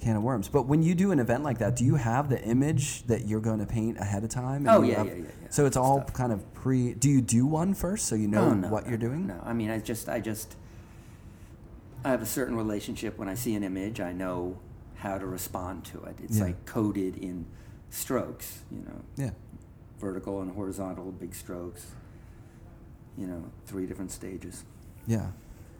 can 0.00 0.16
of 0.16 0.22
worms. 0.22 0.48
But 0.48 0.66
when 0.66 0.82
you 0.82 0.94
do 0.94 1.12
an 1.12 1.18
event 1.20 1.42
like 1.44 1.58
that, 1.58 1.76
do 1.76 1.84
you 1.84 1.94
have 1.96 2.28
the 2.28 2.42
image 2.42 3.04
that 3.04 3.26
you're 3.26 3.40
going 3.40 3.60
to 3.60 3.66
paint 3.66 3.98
ahead 3.98 4.24
of 4.24 4.30
time? 4.30 4.66
Oh, 4.68 4.82
yeah, 4.82 4.96
have- 4.98 5.06
yeah, 5.06 5.12
yeah, 5.14 5.18
yeah. 5.42 5.46
So 5.50 5.66
it's 5.66 5.76
all 5.76 5.98
Stuff. 6.02 6.12
kind 6.14 6.32
of 6.32 6.52
pre. 6.54 6.94
Do 6.94 7.08
you 7.10 7.20
do 7.20 7.46
one 7.46 7.74
first 7.74 8.06
so 8.06 8.14
you 8.14 8.28
know 8.28 8.46
Oh, 8.46 8.54
no, 8.54 8.68
what 8.68 8.84
no, 8.84 8.90
you're 8.90 8.98
doing? 8.98 9.26
No, 9.26 9.40
I 9.44 9.52
mean, 9.52 9.70
I 9.70 9.78
just, 9.78 10.08
I 10.08 10.20
just, 10.20 10.56
I 12.04 12.10
have 12.10 12.22
a 12.22 12.26
certain 12.26 12.56
relationship. 12.56 13.18
When 13.18 13.28
I 13.28 13.34
see 13.34 13.54
an 13.54 13.62
image, 13.62 14.00
I 14.00 14.12
know 14.12 14.58
how 14.96 15.18
to 15.18 15.26
respond 15.26 15.84
to 15.86 16.02
it. 16.04 16.16
It's 16.22 16.38
Yeah. 16.38 16.44
like 16.44 16.64
coded 16.66 17.16
in 17.16 17.46
strokes, 17.90 18.60
you 18.70 18.78
know, 18.80 19.00
Yeah. 19.16 19.30
vertical 19.98 20.40
and 20.40 20.52
horizontal, 20.52 21.12
big 21.12 21.34
strokes. 21.34 21.92
You 23.18 23.26
know, 23.26 23.44
three 23.66 23.86
different 23.86 24.12
stages. 24.12 24.64
Yeah. 25.06 25.32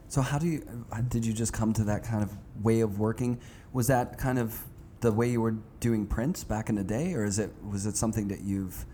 So 0.08 0.20
how 0.20 0.38
do 0.38 0.46
you? 0.48 0.84
uh, 0.90 1.00
Did 1.02 1.24
you 1.24 1.32
just 1.32 1.52
come 1.52 1.72
to 1.74 1.84
that 1.84 2.02
kind 2.02 2.22
of 2.24 2.32
way 2.62 2.80
of 2.80 2.98
working? 2.98 3.38
Was 3.72 3.86
that 3.86 4.18
kind 4.18 4.38
of 4.38 4.64
the 5.00 5.12
way 5.12 5.30
you 5.30 5.40
were 5.40 5.56
doing 5.80 6.06
prints 6.06 6.44
back 6.44 6.68
in 6.68 6.74
the 6.74 6.84
day, 6.84 7.14
or 7.14 7.24
is 7.24 7.38
it 7.38 7.52
was 7.68 7.86
it 7.86 7.96
something 7.96 8.28
that 8.28 8.42
you've 8.42 8.84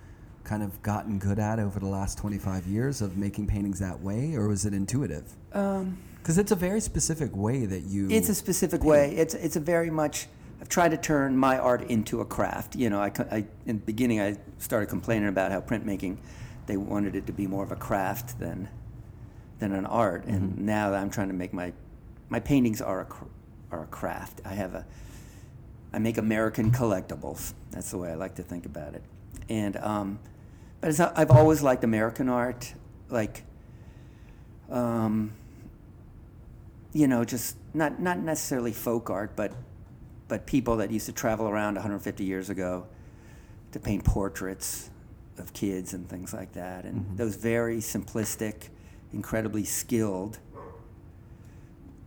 kind 0.44 0.62
of 0.62 0.80
gotten 0.82 1.18
good 1.18 1.38
at 1.40 1.58
over 1.58 1.80
the 1.80 1.86
last 1.86 2.16
25 2.18 2.66
years 2.66 3.02
of 3.02 3.16
making 3.16 3.46
paintings 3.48 3.80
that 3.80 4.00
way, 4.00 4.34
or 4.36 4.48
was 4.48 4.64
it 4.64 4.72
intuitive? 4.72 5.32
Um, 5.52 5.98
Because 6.18 6.38
it's 6.38 6.52
a 6.52 6.56
very 6.56 6.80
specific 6.80 7.34
way 7.34 7.66
that 7.66 7.82
you. 7.82 8.08
It's 8.10 8.28
a 8.28 8.34
specific 8.34 8.84
way. 8.84 9.16
It's 9.16 9.34
it's 9.34 9.56
a 9.56 9.60
very 9.60 9.90
much. 9.90 10.28
I've 10.60 10.68
tried 10.68 10.90
to 10.92 10.96
turn 10.96 11.36
my 11.36 11.58
art 11.58 11.82
into 11.90 12.20
a 12.20 12.24
craft. 12.24 12.76
You 12.76 12.88
know, 12.88 13.00
I, 13.00 13.12
I 13.30 13.44
in 13.66 13.76
the 13.78 13.84
beginning 13.84 14.20
I 14.20 14.36
started 14.58 14.88
complaining 14.88 15.28
about 15.28 15.52
how 15.52 15.60
printmaking, 15.60 16.16
they 16.66 16.76
wanted 16.76 17.14
it 17.14 17.26
to 17.26 17.32
be 17.32 17.46
more 17.46 17.62
of 17.62 17.72
a 17.72 17.76
craft 17.76 18.38
than, 18.40 18.68
than 19.58 19.72
an 19.72 19.84
art. 19.84 20.24
And 20.24 20.58
now 20.58 20.90
that 20.90 21.00
I'm 21.02 21.10
trying 21.10 21.28
to 21.28 21.34
make 21.34 21.52
my, 21.52 21.72
my 22.30 22.40
paintings 22.40 22.80
are 22.80 23.00
a 23.02 23.04
are 23.76 23.84
a 23.84 23.86
craft. 23.86 24.40
I 24.44 24.54
have 24.54 24.74
a. 24.74 24.84
I 25.92 25.98
make 25.98 26.18
American 26.18 26.70
collectibles. 26.72 27.52
That's 27.70 27.90
the 27.90 27.98
way 27.98 28.10
I 28.10 28.14
like 28.14 28.34
to 28.36 28.42
think 28.42 28.66
about 28.66 28.94
it. 28.94 29.02
And 29.48 29.76
um, 29.76 30.18
but 30.80 30.98
I've 31.16 31.30
always 31.30 31.62
liked 31.62 31.84
American 31.84 32.28
art, 32.28 32.74
like. 33.08 33.44
Um, 34.70 35.32
you 36.92 37.06
know, 37.06 37.24
just 37.24 37.56
not 37.74 38.00
not 38.00 38.18
necessarily 38.18 38.72
folk 38.72 39.10
art, 39.10 39.36
but 39.36 39.52
but 40.28 40.46
people 40.46 40.78
that 40.78 40.90
used 40.90 41.06
to 41.06 41.12
travel 41.12 41.46
around 41.46 41.74
150 41.74 42.24
years 42.24 42.48
ago 42.50 42.86
to 43.72 43.78
paint 43.78 44.02
portraits 44.02 44.90
of 45.38 45.52
kids 45.52 45.92
and 45.92 46.08
things 46.08 46.32
like 46.32 46.54
that, 46.54 46.84
and 46.84 47.18
those 47.18 47.36
very 47.36 47.78
simplistic, 47.78 48.70
incredibly 49.12 49.64
skilled, 49.64 50.38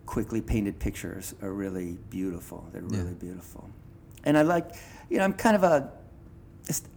quickly 0.09 0.41
painted 0.41 0.79
pictures 0.79 1.35
are 1.43 1.53
really 1.53 1.97
beautiful. 2.09 2.67
They're 2.73 2.81
Yeah. 2.81 2.97
really 3.01 3.13
beautiful, 3.13 3.69
and 4.23 4.35
I 4.37 4.41
like, 4.41 4.71
you 5.09 5.17
know, 5.19 5.23
I'm 5.23 5.33
kind 5.33 5.55
of 5.55 5.63
a, 5.63 5.91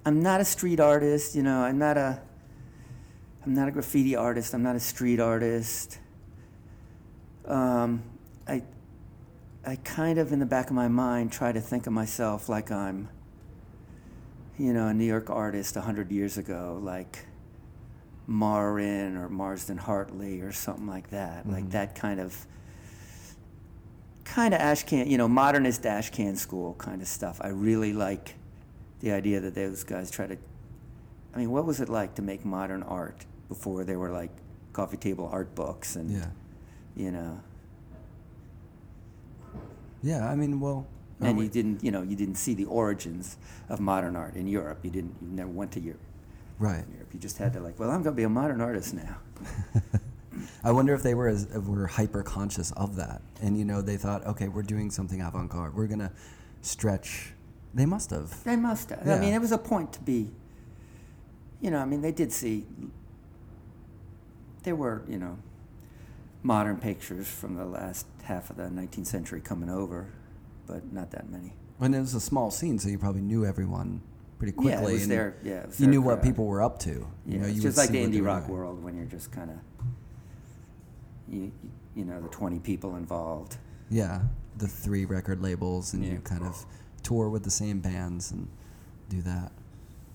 I'm 0.06 0.22
not 0.22 0.40
a 0.40 0.44
street 0.46 0.80
artist. 0.80 1.34
You 1.34 1.42
know, 1.42 1.60
I'm 1.62 1.78
not 1.78 1.98
a, 1.98 2.20
I'm 3.44 3.52
not 3.54 3.68
a 3.68 3.70
graffiti 3.70 4.16
artist. 4.16 4.54
I'm 4.54 4.62
not 4.62 4.76
a 4.76 4.80
street 4.80 5.20
artist 5.20 5.98
um, 7.44 8.02
I, 8.46 8.62
I 9.66 9.74
kind 9.76 10.18
of 10.18 10.32
in 10.32 10.38
the 10.38 10.46
back 10.46 10.68
of 10.70 10.76
my 10.76 10.86
mind 10.88 11.32
try 11.32 11.50
to 11.52 11.60
think 11.60 11.86
of 11.88 11.92
myself 11.92 12.48
like 12.48 12.70
I'm, 12.70 13.08
you 14.56 14.72
know, 14.72 14.86
a 14.86 14.94
New 14.94 15.04
York 15.04 15.28
artist 15.28 15.74
hundred 15.74 16.12
years 16.12 16.38
ago, 16.38 16.78
like 16.80 17.26
Marin 18.28 19.16
or 19.16 19.28
Marsden 19.28 19.76
Hartley 19.76 20.40
or 20.40 20.52
something 20.52 20.86
like 20.86 21.10
that, 21.10 21.48
like 21.48 21.70
that 21.70 21.96
kind 21.96 22.20
of, 22.20 22.46
kind 24.24 24.54
of 24.54 24.60
ashcan, 24.60 25.08
you 25.08 25.18
know, 25.18 25.28
modernist 25.28 25.82
ashcan 25.82 26.36
school 26.36 26.74
kind 26.74 27.02
of 27.02 27.08
stuff. 27.08 27.38
I 27.42 27.48
really 27.48 27.92
like 27.92 28.34
the 29.00 29.12
idea 29.12 29.40
that 29.40 29.54
those 29.54 29.84
guys 29.84 30.10
try 30.10 30.26
to. 30.26 30.36
I 31.34 31.38
mean, 31.38 31.50
what 31.50 31.64
was 31.64 31.80
it 31.80 31.88
like 31.88 32.14
to 32.16 32.22
make 32.22 32.44
modern 32.44 32.82
art 32.82 33.24
before 33.48 33.84
there 33.84 33.98
were 33.98 34.10
like 34.10 34.30
coffee 34.72 34.96
table 34.96 35.28
art 35.32 35.54
books 35.54 35.96
and 35.96 36.10
Yeah. 36.10 36.26
you 36.96 37.10
know 37.10 37.40
Yeah. 40.02 40.28
I 40.28 40.34
mean, 40.34 40.60
well. 40.60 40.86
and 41.20 41.36
we- 41.38 41.44
you 41.44 41.50
didn't 41.50 41.84
you 41.84 41.90
know 41.90 42.02
you 42.02 42.16
didn't 42.16 42.36
see 42.36 42.54
the 42.54 42.64
origins 42.64 43.36
of 43.68 43.78
modern 43.80 44.16
art 44.16 44.34
in 44.34 44.46
Europe 44.48 44.78
you 44.82 44.90
didn't 44.90 45.14
you 45.22 45.28
never 45.28 45.50
went 45.50 45.70
to 45.72 45.80
Europe 45.80 46.00
Right. 46.58 46.84
Europe 46.94 47.10
you 47.12 47.20
just 47.20 47.38
had 47.38 47.52
to 47.52 47.60
like 47.60 47.78
well 47.78 47.90
I'm 47.90 48.02
going 48.02 48.14
to 48.14 48.16
be 48.16 48.24
a 48.24 48.28
modern 48.28 48.60
artist 48.60 48.92
now 48.94 49.16
I 50.64 50.72
wonder 50.72 50.94
if 50.94 51.02
they 51.02 51.14
were 51.14 51.28
as, 51.28 51.46
were 51.48 51.86
hyper 51.86 52.22
conscious 52.22 52.70
of 52.72 52.96
that, 52.96 53.22
and 53.40 53.56
you 53.58 53.64
know 53.64 53.82
they 53.82 53.96
thought, 53.96 54.26
okay, 54.26 54.48
we're 54.48 54.62
doing 54.62 54.90
something 54.90 55.20
avant 55.20 55.50
garde. 55.50 55.74
We're 55.74 55.86
gonna 55.86 56.12
stretch. 56.60 57.32
They 57.74 57.86
must 57.86 58.10
have. 58.10 58.42
they 58.44 58.56
must 58.56 58.90
have 58.90 59.02
Yeah. 59.06 59.16
I 59.16 59.20
mean 59.20 59.32
it 59.34 59.40
was 59.40 59.52
a 59.52 59.58
point 59.58 59.92
to 59.94 60.00
be 60.00 60.30
you 61.60 61.70
know 61.70 61.78
I 61.78 61.84
mean 61.86 62.02
they 62.02 62.12
did 62.12 62.32
see 62.32 62.66
there 64.62 64.76
were 64.76 65.02
you 65.08 65.18
know 65.18 65.38
modern 66.42 66.76
pictures 66.76 67.28
from 67.28 67.54
the 67.54 67.64
last 67.64 68.06
half 68.24 68.50
of 68.50 68.56
the 68.56 68.64
19th 68.64 69.06
century 69.06 69.40
coming 69.40 69.70
over 69.70 70.08
but 70.66 70.92
not 70.92 71.10
that 71.12 71.28
many 71.30 71.52
And 71.80 71.94
it 71.94 72.00
was 72.00 72.14
a 72.14 72.20
small 72.20 72.50
scene, 72.50 72.78
so 72.78 72.88
you 72.88 72.98
probably 72.98 73.22
knew 73.22 73.44
everyone 73.44 74.02
pretty 74.38 74.52
quickly. 74.52 74.72
yeah 74.72 74.88
it 74.88 74.92
was 74.92 75.02
and 75.02 75.10
their 75.10 75.36
yeah 75.42 75.52
it 75.62 75.66
was 75.68 75.80
you 75.80 75.86
knew 75.86 76.02
what 76.02 76.22
people 76.22 76.46
were 76.46 76.62
up 76.62 76.78
to. 76.80 76.90
You 76.90 77.06
Yeah, 77.26 77.38
know, 77.38 77.46
it's 77.46 77.56
you 77.56 77.62
just 77.62 77.78
like 77.78 77.90
the 77.90 78.04
indie 78.04 78.24
rock 78.24 78.46
doing. 78.46 78.58
world 78.58 78.82
when 78.84 78.96
you're 78.96 79.06
just 79.06 79.30
kind 79.32 79.50
of, 79.50 79.56
you, 81.32 81.50
you 81.94 82.04
know, 82.04 82.20
the 82.20 82.28
20 82.28 82.60
people 82.60 82.96
involved. 82.96 83.56
Yeah, 83.90 84.20
the 84.58 84.68
three 84.68 85.04
record 85.04 85.42
labels, 85.42 85.94
and 85.94 86.04
Yeah. 86.04 86.12
you 86.12 86.18
kind 86.20 86.44
of 86.44 86.64
tour 87.02 87.28
with 87.28 87.42
the 87.42 87.50
same 87.50 87.80
bands 87.80 88.30
and 88.30 88.48
do 89.08 89.22
that. 89.22 89.52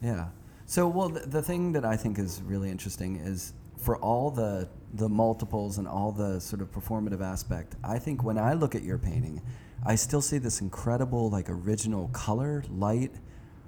Yeah. 0.01 0.29
So, 0.65 0.87
well, 0.87 1.09
the, 1.09 1.21
the 1.21 1.41
thing 1.41 1.71
that 1.73 1.85
I 1.85 1.97
think 1.97 2.19
is 2.19 2.41
really 2.41 2.69
interesting 2.69 3.17
is 3.17 3.53
for 3.77 3.97
all 3.97 4.31
the 4.31 4.69
the 4.93 5.09
multiples 5.09 5.77
and 5.77 5.85
all 5.87 6.13
the 6.13 6.39
sort 6.39 6.61
of 6.61 6.71
performative 6.71 7.19
aspect. 7.21 7.75
I 7.83 7.99
think 7.99 8.23
when 8.23 8.37
I 8.37 8.53
look 8.53 8.73
at 8.73 8.83
your 8.83 8.97
painting, 8.97 9.41
I 9.85 9.95
still 9.95 10.21
see 10.21 10.37
this 10.37 10.61
incredible 10.61 11.29
like 11.29 11.49
original 11.49 12.07
color, 12.13 12.63
light, 12.69 13.11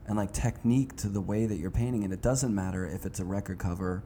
and 0.07 0.15
like 0.15 0.31
technique 0.31 0.95
to 0.97 1.09
the 1.09 1.19
way 1.21 1.45
that 1.45 1.57
you're 1.57 1.71
painting, 1.71 2.05
and 2.05 2.13
it 2.13 2.21
doesn't 2.21 2.55
matter 2.55 2.85
if 2.87 3.05
it's 3.05 3.19
a 3.19 3.25
record 3.25 3.59
cover 3.59 4.03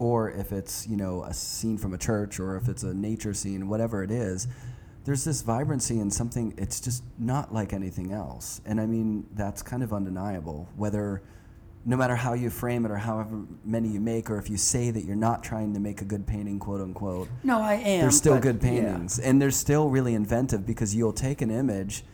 or 0.00 0.30
if 0.30 0.50
it's 0.50 0.88
you 0.88 0.96
know 0.96 1.22
a 1.22 1.32
scene 1.32 1.78
from 1.78 1.94
a 1.94 1.98
church 1.98 2.40
or 2.40 2.56
if 2.56 2.68
it's 2.68 2.82
a 2.82 2.92
nature 2.92 3.32
scene 3.32 3.68
whatever 3.68 4.02
it 4.02 4.10
is 4.10 4.48
there's 5.04 5.24
this 5.24 5.42
vibrancy 5.42 6.00
and 6.00 6.12
something 6.12 6.52
it's 6.58 6.80
just 6.80 7.04
not 7.18 7.54
like 7.54 7.72
anything 7.72 8.10
else 8.12 8.60
and 8.66 8.80
i 8.80 8.86
mean 8.86 9.24
that's 9.34 9.62
kind 9.62 9.82
of 9.82 9.92
undeniable 9.92 10.68
whether 10.76 11.22
no 11.84 11.96
matter 11.96 12.14
how 12.16 12.34
you 12.34 12.50
frame 12.50 12.84
it 12.84 12.90
or 12.90 12.96
however 12.96 13.42
many 13.64 13.88
you 13.88 14.00
make 14.00 14.28
or 14.30 14.38
if 14.38 14.50
you 14.50 14.56
say 14.56 14.90
that 14.90 15.04
you're 15.04 15.16
not 15.16 15.42
trying 15.42 15.72
to 15.72 15.80
make 15.80 16.02
a 16.02 16.04
good 16.04 16.26
painting 16.26 16.58
quote 16.58 16.80
unquote 16.80 17.28
No, 17.42 17.60
I 17.60 17.74
am. 17.74 18.00
they're 18.02 18.10
still 18.10 18.38
good 18.38 18.56
yeah. 18.62 18.68
paintings 18.68 19.18
and 19.18 19.40
they're 19.40 19.50
still 19.50 19.88
really 19.88 20.14
inventive 20.14 20.66
because 20.66 20.94
you'll 20.94 21.14
take 21.14 21.40
an 21.40 21.50
image 21.50 22.04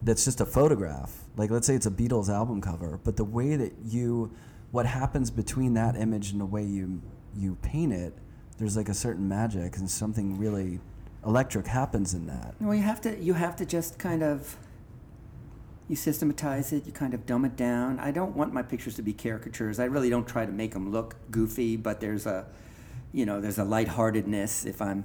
that's 0.00 0.24
just 0.24 0.40
a 0.40 0.46
photograph. 0.46 1.14
Like 1.36 1.50
let's 1.50 1.66
say 1.66 1.74
it's 1.74 1.86
a 1.86 1.90
Beatles 1.90 2.28
album 2.28 2.60
cover, 2.62 2.98
but 3.04 3.16
the 3.16 3.24
way 3.24 3.54
that 3.54 3.72
you 3.84 4.32
what 4.70 4.86
happens 4.86 5.30
between 5.30 5.74
that 5.74 5.94
image 5.94 6.30
and 6.32 6.40
the 6.40 6.46
way 6.46 6.64
you 6.64 7.02
you 7.36 7.56
paint 7.62 7.92
it, 7.92 8.14
there's 8.58 8.76
like 8.76 8.88
a 8.88 8.94
certain 8.94 9.28
magic 9.28 9.76
and 9.76 9.90
something 9.90 10.38
really 10.38 10.80
electric 11.24 11.66
happens 11.66 12.14
in 12.14 12.26
that. 12.26 12.54
Well, 12.60 12.74
you 12.74 12.82
have 12.82 13.00
to 13.02 13.18
you 13.18 13.34
have 13.34 13.56
to 13.56 13.66
just 13.66 13.98
kind 13.98 14.22
of 14.22 14.56
you 15.88 15.96
systematize 15.96 16.72
it, 16.72 16.86
you 16.86 16.92
kind 16.92 17.12
of 17.14 17.26
dumb 17.26 17.44
it 17.44 17.56
down. 17.56 17.98
I 17.98 18.10
don't 18.12 18.36
want 18.36 18.52
my 18.52 18.62
pictures 18.62 18.94
to 18.96 19.02
be 19.02 19.12
caricatures. 19.12 19.78
I 19.78 19.84
really 19.84 20.10
don't 20.10 20.26
try 20.26 20.46
to 20.46 20.52
make 20.52 20.72
them 20.72 20.90
look 20.90 21.16
goofy, 21.30 21.76
but 21.76 22.00
there's 22.00 22.26
a 22.26 22.46
you 23.12 23.26
know, 23.26 23.40
there's 23.40 23.58
a 23.58 23.64
lightheartedness 23.64 24.64
if 24.64 24.80
I'm 24.80 25.04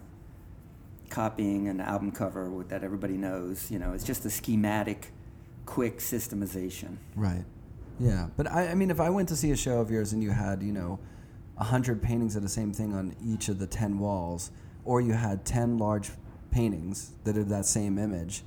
copying 1.10 1.68
an 1.68 1.82
album 1.82 2.12
cover 2.12 2.50
with, 2.50 2.70
that 2.70 2.84
everybody 2.84 3.18
knows, 3.18 3.70
you 3.70 3.80
know, 3.80 3.94
it's 3.94 4.04
just 4.04 4.26
a 4.26 4.30
schematic 4.30 5.12
quick 5.66 6.00
systemization. 6.00 6.98
Right. 7.16 7.44
Yeah, 8.00 8.28
but 8.38 8.50
I, 8.50 8.70
I 8.70 8.76
mean, 8.76 8.92
if 8.92 9.00
I 9.00 9.10
went 9.10 9.30
to 9.30 9.36
see 9.36 9.52
a 9.52 9.58
show 9.58 9.80
of 9.80 9.92
yours 9.92 10.14
and 10.14 10.22
you 10.22 10.32
had, 10.32 10.62
you 10.62 10.72
know, 10.72 11.00
a 11.60 11.64
hundred 11.64 12.02
paintings 12.02 12.36
of 12.36 12.44
the 12.44 12.50
same 12.50 12.74
thing 12.74 12.94
on 12.94 13.16
each 13.24 13.50
of 13.50 13.60
the 13.60 13.68
ten 13.68 14.00
walls, 14.00 14.52
or 14.86 15.02
you 15.02 15.14
had 15.14 15.46
ten 15.46 15.78
large 15.78 16.12
paintings 16.52 17.12
that 17.24 17.38
are 17.38 17.44
that 17.44 17.66
same 17.66 17.98
image, 17.98 18.44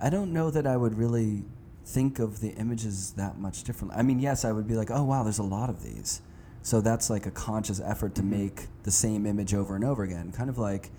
I 0.00 0.10
don't 0.10 0.32
know 0.32 0.50
that 0.50 0.66
I 0.66 0.76
would 0.76 0.96
really 0.96 1.44
think 1.84 2.18
of 2.18 2.40
the 2.40 2.50
images 2.50 3.12
that 3.12 3.38
much 3.38 3.64
differently. 3.64 3.98
I 3.98 4.02
mean, 4.02 4.18
yes, 4.18 4.44
I 4.44 4.52
would 4.52 4.68
be 4.68 4.74
like, 4.74 4.90
oh 4.90 5.04
wow, 5.04 5.22
there's 5.22 5.38
a 5.38 5.42
lot 5.42 5.70
of 5.70 5.82
these, 5.82 6.20
so 6.62 6.80
that's 6.80 7.08
like 7.10 7.26
a 7.26 7.30
conscious 7.30 7.80
effort 7.80 8.14
to 8.16 8.22
make 8.22 8.66
the 8.82 8.90
same 8.90 9.24
image 9.26 9.54
over 9.54 9.74
and 9.74 9.84
over 9.84 10.02
again, 10.02 10.32
kind 10.32 10.50
of 10.50 10.58
like 10.58 10.90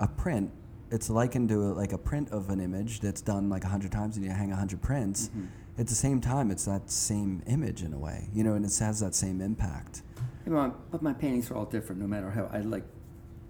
a 0.00 0.08
print. 0.08 0.50
It's 0.90 1.08
likened 1.10 1.48
to 1.50 1.58
like 1.74 1.92
a 1.92 1.98
print 1.98 2.30
of 2.30 2.50
an 2.50 2.60
image 2.60 3.00
that's 3.00 3.20
done 3.20 3.48
like 3.48 3.64
a 3.64 3.68
hundred 3.68 3.92
times, 3.92 4.16
and 4.16 4.24
you 4.24 4.32
hang 4.32 4.52
a 4.52 4.56
hundred 4.56 4.82
prints. 4.82 5.28
Mm-hmm. 5.28 5.46
At 5.76 5.88
the 5.88 5.94
same 5.94 6.20
time, 6.20 6.50
it's 6.50 6.66
that 6.66 6.90
same 6.90 7.42
image 7.46 7.82
in 7.82 7.92
a 7.92 7.98
way, 7.98 8.28
you 8.32 8.44
know, 8.44 8.54
and 8.54 8.64
it 8.64 8.76
has 8.78 9.00
that 9.00 9.14
same 9.14 9.40
impact. 9.40 10.02
You 10.46 10.52
know, 10.52 10.74
but 10.90 11.02
my 11.02 11.12
paintings 11.12 11.50
are 11.50 11.54
all 11.54 11.64
different 11.64 12.00
no 12.00 12.06
matter 12.06 12.30
how 12.30 12.48
I 12.52 12.60
like 12.60 12.84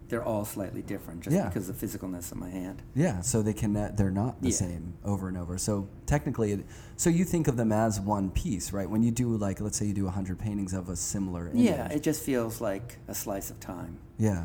they're 0.09 0.23
all 0.23 0.45
slightly 0.45 0.83
different 0.83 1.23
just 1.23 1.35
Yeah. 1.35 1.49
because 1.49 1.69
of 1.69 1.81
the 1.81 1.87
physicalness 1.87 2.31
of 2.31 2.37
my 2.39 2.51
hand. 2.51 2.83
Yeah, 2.95 3.21
so 3.23 3.41
they 3.43 3.55
can 3.55 3.73
they're 3.97 4.11
not 4.11 4.41
the 4.43 4.51
Yeah. 4.51 4.55
same 4.55 4.95
over 5.03 5.29
and 5.29 5.37
over. 5.37 5.57
So 5.57 5.89
technically, 6.07 6.53
it, 6.53 6.67
so 6.97 7.09
you 7.11 7.25
think 7.25 7.49
of 7.49 7.57
them 7.57 7.73
as 7.73 7.99
one 8.01 8.31
piece, 8.31 8.71
right? 8.73 8.89
When 8.89 9.03
you 9.03 9.11
do 9.11 9.35
like, 9.37 9.61
let's 9.63 9.79
say 9.79 9.87
you 9.87 9.95
do 9.95 10.07
hundred 10.09 10.39
paintings 10.39 10.75
of 10.75 10.89
a 10.91 10.95
similar 10.97 11.49
image. 11.49 11.63
Yeah, 11.65 11.89
it 11.89 12.03
just 12.03 12.23
feels 12.23 12.61
like 12.61 12.99
a 13.09 13.15
slice 13.15 13.51
of 13.51 13.59
time. 13.61 13.97
yeah, 14.19 14.45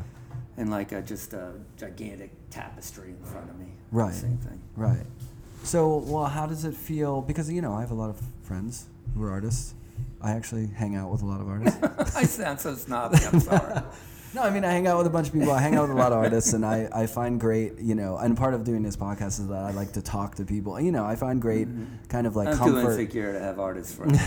and 0.56 0.70
like 0.70 0.92
a, 0.92 1.02
just 1.02 1.34
a 1.34 1.52
gigantic 1.76 2.30
tapestry 2.50 3.10
in 3.10 3.24
front 3.24 3.48
of 3.50 3.58
me. 3.58 3.66
Right. 3.92 4.14
Same 4.14 4.38
thing. 4.38 4.60
right. 4.76 5.06
So, 5.62 5.98
well, 5.98 6.24
how 6.24 6.46
does 6.46 6.64
it 6.64 6.74
feel? 6.74 7.20
Because 7.20 7.50
you 7.52 7.60
know, 7.60 7.74
I 7.74 7.80
have 7.82 7.90
a 7.90 7.94
lot 7.94 8.08
of 8.08 8.18
friends 8.42 8.86
who 9.14 9.22
are 9.22 9.30
artists. 9.30 9.74
I 10.22 10.32
actually 10.32 10.66
hang 10.68 10.96
out 10.96 11.10
with 11.10 11.22
a 11.22 11.26
lot 11.26 11.40
of 11.40 11.48
artists. 11.48 11.82
I 12.16 12.24
sound 12.24 12.60
so 12.60 12.74
snobby. 12.74 13.18
I'm 13.24 13.40
sorry. 13.40 13.82
No, 14.32 14.42
I 14.42 14.50
mean 14.50 14.64
I 14.64 14.70
hang 14.70 14.86
out 14.86 14.96
with 14.98 15.08
a 15.08 15.10
bunch 15.10 15.26
of 15.26 15.32
people. 15.32 15.50
I 15.50 15.60
hang 15.60 15.74
out 15.74 15.88
with 15.88 15.90
a 15.96 16.00
lot 16.00 16.12
of 16.12 16.18
artists, 16.18 16.52
and 16.52 16.64
I, 16.64 16.88
I 16.94 17.06
find 17.06 17.40
great, 17.40 17.80
you 17.80 17.96
know. 17.96 18.16
And 18.16 18.36
part 18.36 18.54
of 18.54 18.62
doing 18.62 18.84
this 18.84 18.96
podcast 18.96 19.40
is 19.40 19.48
that 19.48 19.64
I 19.64 19.72
like 19.72 19.92
to 19.94 20.02
talk 20.02 20.36
to 20.36 20.44
people. 20.44 20.80
You 20.80 20.92
know, 20.92 21.04
I 21.04 21.16
find 21.16 21.42
great 21.42 21.66
kind 22.08 22.28
of 22.28 22.36
like 22.36 22.48
Mm-hmm. 22.50 22.62
I'm 22.62 22.70
too 22.70 22.78
insecure 22.78 23.32
to 23.32 23.40
have 23.40 23.58
artists 23.58 23.92
friends. 23.92 24.20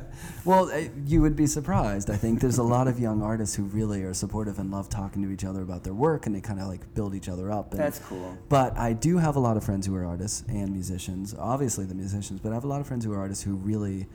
well, 0.44 0.70
uh, 0.70 0.82
you 1.06 1.22
would 1.22 1.34
be 1.34 1.46
surprised. 1.46 2.10
I 2.10 2.16
think 2.16 2.40
there's 2.40 2.58
a 2.58 2.62
lot 2.62 2.88
of 2.88 3.00
young 3.00 3.22
artists 3.22 3.56
who 3.56 3.62
really 3.62 4.02
are 4.02 4.12
supportive 4.12 4.58
and 4.58 4.70
love 4.70 4.90
talking 4.90 5.22
to 5.22 5.30
each 5.30 5.44
other 5.44 5.62
about 5.62 5.82
their 5.82 5.94
work, 5.94 6.26
and 6.26 6.34
they 6.34 6.42
kind 6.42 6.60
of 6.60 6.68
like 6.68 6.94
build 6.94 7.14
each 7.14 7.30
other 7.30 7.50
up. 7.50 7.72
And, 7.72 7.80
That's 7.80 8.00
cool. 8.00 8.36
But 8.50 8.76
I 8.76 8.92
do 8.92 9.16
have 9.16 9.36
a 9.36 9.40
lot 9.40 9.56
of 9.56 9.64
friends 9.64 9.86
who 9.86 9.94
are 9.94 10.04
artists 10.04 10.44
and 10.48 10.72
musicians. 10.72 11.34
Obviously, 11.38 11.86
the 11.86 11.94
musicians, 11.94 12.40
but 12.40 12.52
I 12.52 12.54
have 12.54 12.64
a 12.64 12.68
lot 12.68 12.82
of 12.82 12.86
friends 12.86 13.06
who 13.06 13.14
are 13.14 13.18
artists 13.18 13.44
who 13.44 13.54
really 13.54 14.08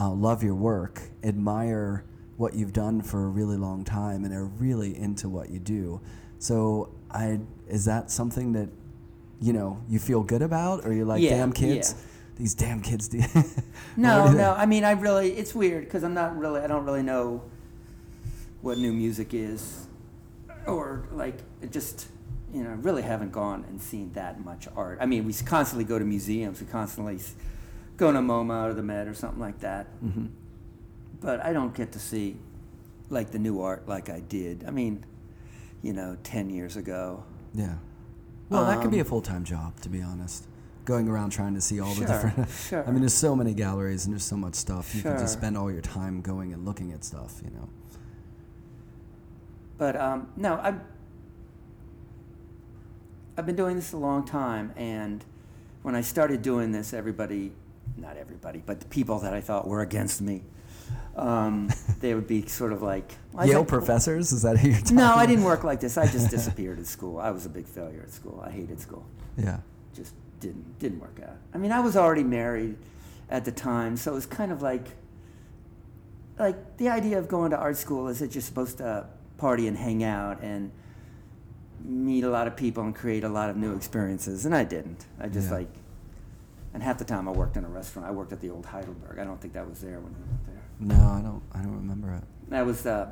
uh, 0.00 0.10
love 0.10 0.42
your 0.42 0.54
work, 0.54 1.02
admire 1.22 2.04
what 2.38 2.54
you've 2.54 2.72
done 2.72 3.02
for 3.02 3.24
a 3.24 3.28
really 3.28 3.58
long 3.58 3.84
time, 3.84 4.24
and 4.24 4.32
are 4.32 4.46
really 4.46 4.96
into 4.96 5.28
what 5.28 5.50
you 5.50 5.58
do. 5.58 6.00
So, 6.38 6.94
I 7.10 7.40
is 7.68 7.84
that 7.84 8.10
something 8.10 8.52
that 8.54 8.70
you 9.42 9.52
know 9.52 9.82
you 9.90 9.98
feel 9.98 10.22
good 10.22 10.40
about, 10.40 10.86
or 10.86 10.94
you're 10.94 11.04
like, 11.04 11.20
Yeah, 11.20 11.36
damn 11.36 11.52
kids, 11.52 11.94
yeah. 11.94 12.04
these 12.36 12.54
damn 12.54 12.80
kids. 12.80 13.08
Do 13.08 13.20
No, 13.96 14.30
no. 14.32 14.54
I 14.54 14.64
mean, 14.64 14.84
I 14.84 14.92
really. 14.92 15.32
It's 15.32 15.54
weird 15.54 15.84
because 15.84 16.02
I'm 16.02 16.14
not 16.14 16.38
really. 16.38 16.62
I 16.62 16.66
don't 16.66 16.86
really 16.86 17.02
know 17.02 17.42
what 18.62 18.78
new 18.78 18.92
music 18.92 19.34
is, 19.34 19.86
or 20.66 21.06
like 21.12 21.38
it 21.60 21.72
just. 21.72 22.06
You 22.52 22.64
know, 22.64 22.70
really 22.70 23.02
haven't 23.02 23.30
gone 23.30 23.64
and 23.68 23.80
seen 23.80 24.12
that 24.14 24.44
much 24.44 24.66
art. 24.74 24.98
I 25.00 25.06
mean, 25.06 25.24
we 25.24 25.32
constantly 25.34 25.84
go 25.84 26.00
to 26.00 26.04
museums. 26.04 26.60
We 26.60 26.66
constantly 26.66 27.20
s- 28.00 28.06
go 28.08 28.12
to 28.12 28.18
MoMA 28.18 28.70
or 28.70 28.74
the 28.74 28.82
Met 28.82 29.06
or 29.06 29.14
something 29.14 29.40
like 29.40 29.60
that. 29.60 29.86
hmm 30.00 30.26
but 31.22 31.44
I 31.44 31.52
don't 31.52 31.74
get 31.74 31.92
to 31.92 31.98
see 31.98 32.36
like 33.10 33.30
the 33.30 33.38
new 33.38 33.60
art 33.60 33.86
like 33.86 34.08
I 34.08 34.20
did. 34.20 34.64
I 34.66 34.70
mean, 34.70 35.04
you 35.82 35.92
know, 35.92 36.16
ten 36.22 36.48
years 36.48 36.78
ago. 36.78 37.24
Yeah. 37.52 37.74
Well, 38.48 38.64
that 38.64 38.80
could 38.80 38.90
be 38.90 39.00
a 39.00 39.02
Um, 39.02 39.06
full 39.08 39.20
time 39.20 39.44
job, 39.44 39.78
to 39.82 39.90
be 39.90 40.00
honest. 40.00 40.46
Going 40.86 41.08
around 41.10 41.28
trying 41.30 41.52
to 41.54 41.60
see 41.60 41.78
all 41.78 41.92
the 41.94 42.06
different. 42.06 42.48
sure. 42.68 42.82
I 42.88 42.90
mean, 42.90 43.00
there's 43.00 43.12
so 43.12 43.36
many 43.36 43.52
galleries 43.52 44.06
and 44.06 44.14
there's 44.14 44.24
so 44.24 44.36
much 44.36 44.54
stuff. 44.54 44.94
You 44.94 45.02
can 45.02 45.18
just 45.18 45.34
spend 45.34 45.58
all 45.58 45.70
your 45.70 45.82
time 45.82 46.22
going 46.22 46.54
and 46.54 46.64
looking 46.64 46.90
at 46.92 47.04
stuff, 47.04 47.42
you 47.44 47.50
know. 47.50 47.68
But 49.76 49.94
um, 50.00 50.28
no, 50.38 50.54
I'm. 50.56 50.80
I've 53.36 53.44
been 53.46 53.56
doing 53.56 53.76
this 53.76 53.92
a 53.92 53.96
long 53.98 54.24
time, 54.24 54.72
and 54.76 55.22
when 55.82 55.94
I 55.94 56.00
started 56.00 56.40
doing 56.42 56.72
this, 56.72 56.92
everybody, 56.94 57.52
not 57.96 58.16
everybody, 58.16 58.62
but 58.64 58.80
the 58.80 58.86
people 58.86 59.18
that 59.20 59.34
I 59.34 59.40
thought 59.40 59.66
were 59.66 59.80
against 59.82 60.20
me, 60.20 60.42
um, 61.16 61.70
they 62.00 62.14
would 62.14 62.26
be 62.26 62.46
sort 62.46 62.72
of 62.72 62.82
like 62.82 63.12
"Why 63.32 63.44
is 63.44 63.50
Yale 63.50 63.64
professors? 63.64 64.32
Is 64.32 64.42
that 64.42 64.58
who 64.58 64.68
you're 64.70 64.78
talking 64.80 64.96
No, 64.96 65.14
I 65.14 65.26
didn't 65.26 65.44
work 65.44 65.64
like 65.64 65.80
this. 65.80 65.96
I 65.98 66.06
just 66.06 66.30
disappeared 66.36 66.78
at 66.78 66.86
school. 66.86 67.18
I 67.18 67.30
was 67.30 67.46
a 67.46 67.50
big 67.50 67.66
failure 67.66 68.02
at 68.02 68.12
school. 68.12 68.42
I 68.44 68.50
hated 68.50 68.80
school. 68.80 69.04
Yeah. 69.36 69.58
just 69.94 70.14
didn't 70.40 70.78
didn't 70.78 71.00
work 71.00 71.18
out. 71.22 71.36
I 71.54 71.58
mean, 71.58 71.72
I 71.72 71.80
was 71.80 71.96
already 71.96 72.24
married 72.24 72.76
at 73.28 73.44
the 73.44 73.52
time, 73.52 73.96
so 73.96 74.12
it 74.12 74.14
was 74.14 74.26
kind 74.26 74.50
of 74.52 74.62
like 74.62 74.86
like 76.38 76.76
the 76.78 76.88
idea 76.88 77.18
of 77.18 77.28
going 77.28 77.50
to 77.50 77.56
art 77.56 77.76
school 77.76 78.08
is 78.08 78.18
that 78.20 78.34
you're 78.34 78.42
supposed 78.42 78.78
to 78.78 79.06
party 79.36 79.66
and 79.68 79.76
hang 79.76 80.02
out 80.02 80.40
and 80.42 80.70
meet 81.84 82.24
a 82.24 82.30
lot 82.30 82.46
of 82.46 82.56
people 82.56 82.82
and 82.82 82.94
create 82.94 83.24
a 83.24 83.28
lot 83.28 83.50
of 83.50 83.56
new 83.56 83.74
experiences, 83.74 84.46
and 84.46 84.54
I 84.54 84.64
didn't. 84.64 85.04
I 85.20 85.28
just 85.28 85.48
Yeah. 85.48 85.56
like 85.58 85.68
and 86.72 86.82
half 86.82 86.98
the 86.98 87.04
time 87.04 87.28
I 87.28 87.32
worked 87.32 87.56
in 87.56 87.64
a 87.64 87.68
restaurant. 87.68 88.06
I 88.08 88.10
worked 88.12 88.32
at 88.32 88.40
the 88.40 88.50
old 88.50 88.66
Heidelberg. 88.66 89.18
I 89.18 89.24
don't 89.24 89.40
think 89.40 89.54
that 89.54 89.68
was 89.68 89.80
there 89.80 89.98
when 90.00 90.14
we 90.14 90.20
went 90.20 90.46
there. 90.46 90.62
No, 90.80 91.08
I 91.10 91.20
don't. 91.20 91.42
I 91.52 91.58
don't 91.62 91.76
remember 91.76 92.12
it. 92.14 92.24
That 92.48 92.64
was 92.66 92.86
uh, 92.86 93.10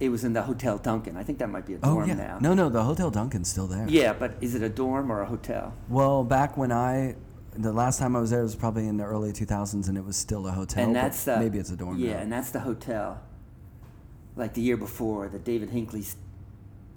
it 0.00 0.08
was 0.10 0.24
in 0.24 0.32
the 0.32 0.42
Hotel 0.42 0.78
Duncan. 0.78 1.16
I 1.16 1.22
think 1.22 1.38
that 1.38 1.48
might 1.48 1.66
be 1.66 1.74
a 1.74 1.78
Oh 1.82 1.94
dorm 1.94 2.08
yeah. 2.08 2.14
now. 2.14 2.38
No, 2.40 2.54
no, 2.54 2.68
the 2.68 2.82
Hotel 2.82 3.10
Duncan's 3.10 3.48
still 3.48 3.66
there. 3.66 3.86
Yeah, 3.88 4.12
but 4.12 4.34
is 4.40 4.54
it 4.54 4.62
a 4.62 4.68
dorm 4.68 5.10
or 5.10 5.20
a 5.22 5.26
hotel? 5.26 5.74
Well, 5.88 6.24
back 6.24 6.56
when 6.56 6.72
I, 6.72 7.16
the 7.56 7.72
last 7.72 7.98
time 7.98 8.14
I 8.16 8.20
was 8.20 8.30
there 8.30 8.42
was 8.42 8.54
probably 8.56 8.86
in 8.88 8.96
the 8.96 9.04
early 9.04 9.32
2000s, 9.32 9.88
and 9.88 9.96
it 9.96 10.04
was 10.04 10.16
still 10.16 10.46
a 10.46 10.52
hotel. 10.52 10.84
and 10.84 10.94
but 10.94 11.00
that's 11.02 11.24
the 11.24 11.38
maybe 11.38 11.58
it's 11.58 11.70
a 11.70 11.76
dorm. 11.76 11.98
Yeah, 11.98 12.14
now. 12.14 12.18
and 12.20 12.32
that's 12.32 12.50
the 12.50 12.60
hotel. 12.60 13.20
Like 14.36 14.54
the 14.54 14.62
year 14.62 14.76
before, 14.76 15.28
that 15.28 15.44
David 15.44 15.70
Hinckley's 15.70 16.16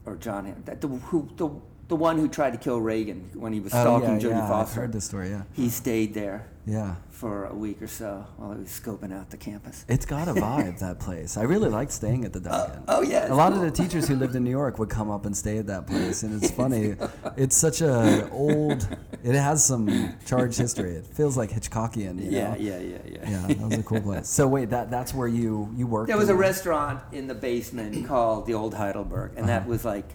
or 0.06 0.16
John, 0.16 0.64
that 0.66 0.82
the 0.82 0.88
who 0.88 1.30
the 1.38 1.50
the 1.88 1.96
one 1.96 2.18
who 2.18 2.28
tried 2.28 2.52
to 2.52 2.58
kill 2.60 2.80
Reagan 2.82 3.30
when 3.34 3.54
he 3.54 3.60
was 3.60 3.74
Oh, 3.74 3.82
stalking 3.82 4.10
yeah, 4.16 4.20
Jodie 4.20 4.30
yeah, 4.32 4.44
I've 4.44 4.50
Foster. 4.50 4.82
heard 4.82 4.92
this 4.94 5.06
story. 5.06 5.30
Yeah. 5.30 5.44
He 5.54 5.70
stayed 5.70 6.14
there 6.14 6.48
Yeah. 6.66 6.96
for 7.10 7.46
a 7.46 7.54
week 7.56 7.82
or 7.82 7.88
so 7.88 8.26
while 8.36 8.52
he 8.52 8.60
was 8.60 8.70
scoping 8.70 9.14
out 9.18 9.30
the 9.30 9.38
campus. 9.38 9.86
It's 9.88 10.06
got 10.06 10.28
a 10.28 10.34
vibe, 10.46 10.80
that 10.80 11.00
place. 11.00 11.38
I 11.38 11.44
really 11.44 11.70
liked 11.70 11.94
staying 11.94 12.26
at 12.26 12.34
the 12.34 12.42
Duncan. 12.42 12.84
oh, 12.90 13.02
yeah, 13.04 13.32
A 13.32 13.36
lot 13.36 13.54
of 13.54 13.62
the 13.62 13.72
teachers 13.72 14.06
who 14.08 14.16
lived 14.18 14.36
in 14.36 14.44
New 14.44 14.52
York 14.52 14.78
would 14.80 14.90
come 14.90 15.10
up 15.10 15.26
and 15.26 15.36
stay 15.36 15.60
at 15.60 15.68
that 15.68 15.88
place, 15.88 16.24
and 16.24 16.44
it's 16.44 16.52
funny. 16.62 16.96
It's 17.38 17.56
such 17.56 17.80
a 17.82 18.30
old. 18.32 18.86
It 19.24 19.34
has 19.36 19.64
some 19.66 20.14
charged 20.26 20.58
history. 20.58 20.92
It 20.92 21.06
feels 21.06 21.38
like 21.38 21.52
Hitchcockian. 21.52 22.22
You 22.22 22.30
yeah, 22.32 22.50
know? 22.50 22.56
yeah, 22.60 22.80
yeah, 22.80 22.98
yeah, 23.06 23.30
Yeah, 23.30 23.48
that 23.48 23.60
was 23.70 23.78
a 23.78 23.84
cool 23.84 24.02
place. 24.02 24.28
So 24.28 24.46
wait, 24.46 24.70
that 24.72 24.92
that's 24.92 25.14
where 25.14 25.28
you 25.30 25.74
you 25.78 25.88
worked. 25.88 26.08
There 26.10 26.18
was 26.18 26.30
a 26.30 26.36
restaurant 26.36 27.00
in 27.14 27.28
the 27.28 27.34
basement 27.36 28.06
called 28.08 28.46
the 28.46 28.56
Old 28.56 28.74
Heidelberg, 28.74 29.32
and 29.38 29.48
that 29.48 29.62
Uh-huh. 29.62 29.70
was 29.70 29.86
like 29.86 30.06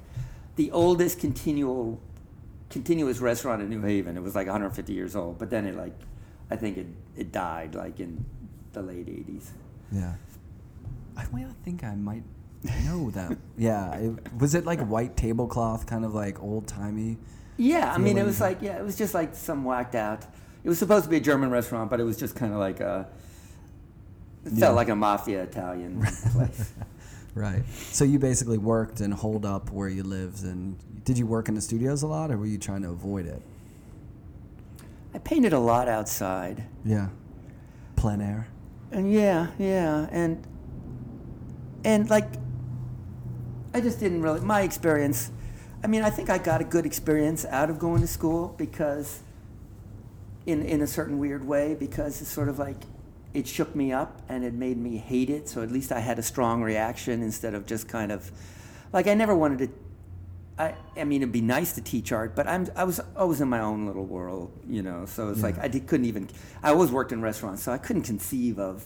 the 0.56 0.70
oldest 0.70 1.18
continual 1.18 2.00
continuous 2.70 3.18
restaurant 3.20 3.60
in 3.62 3.68
New 3.68 3.82
Haven. 3.82 4.16
It 4.16 4.22
was 4.22 4.34
like 4.34 4.46
150 4.46 4.92
years 4.92 5.14
old, 5.16 5.38
but 5.38 5.50
then 5.50 5.66
it 5.66 5.76
like 5.76 5.94
I 6.50 6.56
think 6.56 6.76
it 6.78 6.86
it 7.16 7.32
died 7.32 7.74
like 7.74 8.00
in 8.00 8.24
the 8.72 8.82
late 8.82 9.06
80s. 9.06 9.50
Yeah. 9.90 10.14
I, 11.16 11.26
well, 11.30 11.48
I 11.50 11.64
think 11.64 11.84
I 11.84 11.94
might 11.94 12.22
know 12.84 13.10
that. 13.10 13.36
yeah. 13.58 13.94
It, 13.96 14.32
was 14.38 14.54
it 14.54 14.64
like 14.64 14.80
white 14.80 15.16
tablecloth, 15.16 15.86
kind 15.86 16.04
of 16.04 16.14
like 16.14 16.42
old 16.42 16.66
timey? 16.66 17.18
Yeah, 17.58 17.92
I 17.92 17.98
mean, 17.98 18.16
it 18.16 18.24
was 18.24 18.40
like 18.40 18.58
yeah, 18.62 18.78
it 18.78 18.84
was 18.84 18.96
just 18.96 19.12
like 19.14 19.34
some 19.34 19.64
whacked 19.64 19.94
out. 19.94 20.24
It 20.64 20.68
was 20.68 20.78
supposed 20.78 21.04
to 21.04 21.10
be 21.10 21.16
a 21.18 21.20
German 21.20 21.50
restaurant, 21.50 21.90
but 21.90 22.00
it 22.00 22.04
was 22.04 22.16
just 22.16 22.34
kind 22.34 22.52
of 22.52 22.58
like 22.58 22.80
a. 22.80 23.08
It 24.44 24.52
Yeah. 24.54 24.60
felt 24.60 24.76
like 24.76 24.88
a 24.88 24.96
mafia 24.96 25.42
Italian 25.42 26.00
place. 26.32 26.72
Right. 27.34 27.62
So 27.90 28.04
you 28.04 28.18
basically 28.18 28.58
worked 28.58 29.00
and 29.00 29.12
holed 29.12 29.46
up 29.46 29.70
where 29.70 29.88
you 29.88 30.02
lived, 30.02 30.44
and 30.44 30.76
did 31.04 31.16
you 31.16 31.26
work 31.26 31.48
in 31.48 31.54
the 31.54 31.60
studios 31.60 32.02
a 32.02 32.06
lot, 32.06 32.30
or 32.30 32.36
were 32.36 32.46
you 32.46 32.58
trying 32.58 32.82
to 32.82 32.90
avoid 32.90 33.26
it? 33.26 33.42
I 35.14 35.18
painted 35.18 35.52
a 35.52 35.58
lot 35.58 35.88
outside. 35.88 36.64
Yeah. 36.84 37.08
Plein 37.96 38.20
air. 38.20 38.48
And 38.90 39.10
yeah, 39.10 39.48
yeah, 39.58 40.06
and 40.10 40.46
and 41.84 42.10
like 42.10 42.28
I 43.72 43.80
just 43.80 43.98
didn't 44.00 44.22
really 44.22 44.40
my 44.40 44.62
experience. 44.62 45.30
I 45.82 45.86
mean, 45.86 46.02
I 46.02 46.10
think 46.10 46.28
I 46.28 46.38
got 46.38 46.60
a 46.60 46.64
good 46.64 46.84
experience 46.84 47.44
out 47.46 47.70
of 47.70 47.78
going 47.78 48.02
to 48.02 48.06
school 48.06 48.54
because 48.58 49.20
in 50.44 50.62
in 50.62 50.82
a 50.82 50.86
certain 50.86 51.18
weird 51.18 51.46
way 51.46 51.74
because 51.74 52.20
it's 52.20 52.30
sort 52.30 52.48
of 52.48 52.58
like 52.58 52.76
it 53.34 53.46
shook 53.46 53.74
me 53.74 53.92
up 53.92 54.22
and 54.28 54.44
it 54.44 54.54
made 54.54 54.76
me 54.76 54.96
hate 54.96 55.30
it. 55.30 55.48
So 55.48 55.62
at 55.62 55.70
least 55.70 55.92
I 55.92 56.00
had 56.00 56.18
a 56.18 56.22
strong 56.22 56.62
reaction 56.62 57.22
instead 57.22 57.54
of 57.54 57.66
just 57.66 57.88
kind 57.88 58.12
of 58.12 58.30
like 58.92 59.06
I 59.06 59.14
never 59.14 59.34
wanted 59.34 59.58
to 59.58 59.68
I, 60.58 60.74
I 60.96 61.04
mean, 61.04 61.22
it'd 61.22 61.32
be 61.32 61.40
nice 61.40 61.72
to 61.72 61.80
teach 61.80 62.12
art, 62.12 62.36
but 62.36 62.46
I'm, 62.46 62.68
I 62.76 62.84
was 62.84 63.00
always 63.16 63.40
in 63.40 63.48
my 63.48 63.60
own 63.60 63.86
little 63.86 64.04
world, 64.04 64.52
you 64.68 64.82
know. 64.82 65.06
So 65.06 65.30
it's 65.30 65.42
like 65.42 65.58
I 65.58 65.68
did, 65.68 65.86
couldn't 65.86 66.06
even. 66.06 66.28
I 66.62 66.70
always 66.70 66.90
worked 66.90 67.10
in 67.12 67.22
restaurants, 67.22 67.62
so 67.62 67.72
I 67.72 67.78
couldn't 67.78 68.02
conceive 68.02 68.58
of 68.58 68.84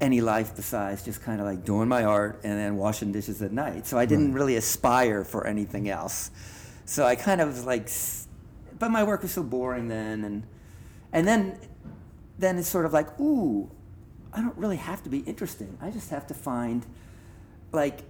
any 0.00 0.20
life 0.20 0.56
besides 0.56 1.04
just 1.04 1.22
kind 1.22 1.40
of 1.40 1.46
like 1.46 1.64
doing 1.64 1.88
my 1.88 2.02
art 2.02 2.40
and 2.42 2.58
then 2.58 2.76
washing 2.76 3.12
dishes 3.12 3.40
at 3.42 3.52
night. 3.52 3.86
So 3.86 3.96
I 3.96 4.06
didn't 4.06 4.32
really 4.32 4.56
aspire 4.56 5.24
for 5.24 5.46
anything 5.46 5.88
else. 5.88 6.32
So 6.84 7.04
I 7.04 7.14
kind 7.14 7.40
of 7.40 7.48
was 7.48 7.64
like, 7.64 7.88
but 8.78 8.90
my 8.90 9.04
work 9.04 9.22
was 9.22 9.30
so 9.30 9.44
boring 9.44 9.86
then, 9.86 10.24
and 10.24 10.42
and 11.12 11.28
then 11.28 11.58
then 12.42 12.58
it's 12.58 12.68
sort 12.68 12.84
of 12.84 12.92
like, 12.92 13.18
ooh, 13.20 13.70
I 14.32 14.40
don't 14.40 14.56
really 14.56 14.76
have 14.76 15.02
to 15.04 15.10
be 15.10 15.18
interesting. 15.20 15.78
I 15.80 15.90
just 15.90 16.10
have 16.10 16.26
to 16.28 16.34
find 16.34 16.84
like 17.72 18.00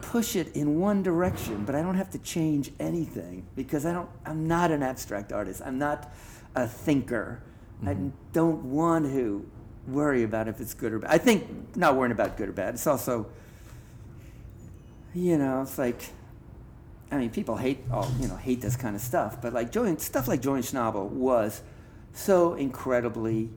push 0.00 0.36
it 0.36 0.54
in 0.56 0.80
one 0.80 1.02
direction, 1.02 1.64
but 1.64 1.74
I 1.74 1.82
don't 1.82 1.94
have 1.94 2.10
to 2.10 2.18
change 2.18 2.72
anything 2.80 3.46
because 3.54 3.86
I 3.86 3.92
don't. 3.92 4.08
I'm 4.26 4.46
not 4.46 4.70
an 4.70 4.82
abstract 4.82 5.32
artist. 5.32 5.62
I'm 5.64 5.78
not 5.78 6.12
a 6.54 6.66
thinker. 6.66 7.42
I 7.82 7.94
mm-hmm. 7.94 8.10
don't 8.32 8.64
want 8.64 9.06
to 9.06 9.48
worry 9.86 10.22
about 10.22 10.48
if 10.48 10.60
it's 10.60 10.74
good 10.74 10.92
or 10.92 10.98
bad. 11.00 11.10
I 11.10 11.18
think 11.18 11.76
not 11.76 11.96
worrying 11.96 12.12
about 12.12 12.36
good 12.36 12.48
or 12.48 12.52
bad. 12.52 12.74
It's 12.74 12.86
also, 12.86 13.26
you 15.14 15.38
know, 15.38 15.62
it's 15.62 15.78
like. 15.78 16.02
I 17.10 17.18
mean, 17.18 17.28
people 17.28 17.58
hate 17.58 17.80
all 17.92 18.10
you 18.18 18.26
know 18.26 18.36
hate 18.36 18.62
this 18.62 18.74
kind 18.74 18.96
of 18.96 19.02
stuff, 19.02 19.42
but 19.42 19.52
like 19.52 19.70
Julian 19.70 19.98
stuff 19.98 20.28
like 20.28 20.40
Julian 20.40 20.62
Schnabel 20.62 21.08
was 21.10 21.60
so 22.12 22.54
incredibly 22.54 23.50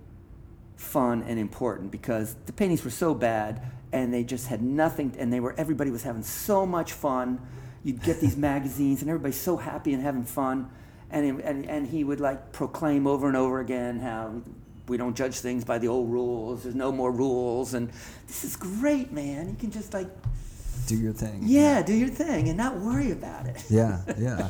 fun 0.76 1.24
and 1.24 1.40
important 1.40 1.92
because 1.92 2.36
the 2.46 2.54
paintings 2.54 2.84
were 2.84 2.90
so 2.92 3.14
bad 3.14 3.62
and 3.92 4.14
they 4.14 4.24
just 4.24 4.48
had 4.48 4.62
nothing 4.62 5.14
and 5.18 5.32
they 5.32 5.40
were 5.40 5.56
everybody 5.58 5.90
was 5.92 6.04
having 6.04 6.24
so 6.24 6.66
much 6.66 6.92
fun. 6.94 7.40
You'd 7.84 8.02
get 8.02 8.20
these 8.20 8.36
magazines 8.52 9.02
and 9.02 9.10
everybody's 9.10 9.40
so 9.40 9.58
happy 9.58 9.94
and 9.94 10.02
having 10.04 10.24
fun. 10.24 10.70
And, 11.12 11.40
and, 11.42 11.70
and 11.70 11.88
he 11.88 12.04
would 12.04 12.20
like 12.20 12.52
proclaim 12.52 13.08
over 13.08 13.28
and 13.28 13.38
over 13.38 13.60
again 13.60 14.00
how 14.00 14.42
we 14.88 14.98
don't 14.98 15.16
judge 15.16 15.40
things 15.40 15.64
by 15.64 15.78
the 15.78 15.88
old 15.88 16.12
rules. 16.12 16.64
There's 16.64 16.76
no 16.76 16.92
more 16.92 17.12
rules. 17.12 17.74
And 17.74 17.90
this 18.28 18.44
is 18.44 18.56
great 18.56 19.12
man. 19.12 19.50
You 19.50 19.56
can 19.56 19.72
just 19.72 19.94
like 19.94 20.08
Do 20.88 20.98
your 20.98 21.14
thing. 21.14 21.42
yeah 21.44 21.82
do 21.82 21.94
your 21.94 22.10
thing 22.10 22.50
and 22.50 22.58
not 22.58 22.78
worry 22.80 23.12
about 23.12 23.46
it. 23.48 23.64
Yeah, 23.70 24.02
yeah. 24.18 24.50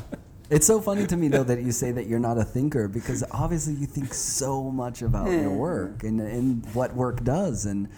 It's 0.50 0.68
so 0.68 0.80
funny 0.80 1.08
to 1.08 1.18
me 1.18 1.28
though 1.28 1.43
that 1.43 1.62
you 1.62 1.72
say 1.72 1.91
that 1.91 2.08
you're 2.08 2.20
not 2.20 2.38
a 2.38 2.43
thinker 2.43 2.88
because 2.88 3.24
obviously 3.32 3.74
you 3.74 3.88
think 3.88 4.14
so 4.14 4.70
much 4.70 5.02
about 5.02 5.30
your 5.30 5.50
hmm. 5.50 5.58
work 5.58 6.04
and, 6.04 6.22
and 6.22 6.66
what 6.76 6.96
work 6.96 7.24
does 7.24 7.66
and 7.66 7.89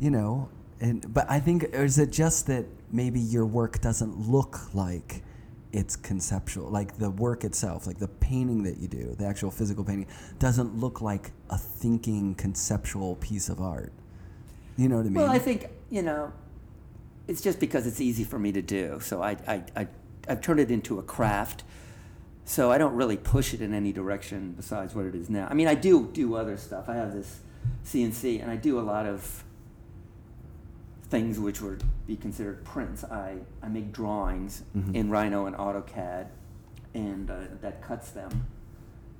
you 0.00 0.10
know 0.10 0.50
and 0.80 1.12
but 1.14 1.30
I 1.30 1.40
think 1.40 1.64
or 1.72 1.84
is 1.84 1.98
it 1.98 2.12
just 2.12 2.46
that 2.48 2.66
maybe 2.92 3.20
your 3.20 3.46
work 3.46 3.80
doesn't 3.80 4.28
look 4.28 4.74
like 4.74 5.22
it's 5.72 5.96
conceptual 5.96 6.68
like 6.68 6.98
the 6.98 7.10
work 7.10 7.42
itself 7.42 7.86
like 7.86 7.98
the 7.98 8.08
painting 8.08 8.64
that 8.64 8.78
you 8.78 8.86
do 8.86 9.14
the 9.18 9.24
actual 9.24 9.50
physical 9.50 9.82
painting 9.82 10.06
doesn't 10.38 10.76
look 10.76 11.00
like 11.00 11.30
a 11.50 11.56
thinking 11.56 12.34
conceptual 12.34 13.16
piece 13.16 13.48
of 13.48 13.60
art 13.60 13.92
you 14.76 14.88
know 14.88 14.96
what 14.96 15.06
I 15.06 15.08
mean 15.08 15.14
Well, 15.14 15.30
I 15.30 15.38
think 15.38 15.68
you 15.90 16.02
know, 16.02 16.32
it's 17.28 17.40
just 17.40 17.60
because 17.60 17.86
it's 17.86 18.00
easy 18.00 18.24
for 18.24 18.38
me 18.38 18.52
to 18.52 18.62
do. 18.62 18.98
So 19.00 19.22
I, 19.22 19.36
I, 19.46 19.62
I 19.76 19.86
I've 20.28 20.40
turned 20.40 20.60
it 20.60 20.70
into 20.70 20.98
a 20.98 21.02
craft. 21.02 21.64
So 22.44 22.70
I 22.70 22.78
don't 22.78 22.94
really 22.94 23.16
push 23.16 23.54
it 23.54 23.60
in 23.62 23.72
any 23.72 23.92
direction 23.92 24.52
besides 24.56 24.94
what 24.94 25.06
it 25.06 25.14
is 25.14 25.30
now. 25.30 25.46
I 25.50 25.54
mean, 25.54 25.66
I 25.68 25.74
do 25.74 26.10
do 26.12 26.34
other 26.34 26.56
stuff. 26.56 26.88
I 26.88 26.94
have 26.94 27.12
this 27.14 27.40
CNC, 27.86 28.42
and 28.42 28.50
I 28.50 28.56
do 28.56 28.78
a 28.78 28.82
lot 28.82 29.06
of 29.06 29.44
things 31.08 31.38
which 31.38 31.60
would 31.62 31.82
be 32.06 32.16
considered 32.16 32.64
prints. 32.64 33.04
I, 33.04 33.36
I 33.62 33.68
make 33.68 33.92
drawings 33.92 34.62
in 34.92 35.10
Rhino 35.10 35.46
and 35.46 35.56
AutoCAD, 35.56 36.26
and 36.92 37.30
uh, 37.30 37.36
that 37.62 37.82
cuts 37.82 38.10
them. 38.10 38.46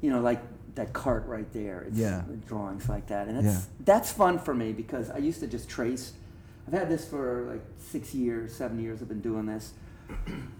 You 0.02 0.10
know, 0.10 0.20
like 0.20 0.42
that 0.74 0.92
cart 0.92 1.24
right 1.26 1.50
there. 1.54 1.82
It's 1.88 1.96
Yeah. 1.96 2.22
drawings 2.46 2.88
like 2.90 3.06
that, 3.06 3.28
and 3.28 3.36
that's 3.38 3.46
Yeah. 3.46 3.60
that's 3.86 4.12
fun 4.12 4.38
for 4.38 4.52
me 4.52 4.72
because 4.72 5.08
I 5.10 5.18
used 5.18 5.40
to 5.40 5.46
just 5.46 5.68
trace. 5.68 6.12
I've 6.66 6.74
had 6.74 6.90
this 6.90 7.06
for 7.08 7.46
like 7.48 7.62
six 7.78 8.14
years, 8.14 8.54
seven 8.54 8.78
years. 8.80 9.00
I've 9.00 9.08
been 9.08 9.20
doing 9.20 9.46
this, 9.46 9.72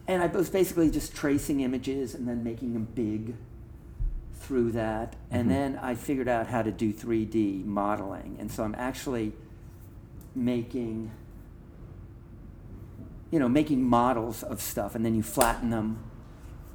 and 0.07 0.23
I 0.23 0.27
was 0.27 0.51
basically 0.51 0.91
just 0.91 1.15
tracing 1.15 1.61
images 1.61 2.15
and 2.15 2.27
then 2.27 2.43
making 2.45 2.75
them 2.75 2.89
big 2.95 3.35
through 4.35 4.73
that, 4.73 5.17
and 5.31 5.43
mm-hmm. 5.43 5.51
then 5.51 5.79
I 5.83 5.95
figured 5.95 6.29
out 6.29 6.49
how 6.49 6.63
to 6.63 6.71
do 6.71 6.93
3D 6.93 7.65
modeling, 7.65 8.37
and 8.39 8.51
so 8.51 8.63
I'm 8.63 8.75
actually 8.77 9.33
making 10.35 11.11
you 13.31 13.39
know 13.39 13.49
making 13.49 13.83
models 13.83 14.43
of 14.43 14.61
stuff 14.61 14.97
and 14.97 15.05
then 15.05 15.15
you 15.15 15.23
flatten 15.23 15.71
them 15.71 15.99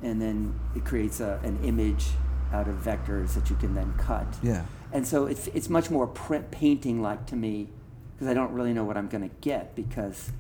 and 0.02 0.22
then 0.22 0.58
it 0.76 0.86
creates 0.86 1.20
a, 1.20 1.40
an 1.44 1.62
image 1.64 2.08
out 2.52 2.68
of 2.68 2.76
vectors 2.78 3.34
that 3.34 3.50
you 3.50 3.56
can 3.56 3.76
then 3.76 3.94
cut. 3.98 4.28
Yeah. 4.42 4.66
And 4.92 5.08
so 5.08 5.26
it's, 5.26 5.48
it's 5.48 5.70
much 5.70 5.90
more 5.90 6.08
print 6.08 6.52
painting 6.52 7.02
like 7.02 7.26
to 7.28 7.36
me 7.36 7.70
because 8.14 8.28
I 8.28 8.34
don't 8.34 8.52
really 8.54 8.74
know 8.74 8.84
what 8.84 8.98
I'm 8.98 9.08
going 9.08 9.28
to 9.28 9.36
get 9.42 9.76
because 9.76 10.32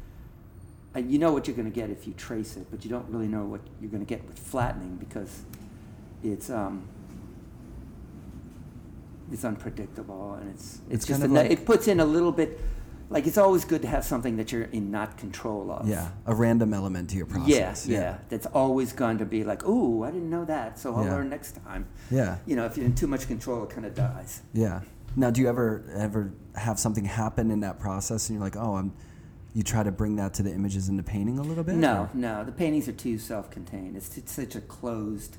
you 0.95 1.19
know 1.19 1.31
what 1.31 1.47
you're 1.47 1.55
going 1.55 1.69
to 1.71 1.75
get 1.75 1.89
if 1.89 2.07
you 2.07 2.13
trace 2.13 2.57
it, 2.57 2.67
but 2.71 2.83
you 2.83 2.89
don't 2.89 3.07
really 3.09 3.27
know 3.27 3.43
what 3.45 3.61
you're 3.79 3.91
going 3.91 4.05
to 4.05 4.09
get 4.09 4.25
with 4.27 4.37
flattening 4.39 4.95
because 4.97 5.43
it's 6.23 6.49
um, 6.49 6.87
it's 9.31 9.45
unpredictable 9.45 10.33
and 10.35 10.49
it's 10.49 10.75
It's 10.89 10.95
it's, 10.95 11.05
just 11.07 11.23
a, 11.23 11.27
like- 11.27 11.51
it 11.51 11.65
puts 11.65 11.87
in 11.87 11.99
a 11.99 12.05
little 12.05 12.31
bit 12.31 12.59
like 13.11 13.25
it's 13.25 13.39
always 13.39 13.65
good 13.65 13.81
to 13.81 13.87
have 13.87 14.05
something 14.05 14.37
that 14.37 14.51
you're 14.51 14.63
in 14.71 14.91
not 14.91 15.17
control 15.17 15.71
of. 15.71 15.87
yeah 15.87 16.09
a 16.27 16.33
random 16.35 16.73
element 16.73 17.09
to 17.11 17.17
your 17.17 17.27
Yeah, 17.27 17.33
process 17.33 17.87
yeah, 17.87 18.17
That's 18.29 18.45
always 18.47 18.93
going 18.93 19.17
to 19.19 19.25
be 19.25 19.43
like, 19.43 19.65
ooh, 19.65 20.03
I 20.03 20.11
didn't 20.11 20.29
know 20.29 20.45
that, 20.45 20.77
so 20.77 20.95
I'll 20.95 21.05
Yeah. 21.05 21.13
learn 21.15 21.29
next 21.29 21.53
time. 21.63 21.87
yeah 22.11 22.37
You 22.45 22.55
know, 22.55 22.65
if 22.65 22.77
you're 22.77 22.85
in 22.85 22.93
too 22.95 23.07
much 23.07 23.27
control, 23.27 23.63
it 23.63 23.69
kind 23.71 23.85
of 23.85 23.95
dies. 23.95 24.41
Yeah. 24.53 24.81
Now, 25.15 25.31
do 25.31 25.41
you 25.41 25.49
ever 25.49 25.83
ever 25.95 26.31
have 26.55 26.77
something 26.79 27.03
happen 27.05 27.49
in 27.49 27.61
that 27.61 27.79
process, 27.79 28.29
and 28.29 28.37
you're 28.37 28.43
like, 28.45 28.55
oh, 28.55 28.75
I'm. 28.75 28.93
You 29.55 29.63
try 29.63 29.83
to 29.83 29.91
bring 29.91 30.15
that 30.17 30.33
to 30.35 30.43
the 30.43 30.53
images 30.53 30.89
in 30.89 30.97
the 30.97 31.03
painting 31.03 31.39
a 31.39 31.41
little 31.41 31.63
bit. 31.63 31.75
No, 31.75 32.01
or- 32.01 32.09
no, 32.13 32.43
the 32.43 32.51
paintings 32.51 32.87
are 32.87 32.93
too 32.93 33.17
self-contained. 33.17 33.95
It's, 33.97 34.17
it's 34.17 34.31
such 34.31 34.55
a 34.55 34.61
closed, 34.61 35.37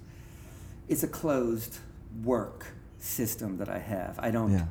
it's 0.89 1.03
a 1.03 1.09
closed 1.09 1.79
work 2.25 2.67
system 2.99 3.59
that 3.59 3.69
I 3.69 3.79
have. 3.79 4.19
I 4.19 4.31
don't. 4.31 4.53
Yeah. 4.53 4.67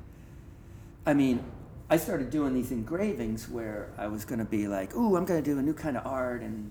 I 1.06 1.14
mean, 1.14 1.44
I 1.90 1.98
started 1.98 2.30
doing 2.30 2.54
these 2.54 2.72
engravings 2.72 3.50
where 3.50 3.90
I 3.98 4.08
was 4.08 4.26
going 4.26 4.40
to 4.40 4.46
be 4.46 4.68
like, 4.68 4.94
ooh, 4.96 5.16
I'm 5.16 5.26
going 5.26 5.42
to 5.42 5.50
do 5.50 5.58
a 5.58 5.62
new 5.62 5.74
kind 5.74 5.96
of 5.96 6.06
art, 6.06 6.42
and 6.42 6.70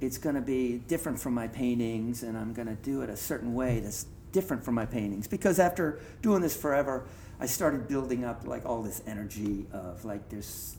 it's 0.00 0.16
going 0.16 0.36
to 0.36 0.40
be 0.40 0.78
different 0.86 1.18
from 1.20 1.34
my 1.34 1.48
paintings, 1.48 2.22
and 2.22 2.38
I'm 2.38 2.52
going 2.52 2.68
to 2.68 2.76
do 2.76 3.02
it 3.02 3.10
a 3.10 3.16
certain 3.16 3.52
way 3.52 3.80
that's 3.80 4.06
different 4.30 4.64
from 4.64 4.74
my 4.74 4.86
paintings. 4.86 5.26
Because 5.26 5.58
after 5.58 6.00
doing 6.22 6.40
this 6.40 6.56
forever, 6.56 7.04
I 7.40 7.46
started 7.46 7.88
building 7.88 8.24
up 8.24 8.46
like 8.46 8.64
all 8.64 8.82
this 8.82 9.02
energy 9.08 9.66
of 9.72 10.04
like 10.04 10.28
there's. 10.28 10.76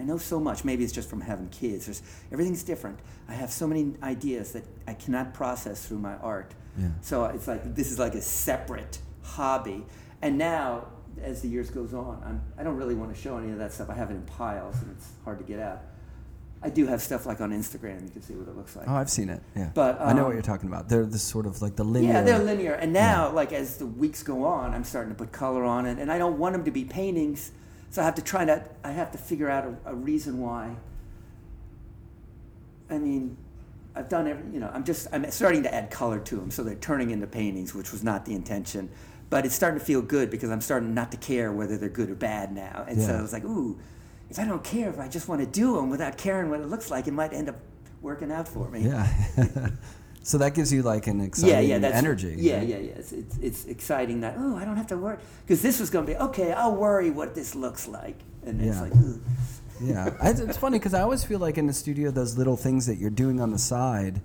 I 0.00 0.02
know 0.04 0.16
so 0.16 0.40
much. 0.40 0.64
Maybe 0.64 0.82
it's 0.82 0.92
just 0.92 1.10
from 1.10 1.20
having 1.20 1.48
kids. 1.50 1.84
There's 1.84 2.02
everything's 2.32 2.62
different. 2.62 2.98
I 3.28 3.34
have 3.34 3.52
so 3.52 3.66
many 3.66 3.92
ideas 4.02 4.52
that 4.52 4.64
I 4.86 4.94
cannot 4.94 5.34
process 5.34 5.86
through 5.86 5.98
my 5.98 6.14
art. 6.16 6.54
Yeah. 6.78 6.88
So 7.02 7.26
it's 7.26 7.46
like 7.46 7.74
this 7.74 7.92
is 7.92 7.98
like 7.98 8.14
a 8.14 8.22
separate 8.22 8.98
hobby. 9.22 9.84
And 10.22 10.38
now, 10.38 10.86
as 11.22 11.42
the 11.42 11.48
years 11.48 11.70
goes 11.70 11.92
on, 11.92 12.22
I'm, 12.24 12.40
I 12.58 12.62
don't 12.62 12.76
really 12.76 12.94
want 12.94 13.14
to 13.14 13.20
show 13.20 13.36
any 13.36 13.52
of 13.52 13.58
that 13.58 13.72
stuff. 13.72 13.90
I 13.90 13.94
have 13.94 14.10
it 14.10 14.14
in 14.14 14.22
piles, 14.22 14.80
and 14.80 14.90
it's 14.96 15.08
hard 15.24 15.38
to 15.38 15.44
get 15.44 15.60
out. 15.60 15.82
I 16.62 16.68
do 16.68 16.86
have 16.86 17.00
stuff 17.00 17.24
like 17.24 17.40
on 17.40 17.52
Instagram. 17.52 18.02
You 18.02 18.10
can 18.10 18.22
see 18.22 18.34
what 18.34 18.46
it 18.46 18.56
looks 18.56 18.76
like. 18.76 18.86
Oh, 18.86 18.94
I've 18.94 19.08
seen 19.08 19.30
it. 19.30 19.42
Yeah. 19.56 19.70
But, 19.74 19.98
I 20.00 20.12
know 20.12 20.24
what 20.24 20.28
um, 20.28 20.32
you're 20.34 20.42
talking 20.42 20.68
about. 20.68 20.90
They're 20.90 21.06
this 21.06 21.22
sort 21.22 21.46
of 21.46 21.62
like 21.62 21.76
the 21.76 21.84
linear. 21.84 22.12
Yeah, 22.12 22.22
they're 22.22 22.38
linear. 22.38 22.74
And 22.74 22.92
now, 22.92 23.32
like 23.32 23.52
as 23.52 23.78
the 23.78 23.86
weeks 23.86 24.22
go 24.22 24.44
on, 24.44 24.74
I'm 24.74 24.84
starting 24.84 25.10
to 25.10 25.18
put 25.18 25.32
color 25.32 25.64
on 25.64 25.86
it, 25.86 25.98
and 25.98 26.12
I 26.12 26.18
don't 26.18 26.38
want 26.38 26.54
them 26.54 26.64
to 26.64 26.70
be 26.70 26.84
paintings, 26.84 27.52
so 27.90 28.02
I 28.02 28.04
have 28.04 28.14
to 28.16 28.22
try 28.22 28.44
to. 28.44 28.64
I 28.84 28.92
have 28.92 29.10
to 29.12 29.18
figure 29.18 29.48
out 29.50 29.64
a, 29.64 29.90
a 29.90 29.94
reason 29.94 30.38
why. 30.40 30.76
I 32.88 32.98
mean, 32.98 33.36
I've 33.94 34.08
done 34.08 34.26
every. 34.28 34.52
You 34.52 34.60
know, 34.60 34.70
I'm 34.72 34.84
just. 34.84 35.08
I'm 35.12 35.28
starting 35.30 35.62
to 35.64 35.74
add 35.74 35.90
color 35.90 36.18
to 36.20 36.36
them, 36.36 36.50
so 36.50 36.62
they're 36.62 36.74
turning 36.76 37.10
into 37.10 37.26
paintings, 37.26 37.74
which 37.74 37.92
was 37.92 38.02
not 38.04 38.24
the 38.24 38.34
intention. 38.34 38.90
But 39.28 39.46
it's 39.46 39.54
starting 39.54 39.78
to 39.78 39.84
feel 39.84 40.02
good 40.02 40.28
because 40.30 40.50
I'm 40.50 40.60
starting 40.60 40.92
not 40.92 41.12
to 41.12 41.16
care 41.16 41.52
whether 41.52 41.76
they're 41.76 41.88
good 41.88 42.10
or 42.10 42.16
bad 42.16 42.52
now, 42.52 42.84
and 42.88 43.00
so 43.00 43.12
Yeah. 43.12 43.22
it's 43.22 43.32
like, 43.32 43.44
ooh, 43.44 43.78
if 44.28 44.38
I 44.40 44.44
don't 44.44 44.64
care, 44.64 44.88
if 44.90 44.98
I 44.98 45.06
just 45.06 45.28
want 45.28 45.40
to 45.40 45.46
do 45.46 45.76
them 45.76 45.88
without 45.88 46.16
caring 46.18 46.50
what 46.50 46.58
it 46.60 46.66
looks 46.66 46.90
like, 46.90 47.06
it 47.06 47.12
might 47.12 47.32
end 47.32 47.48
up 47.48 47.56
working 48.02 48.32
out 48.32 48.48
for 48.48 48.68
me. 48.70 48.80
Yeah. 48.86 49.06
So 50.22 50.38
that 50.38 50.54
gives 50.54 50.72
you 50.72 50.82
like 50.82 51.06
an 51.06 51.20
exciting 51.20 51.54
yeah, 51.54 51.60
yeah, 51.60 51.78
that's 51.78 51.96
energy. 51.96 52.34
Yeah, 52.38 52.58
right? 52.58 52.68
yeah, 52.68 52.76
yeah. 52.76 52.90
It's, 52.92 53.12
it's, 53.12 53.36
it's 53.38 53.64
exciting 53.66 54.20
that 54.20 54.34
oh, 54.38 54.56
I 54.56 54.64
don't 54.66 54.76
have 54.76 54.86
to 54.88 54.96
worry 54.98 55.16
because 55.46 55.62
this 55.62 55.80
was 55.80 55.88
going 55.90 56.06
to 56.06 56.12
be 56.12 56.18
okay. 56.18 56.52
I'll 56.52 56.76
worry 56.76 57.10
what 57.10 57.34
this 57.34 57.54
looks 57.54 57.88
like, 57.88 58.18
and 58.44 58.60
it's 58.60 58.76
Yeah. 58.76 58.82
like 58.82 58.92
Ugh. 58.92 59.20
Yeah, 59.82 60.10
I- 60.20 60.30
it's 60.30 60.58
funny 60.58 60.78
because 60.78 60.92
I 60.92 61.00
always 61.00 61.24
feel 61.24 61.38
like 61.38 61.56
in 61.56 61.66
the 61.66 61.72
studio, 61.72 62.10
those 62.10 62.36
little 62.36 62.56
things 62.56 62.86
that 62.86 62.96
you're 62.96 63.08
doing 63.08 63.40
on 63.40 63.50
the 63.50 63.58
side 63.58 64.20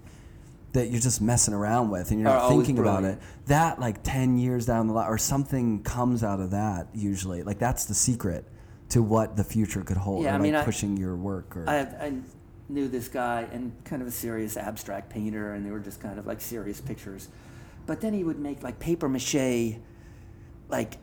that 0.74 0.90
you're 0.92 1.00
just 1.00 1.22
messing 1.22 1.54
around 1.54 1.90
with 1.90 2.12
and 2.12 2.20
you're 2.20 2.30
not 2.30 2.50
thinking 2.50 2.78
about 2.78 3.06
it. 3.06 3.18
That 3.46 3.80
like 3.80 4.04
ten 4.04 4.38
years 4.38 4.66
down 4.66 4.88
the 4.88 4.94
line, 4.94 5.08
or 5.08 5.18
something 5.18 5.82
comes 5.84 6.24
out 6.26 6.42
of 6.42 6.52
that. 6.52 6.88
Usually, 6.94 7.42
like 7.44 7.58
that's 7.58 7.86
the 7.86 7.94
secret 7.94 8.44
to 8.90 9.02
what 9.02 9.38
the 9.38 9.46
future 9.46 9.82
could 9.82 9.96
hold. 9.96 10.26
Yeah, 10.26 10.36
I 10.36 10.40
mean, 10.40 10.54
like 10.54 10.64
I- 10.64 10.66
pushing 10.66 10.98
your 10.98 11.16
work. 11.16 11.56
Or 11.56 11.70
I, 11.70 11.78
I 11.80 12.14
knew 12.70 12.88
this 12.88 13.08
guy 13.08 13.48
and 13.52 13.72
kind 13.86 14.02
of 14.02 14.08
a 14.08 14.12
serious 14.12 14.58
abstract 14.58 15.10
painter, 15.10 15.54
and 15.54 15.66
they 15.66 15.72
were 15.72 15.80
just 15.80 16.00
kind 16.02 16.18
of 16.20 16.26
like 16.26 16.42
serious 16.42 16.82
pictures. 16.82 17.28
But 17.86 18.02
then 18.02 18.14
he 18.14 18.24
would 18.24 18.40
make 18.40 18.64
like 18.64 18.80
paper 18.80 19.08
mache, 19.08 19.76
like 20.70 20.98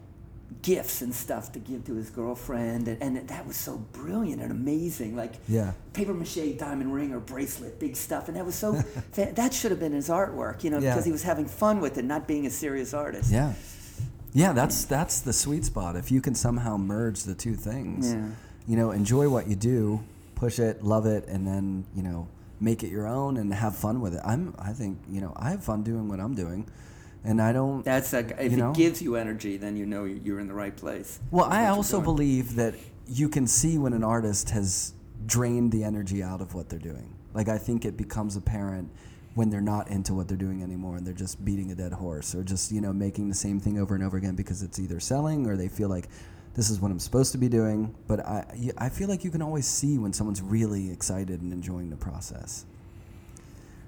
gifts 0.60 1.00
and 1.00 1.14
stuff 1.14 1.52
to 1.52 1.58
give 1.58 1.84
to 1.86 1.94
his 1.94 2.10
girlfriend, 2.10 2.86
and, 2.88 3.00
and 3.02 3.28
that 3.28 3.46
was 3.46 3.56
so 3.56 3.78
brilliant 3.92 4.42
and 4.42 4.50
amazing. 4.50 5.16
Like 5.16 5.34
Yeah. 5.48 5.72
paper 5.92 6.12
mache 6.12 6.56
diamond 6.58 6.92
ring 6.92 7.12
or 7.14 7.20
bracelet, 7.20 7.78
big 7.78 7.96
stuff, 7.96 8.28
and 8.28 8.36
that 8.36 8.44
was 8.44 8.54
so. 8.54 8.74
fa- 9.12 9.32
that 9.34 9.54
should 9.54 9.70
have 9.70 9.80
been 9.80 9.92
his 9.92 10.08
artwork, 10.08 10.62
you 10.64 10.70
know, 10.70 10.78
Yeah. 10.78 10.90
because 10.90 11.04
he 11.06 11.12
was 11.12 11.22
having 11.22 11.46
fun 11.46 11.80
with 11.80 11.96
it, 11.96 12.04
not 12.04 12.26
being 12.26 12.44
a 12.46 12.50
serious 12.50 12.92
artist. 12.92 13.30
yeah, 13.32 13.54
yeah, 14.34 14.52
that's 14.52 14.84
that's 14.84 15.20
the 15.20 15.32
sweet 15.32 15.64
spot. 15.64 15.94
If 15.96 16.10
you 16.10 16.20
can 16.20 16.34
somehow 16.34 16.76
merge 16.76 17.22
the 17.22 17.34
two 17.34 17.54
things, 17.54 18.12
Yeah. 18.12 18.26
you 18.66 18.76
know, 18.76 18.90
enjoy 18.90 19.28
what 19.30 19.46
you 19.48 19.56
do, 19.56 20.00
push 20.42 20.58
it, 20.58 20.82
love 20.82 21.06
it, 21.06 21.24
and 21.28 21.46
then 21.46 21.86
you 21.94 22.02
know 22.02 22.26
make 22.58 22.82
it 22.82 22.90
your 22.90 23.06
own 23.06 23.36
and 23.36 23.54
have 23.54 23.76
fun 23.76 24.00
with 24.00 24.12
it. 24.12 24.20
I'm 24.24 24.54
I 24.58 24.72
think 24.72 24.98
you 25.08 25.20
know 25.20 25.32
I 25.36 25.50
have 25.50 25.62
fun 25.62 25.84
doing 25.84 26.08
what 26.08 26.18
I'm 26.18 26.34
doing, 26.34 26.68
and 27.22 27.40
I 27.40 27.52
don't. 27.52 27.84
That's 27.84 28.12
like 28.12 28.34
if 28.40 28.50
You 28.50 28.58
know? 28.58 28.70
it 28.72 28.76
gives 28.76 29.00
you 29.00 29.14
energy, 29.14 29.56
then 29.56 29.76
you 29.76 29.86
know 29.86 30.02
you're 30.04 30.40
in 30.40 30.48
the 30.48 30.54
right 30.54 30.76
place. 30.76 31.20
Well, 31.30 31.44
I 31.44 31.68
also 31.68 32.00
believe 32.00 32.56
that 32.56 32.74
you 33.06 33.28
can 33.28 33.46
see 33.46 33.78
when 33.78 33.92
an 33.92 34.02
artist 34.02 34.50
has 34.50 34.94
drained 35.26 35.70
the 35.70 35.84
energy 35.84 36.24
out 36.24 36.40
of 36.40 36.54
what 36.54 36.68
they're 36.68 36.86
doing. 36.90 37.14
Like 37.34 37.48
I 37.48 37.58
think 37.58 37.84
it 37.84 37.96
becomes 37.96 38.34
apparent 38.34 38.90
when 39.34 39.48
they're 39.48 39.60
not 39.60 39.88
into 39.88 40.12
what 40.12 40.26
they're 40.26 40.36
doing 40.36 40.62
anymore 40.62 40.96
and 40.96 41.06
they're 41.06 41.14
just 41.14 41.42
beating 41.44 41.70
a 41.70 41.74
dead 41.74 41.92
horse 41.92 42.34
or 42.34 42.42
just, 42.42 42.70
you 42.70 42.82
know, 42.82 42.92
making 42.92 43.28
the 43.30 43.34
same 43.34 43.58
thing 43.58 43.78
over 43.78 43.94
and 43.94 44.04
over 44.04 44.18
again 44.18 44.34
because 44.34 44.62
it's 44.62 44.78
either 44.78 45.00
selling 45.00 45.46
or 45.46 45.56
they 45.56 45.68
feel 45.68 45.88
like 45.88 46.08
this 46.54 46.70
is 46.70 46.80
what 46.80 46.90
I'm 46.90 46.98
supposed 46.98 47.32
to 47.32 47.38
be 47.38 47.48
doing. 47.48 47.94
But 48.06 48.20
I, 48.20 48.72
I 48.78 48.88
feel 48.88 49.08
like 49.08 49.24
you 49.24 49.30
can 49.30 49.42
always 49.42 49.66
see 49.66 49.98
when 49.98 50.12
someone's 50.12 50.42
really 50.42 50.90
excited 50.90 51.40
and 51.40 51.52
enjoying 51.52 51.90
the 51.90 51.96
process. 51.96 52.64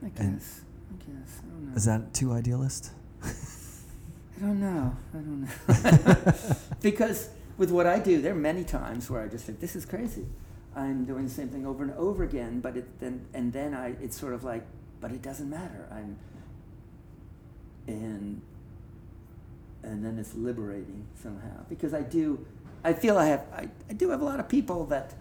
I 0.03 0.07
and- 0.17 0.39
guess. 0.39 0.61
I 0.91 0.97
guess. 1.05 1.41
I 1.43 1.49
don't 1.49 1.71
know. 1.71 1.77
Is 1.77 1.85
that 1.85 2.15
too 2.15 2.33
idealist? 2.33 2.91
I 3.23 4.41
don't 4.41 4.61
know. 4.61 4.97
I 5.13 5.17
don't 5.17 5.43
know. 5.43 6.57
because 6.83 7.29
with 7.57 7.71
what 7.71 7.87
I 7.87 7.99
do, 7.99 8.21
there 8.21 8.33
are 8.33 8.37
many 8.37 8.65
times 8.65 9.09
where 9.09 9.23
I 9.23 9.29
just 9.29 9.45
think 9.45 9.61
this 9.61 9.77
is 9.77 9.85
crazy. 9.87 10.27
I'm 10.77 11.05
doing 11.05 11.25
the 11.25 11.31
same 11.31 11.49
thing 11.49 11.67
over 11.67 11.85
and 11.85 11.93
over 11.93 12.25
again, 12.25 12.61
but 12.61 12.77
it 12.77 12.99
then 12.99 13.27
and 13.33 13.53
then 13.53 13.75
I 13.75 13.95
it's 14.03 14.19
sort 14.19 14.35
of 14.35 14.43
like, 14.43 14.65
but 15.01 15.13
it 15.13 15.23
doesn't 15.23 15.49
matter. 15.49 15.87
I'm 15.91 16.19
and 17.87 18.43
and 19.85 20.05
then 20.05 20.19
it's 20.19 20.35
liberating 20.35 21.07
somehow 21.23 21.65
because 21.69 21.95
I 21.95 22.03
do 22.03 22.45
I 22.85 22.93
feel 22.93 23.17
I 23.19 23.27
have 23.27 23.45
I, 23.55 23.69
I 23.89 23.93
do 23.95 24.11
have 24.11 24.21
a 24.21 24.25
lot 24.25 24.39
of 24.41 24.49
people 24.49 24.85
that 24.87 25.15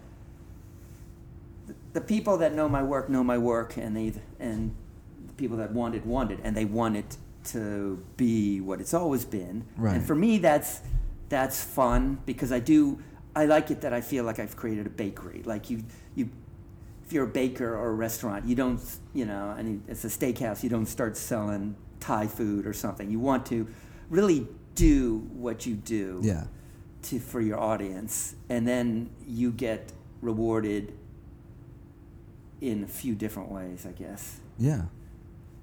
the, 1.68 1.76
the 1.94 2.02
people 2.02 2.38
that 2.38 2.54
know 2.54 2.68
my 2.70 2.84
work 2.84 3.10
know 3.10 3.24
my 3.24 3.38
work 3.38 3.78
and 3.78 3.96
they 3.96 4.14
and 4.40 4.76
the 5.28 5.34
people 5.34 5.58
that 5.58 5.72
want 5.72 5.96
it 5.96 6.06
want 6.06 6.32
it 6.32 6.40
and 6.44 6.56
they 6.56 6.66
want 6.66 6.96
it 6.98 7.18
to 7.46 8.04
be 8.18 8.62
what 8.62 8.80
it's 8.80 8.94
always 8.94 9.26
been 9.26 9.66
Right. 9.78 9.96
and 9.96 10.06
for 10.06 10.16
me 10.16 10.38
that's 10.38 10.82
that's 11.30 11.64
fun 11.64 12.20
because 12.26 12.52
I 12.52 12.60
do 12.60 13.00
I 13.36 13.46
like 13.46 13.72
it 13.72 13.82
that 13.82 13.94
I 13.94 14.02
feel 14.02 14.24
like 14.24 14.40
I've 14.40 14.56
created 14.56 14.86
a 14.86 14.90
bakery 14.90 15.42
like 15.46 15.70
you 15.70 15.84
you 16.16 16.30
if 17.06 17.12
you're 17.12 17.26
a 17.26 17.28
baker 17.44 17.76
or 17.76 17.90
a 17.90 17.94
restaurant 17.94 18.46
you 18.46 18.56
don't 18.56 18.80
you 19.14 19.26
know 19.26 19.56
and 19.58 19.84
it's 19.88 20.04
a 20.06 20.08
steakhouse 20.10 20.64
you 20.64 20.70
don't 20.70 20.86
start 20.86 21.18
selling 21.18 21.76
Thai 22.00 22.28
food 22.28 22.66
or 22.68 22.74
something 22.74 23.10
you 23.10 23.20
want 23.20 23.46
to 23.48 23.68
really 24.10 24.48
do 24.76 25.20
what 25.34 25.66
you 25.66 25.76
do 25.76 26.20
Yeah. 26.24 26.46
To 27.04 27.20
for 27.20 27.42
your 27.42 27.60
audience, 27.60 28.36
and 28.50 28.68
then 28.68 29.10
you 29.28 29.52
get 29.52 29.92
rewarded 30.22 30.94
in 32.62 32.84
a 32.84 32.88
few 32.88 33.14
different 33.16 33.52
ways, 33.52 33.86
I 33.86 33.92
guess. 33.92 34.40
Yeah. 34.58 34.84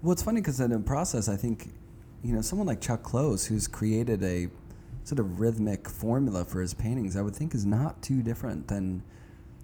Well, 0.03 0.13
it's 0.13 0.23
funny 0.23 0.41
because 0.41 0.61
in 0.61 0.71
the 0.71 0.79
process, 0.79 1.29
I 1.29 1.37
think, 1.37 1.73
you 2.23 2.35
know, 2.35 2.43
someone 2.43 2.67
like 2.67 2.81
Chuck 2.81 3.03
Close, 3.03 3.47
who's 3.47 3.67
created 3.67 4.23
a 4.23 4.49
sort 5.05 5.19
of 5.19 5.41
rhythmic 5.41 5.89
formula 5.89 6.45
for 6.45 6.61
his 6.61 6.75
paintings, 6.75 7.17
I 7.17 7.23
would 7.23 7.35
think 7.35 7.55
is 7.55 7.65
not 7.65 8.03
too 8.03 8.23
different 8.23 8.69
than 8.69 9.03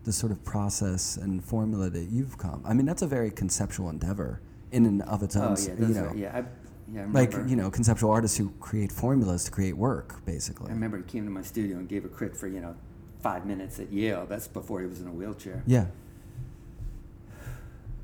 the 0.05 0.13
sort 0.13 0.33
of 0.33 0.43
process 0.45 1.17
and 1.17 1.45
formula 1.45 1.91
that 1.91 2.05
you've 2.05 2.39
come. 2.39 2.63
I 2.65 2.75
mean, 2.75 2.87
that's 2.87 3.03
a 3.03 3.07
very 3.07 3.31
conceptual 3.31 3.91
endeavor 3.91 4.41
in 4.73 4.87
and 4.87 5.03
of 5.03 5.23
its 5.23 5.37
oh, 5.37 5.43
own. 5.43 5.57
Oh 5.59 5.61
yeah, 5.61 5.87
you 5.87 5.95
know, 5.95 6.13
yeah, 6.15 6.37
I, 6.39 6.45
yeah, 6.93 7.03
I 7.03 7.07
like 7.07 7.33
you 7.33 7.57
know, 7.57 7.71
conceptual 7.71 8.11
artists 8.11 8.37
who 8.37 8.51
create 8.61 8.93
formulas 8.93 9.45
to 9.45 9.51
create 9.51 9.77
work, 9.77 10.25
basically. 10.25 10.71
I 10.71 10.73
remember 10.73 10.99
he 10.99 11.03
came 11.05 11.25
to 11.25 11.31
my 11.31 11.43
studio 11.43 11.79
and 11.79 11.89
gave 11.89 12.05
a 12.05 12.09
crit 12.09 12.37
for 12.37 12.47
you 12.47 12.61
know 12.61 12.77
five 13.21 13.45
minutes 13.45 13.81
at 13.81 13.93
Yale. 13.93 14.27
That's 14.29 14.47
before 14.47 14.81
he 14.81 14.87
was 14.87 15.01
in 15.01 15.09
a 15.09 15.13
wheelchair. 15.13 15.63
Yeah. 15.67 15.87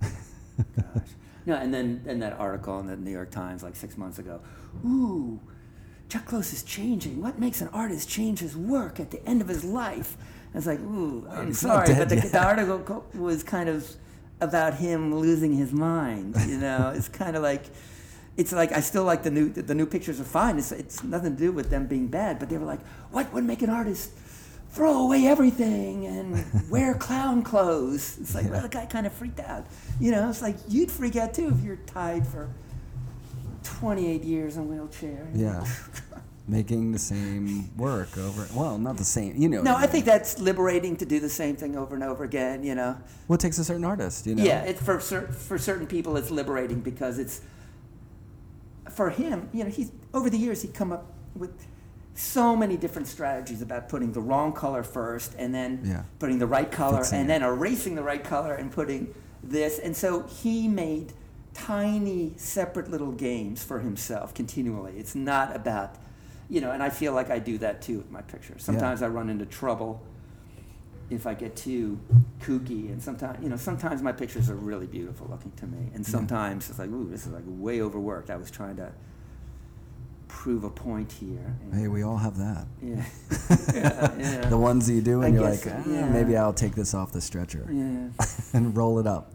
Gosh. 0.01 1.09
No, 1.47 1.57
and 1.57 1.73
then 1.73 2.03
and 2.07 2.21
that 2.23 2.35
article 2.39 2.79
in 2.81 2.87
the 2.87 2.97
New 2.97 3.11
York 3.11 3.31
Times 3.31 3.63
like 3.63 3.77
six 3.77 3.97
months 3.97 4.19
ago. 4.19 4.41
Ooh, 4.85 5.41
Chuck 6.09 6.25
Close 6.27 6.53
is 6.53 6.63
changing. 6.63 7.23
What 7.23 7.39
makes 7.39 7.61
an 7.61 7.69
artist 7.69 8.09
change 8.09 8.41
his 8.41 8.57
work 8.57 8.99
at 9.01 9.11
the 9.11 9.25
end 9.29 9.41
of 9.41 9.49
his 9.49 9.65
life? 9.65 10.17
I 10.55 10.59
was 10.59 10.67
like, 10.67 10.81
ooh, 10.81 11.27
I'm 11.31 11.49
he's 11.49 11.61
sorry, 11.61 11.95
but 11.95 12.09
the, 12.09 12.17
the 12.17 12.43
article 12.45 13.07
was 13.15 13.43
kind 13.43 13.69
of 13.69 13.89
about 14.41 14.75
him 14.75 15.15
losing 15.15 15.53
his 15.55 15.73
mind. 15.73 16.37
You 16.47 16.59
know, 16.59 16.93
it's 16.95 17.09
kind 17.09 17.37
of 17.37 17.43
like. 17.43 17.65
It's 18.37 18.53
like 18.53 18.73
I 18.73 18.81
still 18.81 19.05
like 19.05 19.23
the 19.23 19.31
new 19.31 19.51
the 19.51 19.75
new 19.75 19.87
pictures 19.87 20.21
are 20.21 20.25
fine. 20.25 20.59
It's 20.59 20.73
it's 20.73 21.05
nothing 21.05 21.37
to 21.37 21.39
do 21.39 21.53
with 21.53 21.71
them 21.71 21.87
being 21.87 22.09
bad, 22.09 22.39
but 22.39 22.49
they 22.49 22.57
were 22.57 22.65
like, 22.65 22.85
what 23.11 23.33
would 23.33 23.45
make 23.45 23.61
an 23.63 23.71
artist 23.71 24.11
throw 24.71 25.05
away 25.05 25.27
everything 25.27 26.07
and 26.07 26.45
wear 26.71 26.95
clown 26.95 27.43
clothes? 27.43 28.17
It's 28.21 28.35
like, 28.35 28.51
well, 28.51 28.63
the 28.63 28.69
guy 28.69 28.87
kind 28.87 29.07
of 29.07 29.13
freaked 29.13 29.41
out. 29.41 29.67
You 30.01 30.13
know, 30.13 30.31
it's 30.31 30.41
like 30.41 30.57
you'd 30.69 30.91
freak 30.91 31.17
out 31.17 31.35
too 31.35 31.49
if 31.49 31.63
you're 31.63 31.77
tied 31.87 32.27
for 32.27 32.49
28 33.65 34.23
years 34.25 34.57
in 34.57 34.63
a 34.63 34.67
wheelchair. 34.67 35.29
Yeah. 35.35 35.65
Making 36.49 36.91
the 36.91 36.99
same 36.99 37.71
work 37.77 38.19
over. 38.19 38.49
Well, 38.53 38.77
not 38.77 38.97
the 38.97 39.05
same. 39.05 39.37
You 39.37 39.49
know. 39.49 39.63
No, 39.63 39.77
I 39.77 39.87
think 39.87 40.05
that's 40.05 40.41
liberating 40.41 40.97
to 40.97 41.05
do 41.05 41.21
the 41.21 41.29
same 41.29 41.55
thing 41.55 41.77
over 41.77 41.95
and 41.95 42.03
over 42.03 42.25
again. 42.25 42.65
You 42.65 42.75
know. 42.75 42.97
What 43.29 43.41
takes 43.41 43.59
a 43.59 43.65
certain 43.65 43.85
artist? 43.85 44.27
You 44.27 44.35
know. 44.35 44.43
Yeah, 44.43 44.65
it's 44.65 44.83
for 44.83 44.99
cer- 44.99 45.29
for 45.29 45.57
certain 45.57 45.87
people 45.87 46.17
it's 46.17 46.31
liberating 46.33 46.81
because 46.81 47.21
it's 47.21 47.43
for 48.91 49.11
him. 49.11 49.49
You 49.53 49.65
know, 49.65 49.71
he's 49.71 49.93
over 50.15 50.29
the 50.31 50.39
years 50.39 50.63
he'd 50.63 50.75
come 50.75 50.93
up 50.93 51.07
with 51.35 51.51
so 52.15 52.55
many 52.55 52.77
different 52.77 53.09
strategies 53.09 53.63
about 53.63 53.89
putting 53.89 54.13
the 54.13 54.21
wrong 54.21 54.53
color 54.53 54.83
first 54.83 55.35
and 55.39 55.55
then 55.55 55.81
Yeah. 55.85 56.03
putting 56.19 56.39
the 56.39 56.47
right 56.47 56.71
color 56.71 56.99
Fixing 56.99 57.21
and 57.21 57.27
it. 57.31 57.41
then 57.41 57.43
erasing 57.43 57.95
the 57.95 58.03
right 58.03 58.23
color 58.23 58.55
and 58.55 58.71
putting 58.71 59.15
this. 59.43 59.79
And 59.79 59.97
so 59.97 60.23
he 60.25 60.69
made 60.69 61.15
tiny 61.55 62.33
separate 62.37 62.91
little 62.91 63.13
games 63.13 63.63
for 63.63 63.81
himself 63.81 64.35
continually. 64.35 64.95
It's 64.99 65.15
not 65.15 65.55
about 65.57 65.97
you 66.49 66.61
know, 66.61 66.71
and 66.71 66.83
I 66.83 66.91
feel 66.91 67.15
like 67.15 67.31
I 67.31 67.39
do 67.39 67.57
that 67.59 67.81
too 67.81 67.97
with 67.97 68.11
my 68.11 68.21
pictures. 68.21 68.63
Sometimes 68.63 69.01
I 69.01 69.09
run 69.09 69.31
into 69.31 69.47
trouble 69.47 70.03
if 71.15 71.27
I 71.27 71.35
get 71.35 71.55
too 71.57 71.99
kooky, 72.41 72.91
and 72.91 73.03
sometimes 73.03 73.43
you 73.43 73.49
know, 73.49 73.57
sometimes 73.57 74.03
my 74.03 74.13
pictures 74.13 74.49
are 74.51 74.55
really 74.57 74.87
beautiful 74.87 75.27
looking 75.31 75.53
to 75.53 75.67
me, 75.67 75.91
and 75.95 76.05
sometimes 76.05 76.71
it's 76.71 76.79
like, 76.79 76.91
ooh, 76.91 77.09
this 77.11 77.27
is 77.27 77.33
like 77.33 77.45
way 77.47 77.81
overworked. 77.83 78.31
I 78.31 78.37
was 78.37 78.51
trying 78.51 78.77
to 78.77 78.93
prove 80.29 80.65
a 80.65 80.71
point 80.71 81.13
here. 81.13 81.55
and- 81.63 81.75
Hey, 81.75 81.89
we 81.89 82.03
all 82.03 82.17
have 82.17 82.37
that. 82.39 82.67
yeah, 82.83 83.05
yeah, 83.75 84.15
yeah. 84.19 84.49
The 84.49 84.57
ones 84.59 84.87
that 84.87 84.95
you 84.95 85.03
do, 85.03 85.23
I 85.23 85.27
and 85.27 85.35
you're 85.35 85.51
guess 85.51 85.67
like, 85.67 85.75
"Ah, 85.79 85.83
yeah. 85.91 86.09
maybe 86.09 86.37
I'll 86.37 86.55
take 86.55 86.75
this 86.75 86.95
off 86.95 87.13
the 87.13 87.21
stretcher 87.21 87.67
yeah. 87.71 88.09
and 88.55 88.77
roll 88.77 88.99
it 88.99 89.07
up, 89.07 89.33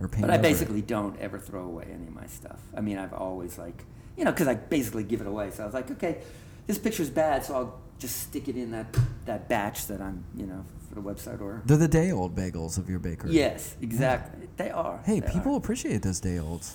or 0.00 0.08
paint. 0.08 0.24
It. 0.24 0.28
But 0.28 0.30
I 0.30 0.34
over 0.34 0.40
it. 0.40 0.42
basically 0.50 0.82
don't 0.82 1.18
ever 1.18 1.38
throw 1.38 1.64
away 1.64 1.86
any 1.92 2.06
of 2.06 2.14
my 2.14 2.26
stuff. 2.26 2.60
I 2.76 2.80
mean, 2.80 2.98
I've 2.98 3.12
always 3.12 3.58
like, 3.58 3.84
you 4.16 4.24
know, 4.24 4.30
because 4.30 4.46
I 4.48 4.54
basically 4.54 5.02
give 5.04 5.20
it 5.20 5.26
away. 5.26 5.50
So 5.50 5.62
I 5.64 5.66
was 5.66 5.74
like, 5.74 5.90
okay, 5.90 6.18
this 6.66 6.78
picture's 6.78 7.10
bad, 7.10 7.44
so 7.44 7.54
I'll 7.54 7.80
just 7.98 8.16
stick 8.20 8.46
it 8.48 8.56
in 8.56 8.70
that 8.72 8.86
that 9.24 9.48
batch 9.48 9.86
that 9.88 10.00
I'm, 10.00 10.24
you 10.36 10.46
know, 10.46 10.64
for 10.96 11.02
the 11.02 11.08
website 11.14 11.40
or. 11.40 11.62
They're 11.66 11.76
the 11.76 11.88
day 11.88 12.10
old 12.12 12.34
bagels 12.34 12.78
of 12.78 12.88
your 12.88 12.98
bakery. 12.98 13.32
Yes, 13.32 13.76
exactly. 13.80 14.48
They 14.56 14.70
are. 14.70 15.00
Hey, 15.04 15.20
They 15.20 15.30
people 15.30 15.54
are. 15.54 15.58
appreciate 15.58 16.02
those 16.02 16.20
day 16.20 16.38
olds. 16.38 16.74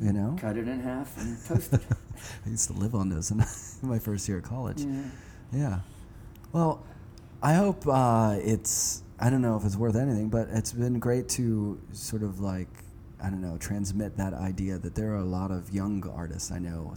You 0.00 0.12
know, 0.12 0.36
cut 0.38 0.56
it 0.56 0.68
in 0.68 0.78
half 0.80 1.16
and 1.20 1.36
toast 1.48 1.72
it. 1.72 1.80
I 2.46 2.48
used 2.50 2.68
to 2.68 2.72
live 2.74 2.94
on 2.94 3.08
those 3.08 3.32
in 3.32 3.38
my 3.88 3.98
first 3.98 4.28
year 4.28 4.38
of 4.38 4.44
college. 4.44 4.82
yeah. 4.82 5.02
Yeah. 5.52 5.80
Well, 6.52 6.84
I 7.42 7.54
hope 7.54 7.84
uh, 7.88 8.36
it's. 8.40 9.02
I 9.18 9.28
don't 9.30 9.42
know 9.42 9.56
if 9.56 9.64
it's 9.64 9.74
worth 9.76 9.96
anything, 9.96 10.28
but 10.28 10.48
it's 10.52 10.72
been 10.72 11.00
great 11.00 11.28
to 11.30 11.80
sort 11.92 12.22
of 12.22 12.38
like 12.38 12.68
I 13.20 13.28
don't 13.30 13.40
know, 13.40 13.56
transmit 13.58 14.16
that 14.18 14.34
idea 14.34 14.78
that 14.78 14.94
there 14.94 15.10
are 15.14 15.16
a 15.16 15.24
lot 15.24 15.50
of 15.50 15.70
young 15.74 16.08
artists 16.14 16.52
I 16.52 16.60
know, 16.60 16.94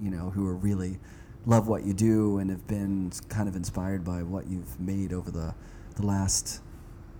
you 0.00 0.10
know, 0.10 0.30
who 0.30 0.46
are 0.46 0.54
really 0.56 0.98
love 1.46 1.68
what 1.68 1.84
you 1.84 1.92
do 1.92 2.38
and 2.38 2.50
have 2.50 2.66
been 2.66 3.12
kind 3.28 3.48
of 3.48 3.56
inspired 3.56 4.04
by 4.04 4.22
what 4.22 4.46
you've 4.48 4.78
made 4.80 5.12
over 5.12 5.30
the 5.30 5.54
the 5.96 6.06
last 6.06 6.60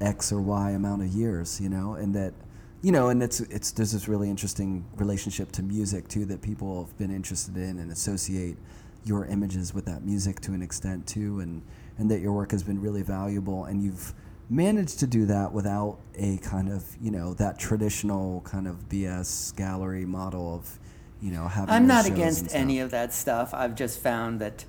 X 0.00 0.32
or 0.32 0.40
Y 0.40 0.70
amount 0.70 1.02
of 1.02 1.08
years, 1.08 1.60
you 1.60 1.68
know, 1.68 1.94
and 1.94 2.14
that 2.14 2.34
you 2.82 2.90
know, 2.90 3.10
and 3.10 3.22
it's 3.22 3.40
it's 3.40 3.70
there's 3.70 3.92
this 3.92 4.08
really 4.08 4.28
interesting 4.28 4.84
relationship 4.96 5.52
to 5.52 5.62
music 5.62 6.08
too 6.08 6.24
that 6.26 6.42
people 6.42 6.84
have 6.84 6.96
been 6.98 7.14
interested 7.14 7.56
in 7.56 7.78
and 7.78 7.92
associate 7.92 8.56
your 9.04 9.24
images 9.26 9.74
with 9.74 9.84
that 9.86 10.04
music 10.04 10.40
to 10.40 10.52
an 10.52 10.62
extent 10.62 11.06
too, 11.06 11.40
and 11.40 11.62
and 11.98 12.10
that 12.10 12.20
your 12.20 12.32
work 12.32 12.50
has 12.50 12.62
been 12.62 12.80
really 12.80 13.02
valuable, 13.02 13.64
and 13.64 13.82
you've 13.82 14.12
managed 14.50 14.98
to 14.98 15.06
do 15.06 15.24
that 15.26 15.52
without 15.52 15.98
a 16.16 16.38
kind 16.38 16.68
of 16.68 16.84
you 17.00 17.10
know 17.10 17.34
that 17.34 17.58
traditional 17.58 18.40
kind 18.40 18.66
of 18.66 18.88
BS 18.88 19.54
gallery 19.56 20.04
model 20.04 20.54
of 20.54 20.78
you 21.22 21.30
know 21.30 21.46
having. 21.46 21.72
I'm 21.72 21.86
not 21.86 22.06
against 22.06 22.52
any 22.54 22.80
of 22.80 22.90
that 22.90 23.14
stuff. 23.14 23.54
I've 23.54 23.76
just 23.76 24.00
found 24.00 24.40
that 24.40 24.64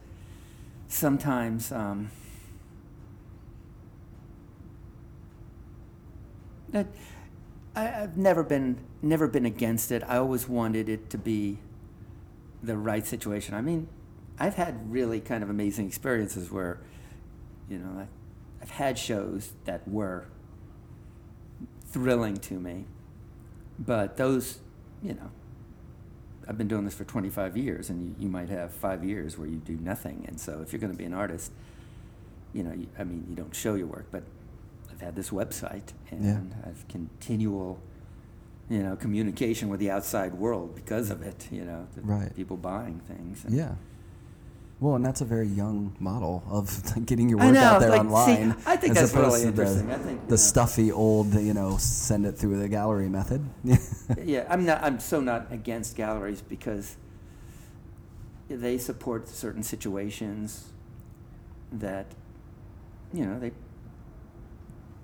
sometimes 0.88 1.72
um, 1.72 2.12
that 6.70 6.86
I, 7.76 8.04
I've 8.04 8.18
never 8.18 8.43
been 8.43 8.78
never 9.01 9.28
been 9.28 9.45
against 9.45 9.91
it. 9.91 10.04
I 10.08 10.18
always 10.18 10.47
wanted 10.47 10.88
it 10.88 11.10
to 11.10 11.18
be 11.18 11.58
the 12.62 12.78
right 12.78 13.06
situation. 13.06 13.56
I 13.56 13.62
mean, 13.62 13.88
I've 14.39 14.56
had 14.56 14.91
really 14.91 15.20
kind 15.20 15.43
of 15.43 15.49
amazing 15.49 15.88
experiences 15.88 16.51
where, 16.51 16.80
you 17.70 17.80
know, 17.80 17.99
I, 17.99 18.08
I've 18.62 18.72
had 18.72 18.97
shows 18.97 19.54
that 19.66 19.86
were 19.88 20.26
thrilling 21.88 22.38
to 22.38 22.60
me, 22.60 22.86
but 23.78 24.18
those, 24.18 24.60
you 25.01 25.14
know, 25.14 25.32
I've 26.48 26.58
been 26.58 26.68
doing 26.68 26.86
this 26.86 26.94
for 26.94 27.04
25 27.06 27.56
years, 27.58 27.89
and 27.89 28.02
you, 28.04 28.16
you 28.26 28.30
might 28.30 28.50
have 28.50 28.74
five 28.74 29.04
years 29.04 29.38
where 29.38 29.48
you 29.48 29.58
do 29.58 29.78
nothing. 29.78 30.26
And 30.28 30.39
so, 30.39 30.62
if 30.62 30.72
you're 30.74 30.80
going 30.80 30.91
to 30.91 30.98
be 30.98 31.06
an 31.06 31.14
artist, 31.14 31.52
you 32.54 32.64
know, 32.64 32.74
you, 32.74 32.88
I 33.00 33.04
mean, 33.04 33.26
you 33.30 33.36
don't 33.36 33.56
show 33.56 33.76
your 33.76 33.88
work, 33.88 34.08
but 34.12 34.24
I've 34.91 35.02
had 35.02 35.16
this 35.16 35.30
website, 35.30 35.94
and 36.12 36.24
Yeah. 36.26 36.39
I've 36.68 36.86
continual, 36.88 37.80
you 38.70 38.84
know, 38.84 38.96
communication 38.96 39.70
with 39.70 39.80
the 39.80 39.89
outside 39.91 40.34
world 40.36 40.76
because 40.76 41.10
of 41.10 41.22
it. 41.22 41.48
You 41.52 41.66
know, 41.66 41.88
Right. 42.02 42.36
people 42.36 42.58
buying 42.58 43.00
things. 43.08 43.44
and- 43.46 43.54
Yeah. 43.56 43.76
Well, 44.84 44.96
and 44.96 45.06
that's 45.06 45.22
a 45.22 45.26
very 45.26 45.48
young 45.48 45.96
model 45.98 46.44
of 46.50 46.68
getting 47.06 47.30
your 47.30 47.38
work 47.38 47.54
know, 47.54 47.62
out 47.62 47.80
there 47.80 47.92
like, 47.92 48.02
see, 48.02 48.06
online. 48.06 48.56
I 48.66 48.76
think 48.76 48.98
as 48.98 49.14
that's 49.14 49.16
really 49.16 49.44
interesting. 49.48 49.88
The, 49.88 49.94
I 49.94 49.98
think, 49.98 50.26
the 50.26 50.32
know- 50.32 50.36
stuffy 50.36 50.92
old, 50.92 51.34
you 51.36 51.54
know, 51.54 51.78
send 51.78 52.26
it 52.26 52.34
through 52.34 52.60
the 52.60 52.68
gallery 52.68 53.08
method. 53.08 53.48
yeah, 54.22 54.46
I'm 54.50 54.66
not. 54.66 54.84
I'm 54.84 55.00
so 55.00 55.22
not 55.22 55.48
against 55.52 55.96
galleries 55.96 56.42
because 56.42 56.98
they 58.50 58.78
support 58.78 59.30
certain 59.30 59.64
situations 59.64 60.68
that 61.72 62.08
you 63.14 63.26
know 63.26 63.40
they 63.40 63.54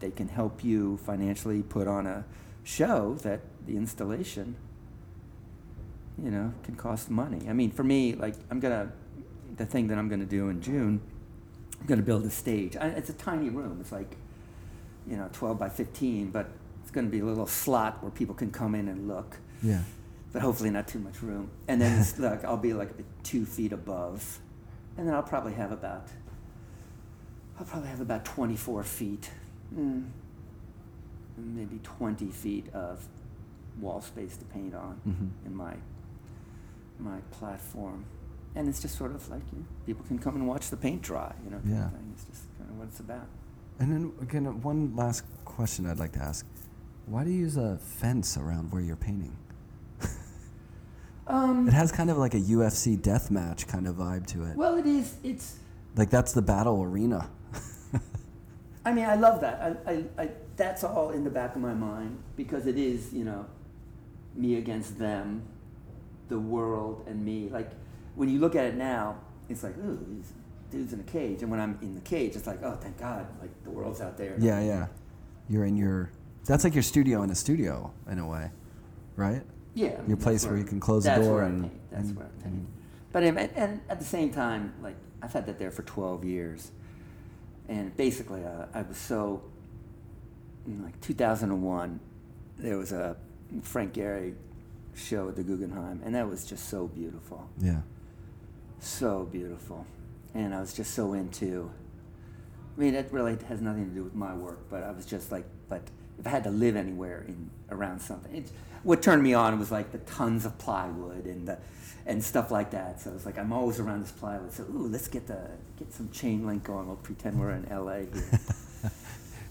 they 0.01 0.11
can 0.11 0.27
help 0.27 0.61
you 0.61 0.97
financially 1.05 1.63
put 1.63 1.87
on 1.87 2.05
a 2.05 2.25
show 2.65 3.13
that 3.23 3.39
the 3.65 3.77
installation 3.77 4.57
you 6.21 6.31
know 6.31 6.53
can 6.63 6.75
cost 6.75 7.09
money. 7.09 7.47
I 7.47 7.53
mean, 7.53 7.71
for 7.71 7.85
me, 7.85 8.15
like 8.15 8.35
I'm 8.51 8.59
gonna 8.59 8.91
the 9.59 9.65
thing 9.65 9.87
that 9.89 9.97
I'm 9.99 10.09
gonna 10.09 10.25
do 10.25 10.49
in 10.49 10.61
June. 10.61 11.01
I'm 11.79 11.85
gonna 11.85 12.01
build 12.01 12.25
a 12.25 12.29
stage. 12.29 12.75
I, 12.75 12.87
it's 12.87 13.09
a 13.09 13.13
tiny 13.13 13.49
room. 13.49 13.77
It's 13.81 13.91
like 13.91 14.15
you 15.07 15.15
know 15.17 15.29
12 15.33 15.59
by 15.59 15.69
15, 15.69 16.31
but 16.31 16.49
it's 16.81 16.91
gonna 16.91 17.07
be 17.09 17.19
a 17.19 17.25
little 17.25 17.45
slot 17.45 18.01
where 18.01 18.11
people 18.11 18.33
can 18.35 18.51
come 18.51 18.73
in 18.73 18.87
and 18.87 19.07
look 19.07 19.37
yeah. 19.61 19.81
but 20.33 20.41
hopefully 20.41 20.69
not 20.71 20.87
too 20.87 20.99
much 20.99 21.21
room. 21.21 21.51
And 21.67 21.79
then 21.81 21.99
it's 21.99 22.17
like 22.29 22.43
I'll 22.45 22.57
be 22.57 22.73
like 22.73 22.89
two 23.23 23.45
feet 23.45 23.73
above, 23.73 24.39
and 24.97 25.05
then 25.07 25.13
I'll 25.13 25.23
probably 25.23 25.53
have 25.53 25.71
about 25.71 26.07
I'll 27.59 27.65
probably 27.65 27.89
have 27.89 27.99
about 27.99 28.23
24 28.23 28.83
feet, 28.83 29.29
mm, 29.75 30.05
maybe 31.37 31.79
20 31.83 32.27
feet 32.31 32.67
of 32.73 33.05
wall 33.81 33.99
space 34.01 34.37
to 34.37 34.45
paint 34.45 34.73
on 34.73 34.99
Mhm. 35.07 35.47
in 35.47 35.55
my 35.55 35.73
my 36.99 37.17
platform. 37.31 38.05
And 38.55 38.67
it's 38.67 38.81
just 38.81 38.97
sort 38.97 39.13
of 39.13 39.29
like 39.29 39.41
you 39.53 39.59
know, 39.59 39.65
people 39.85 40.03
can 40.07 40.19
come 40.19 40.35
and 40.35 40.47
watch 40.47 40.69
the 40.69 40.77
paint 40.77 41.01
dry, 41.01 41.33
you 41.45 41.51
know. 41.51 41.59
kind 41.59 41.83
of 41.85 41.91
thing. 41.91 42.11
It's 42.15 42.25
just 42.25 42.43
kind 42.57 42.69
of 42.69 42.77
what 42.77 42.87
it's 42.87 42.99
about. 42.99 43.27
And 43.79 43.91
then 43.91 44.11
again, 44.21 44.47
uh, 44.47 44.51
one 44.51 44.95
last 44.95 45.23
question 45.45 45.85
I'd 45.85 45.99
like 45.99 46.13
to 46.13 46.19
ask: 46.19 46.45
Why 47.05 47.23
do 47.23 47.29
you 47.29 47.39
use 47.39 47.57
a 47.57 47.77
fence 47.77 48.37
around 48.37 48.71
where 48.71 48.81
you're 48.81 48.95
painting? 48.95 49.35
Um, 51.27 51.67
It 51.67 51.73
has 51.73 51.91
kind 51.91 52.09
of 52.09 52.17
like 52.17 52.33
a 52.33 52.39
UFC 52.39 52.99
death 52.99 53.29
match 53.29 53.67
kind 53.67 53.87
of 53.87 53.97
vibe 53.97 54.25
to 54.27 54.45
it. 54.45 54.57
well, 54.57 54.77
it 54.77 54.87
is. 54.87 55.15
It's 55.23 55.57
like 55.95 56.09
that's 56.09 56.33
the 56.33 56.41
battle 56.41 56.81
arena. 56.81 57.29
I 58.85 58.91
mean, 58.93 59.05
I 59.05 59.13
love 59.15 59.41
that. 59.41 59.77
I, 59.85 59.91
I, 59.91 60.03
I, 60.23 60.29
that's 60.55 60.83
all 60.83 61.11
in 61.11 61.23
the 61.23 61.29
back 61.29 61.55
of 61.55 61.61
my 61.61 61.75
mind 61.75 62.17
because 62.35 62.65
it 62.65 62.79
is, 62.79 63.13
you 63.13 63.25
know, 63.25 63.45
me 64.35 64.55
against 64.55 64.97
them, 64.97 65.43
the 66.29 66.39
world 66.39 67.03
and 67.07 67.23
me. 67.23 67.49
Like, 67.51 67.69
when 68.19 68.27
you 68.27 68.37
look 68.39 68.53
at 68.53 68.65
it 68.65 68.75
now, 68.75 69.15
it's 69.47 69.63
like, 69.63 69.77
ooh, 69.77 69.97
these 70.09 70.33
dudes 70.71 70.91
in 70.91 70.99
a 70.99 71.03
cage. 71.03 71.41
And 71.41 71.49
when 71.49 71.61
I'm 71.61 71.79
in 71.81 71.95
the 71.95 72.01
cage, 72.01 72.35
it's 72.35 72.45
like, 72.47 72.61
oh, 72.61 72.75
thank 72.75 72.97
God, 72.99 73.25
like 73.39 73.49
the 73.63 73.69
world's 73.69 74.01
out 74.01 74.17
there. 74.17 74.35
yeah, 74.39 74.59
yeah. 74.61 74.87
You're 75.47 75.63
in 75.65 75.77
your. 75.77 76.11
That's 76.45 76.65
like 76.65 76.73
your 76.73 76.83
studio 76.83 77.23
in 77.23 77.29
a 77.29 77.35
studio 77.35 77.93
in 78.11 78.19
a 78.19 78.27
way, 78.27 78.51
right? 79.15 79.41
Yeah. 79.73 79.87
I 79.87 79.97
mean, 80.01 80.09
Your 80.09 80.17
place 80.17 80.45
where 80.45 80.57
you 80.57 80.65
can 80.65 80.79
close 80.81 81.05
the 81.05 81.15
door 81.15 81.43
and- 81.43 81.63
paint. 81.63 81.91
That's 81.91 82.07
and- 82.09 82.17
where 82.17 82.25
I 82.25 82.29
paint. 82.43 82.45
and- 82.55 82.67
But 83.13 83.23
and, 83.23 83.39
and 83.55 83.81
at 83.89 83.99
the 83.99 84.05
same 84.05 84.31
time, 84.31 84.73
like 84.83 84.95
I've 85.21 85.31
had 85.31 85.45
that 85.45 85.57
there 85.57 85.71
for 85.71 85.83
12 85.83 86.25
years, 86.25 86.71
and 87.69 87.95
basically, 87.95 88.43
uh, 88.43 88.65
I 88.73 88.81
was 88.81 88.97
so. 88.97 89.41
In 90.67 90.83
like 90.83 90.99
2001, 91.01 91.99
there 92.57 92.77
was 92.77 92.91
a 92.91 93.15
Frank 93.63 93.93
Gehry 93.93 94.35
show 94.93 95.29
at 95.29 95.35
the 95.37 95.43
Guggenheim, 95.43 96.01
and 96.03 96.13
that 96.15 96.27
was 96.29 96.43
just 96.45 96.67
so 96.69 96.87
beautiful, 96.87 97.49
Yeah. 97.59 97.81
So 98.79 99.27
beautiful, 99.31 99.85
and 100.33 100.53
I 100.53 100.59
was 100.59 100.73
just 100.73 100.93
so 100.93 101.13
into. 101.13 101.71
I 102.77 102.81
mean, 102.81 102.95
it 102.95 103.09
really 103.11 103.37
has 103.47 103.61
nothing 103.61 103.89
to 103.89 103.95
do 103.95 104.03
with 104.03 104.15
my 104.15 104.33
work, 104.33 104.69
but 104.69 104.83
I 104.83 104.91
was 104.91 105.05
just 105.05 105.31
like, 105.31 105.43
but 105.67 105.81
if 106.17 106.25
I 106.25 106.29
had 106.29 106.43
to 106.45 106.49
live 106.51 106.75
anywhere 106.77 107.25
in 107.27 107.49
around 107.69 107.99
something, 108.01 108.33
it's, 108.33 108.51
what 108.83 109.01
turned 109.01 109.21
me 109.21 109.33
on 109.33 109.59
was 109.59 109.71
like 109.71 109.91
the 109.91 109.97
tons 109.99 110.45
of 110.45 110.57
plywood 110.57 111.25
and 111.25 111.47
the 111.47 111.57
and 112.05 112.23
stuff 112.23 112.51
like 112.51 112.71
that. 112.71 113.01
So 113.01 113.11
it's 113.13 113.25
like 113.25 113.37
I'm 113.37 113.51
always 113.51 113.79
around 113.79 114.03
this 114.03 114.11
plywood. 114.11 114.51
So 114.53 114.63
ooh, 114.63 114.87
let's 114.87 115.07
get 115.07 115.27
the 115.27 115.49
get 115.77 115.93
some 115.93 116.09
chain 116.11 116.47
link 116.47 116.63
going. 116.63 116.87
We'll 116.87 116.95
pretend 116.97 117.39
we're 117.39 117.51
in 117.51 117.67
L.A. 117.69 118.05
here. 118.05 118.39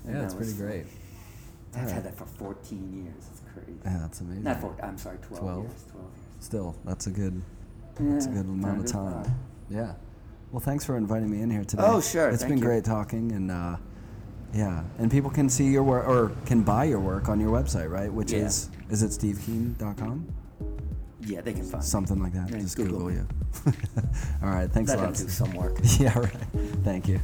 Yeah, 0.07 0.23
that 0.23 0.37
pretty 0.37 0.55
great. 0.55 0.87
I've 1.75 1.81
Alright. 1.81 1.95
had 1.95 2.05
that 2.05 2.17
for 2.17 2.25
14 2.25 3.05
years. 3.05 3.29
It's 3.31 3.43
crazy. 3.53 3.79
Yeah, 3.85 3.99
that's 4.01 4.21
amazing. 4.21 4.43
Not 4.43 4.61
14. 4.61 4.85
I'm 4.85 4.97
sorry, 4.97 5.19
12, 5.19 5.43
12? 5.43 5.65
years. 5.65 5.85
12 5.91 6.07
years. 6.07 6.17
Still, 6.41 6.77
that's 6.85 7.07
a 7.07 7.11
good. 7.11 7.43
That's 8.01 8.27
a 8.27 8.31
good 8.31 8.47
amount 8.47 8.81
of 8.85 8.87
time. 8.91 9.35
Yeah. 9.71 9.95
Well, 10.53 10.61
thanks 10.61 10.85
for 10.85 10.97
inviting 10.97 11.31
me 11.31 11.43
in 11.43 11.51
here 11.51 11.65
today. 11.65 11.83
Oh, 11.85 12.01
sure, 12.01 12.29
It's 12.31 12.43
thank 12.43 12.51
been 12.51 12.59
you. 12.59 12.65
great 12.65 12.85
talking, 12.85 13.33
and 13.33 13.51
uh, 13.51 13.77
yeah, 14.55 14.83
and 14.99 15.11
people 15.11 15.31
can 15.31 15.49
see 15.51 15.67
your 15.67 15.83
work 15.83 16.09
or 16.09 16.33
can 16.47 16.63
buy 16.63 16.85
your 16.85 17.01
work 17.01 17.29
on 17.29 17.39
your 17.39 17.51
website, 17.51 17.91
right? 17.91 18.11
Which 18.13 18.33
Yeah. 18.33 18.47
is 18.47 18.71
is 18.89 19.03
it 19.03 19.11
stevekeene.com? 19.11 20.27
Yeah, 21.21 21.41
they 21.43 21.53
can 21.53 21.65
find. 21.65 21.83
me. 21.83 21.87
Something 21.89 22.23
like 22.23 22.33
that. 22.33 22.51
Yeah, 22.51 22.59
Just 22.61 22.77
Google 22.77 23.01
Google, 23.01 23.13
you. 23.13 23.27
All 24.43 24.49
right. 24.49 24.71
Thanks 24.71 24.89
Let 24.91 25.01
a 25.01 25.03
lot. 25.03 25.15
do 25.15 25.29
some 25.29 25.53
work. 25.53 25.79
yeah. 25.99 26.17
Right. 26.19 26.33
Thank 26.85 27.09
you. 27.09 27.21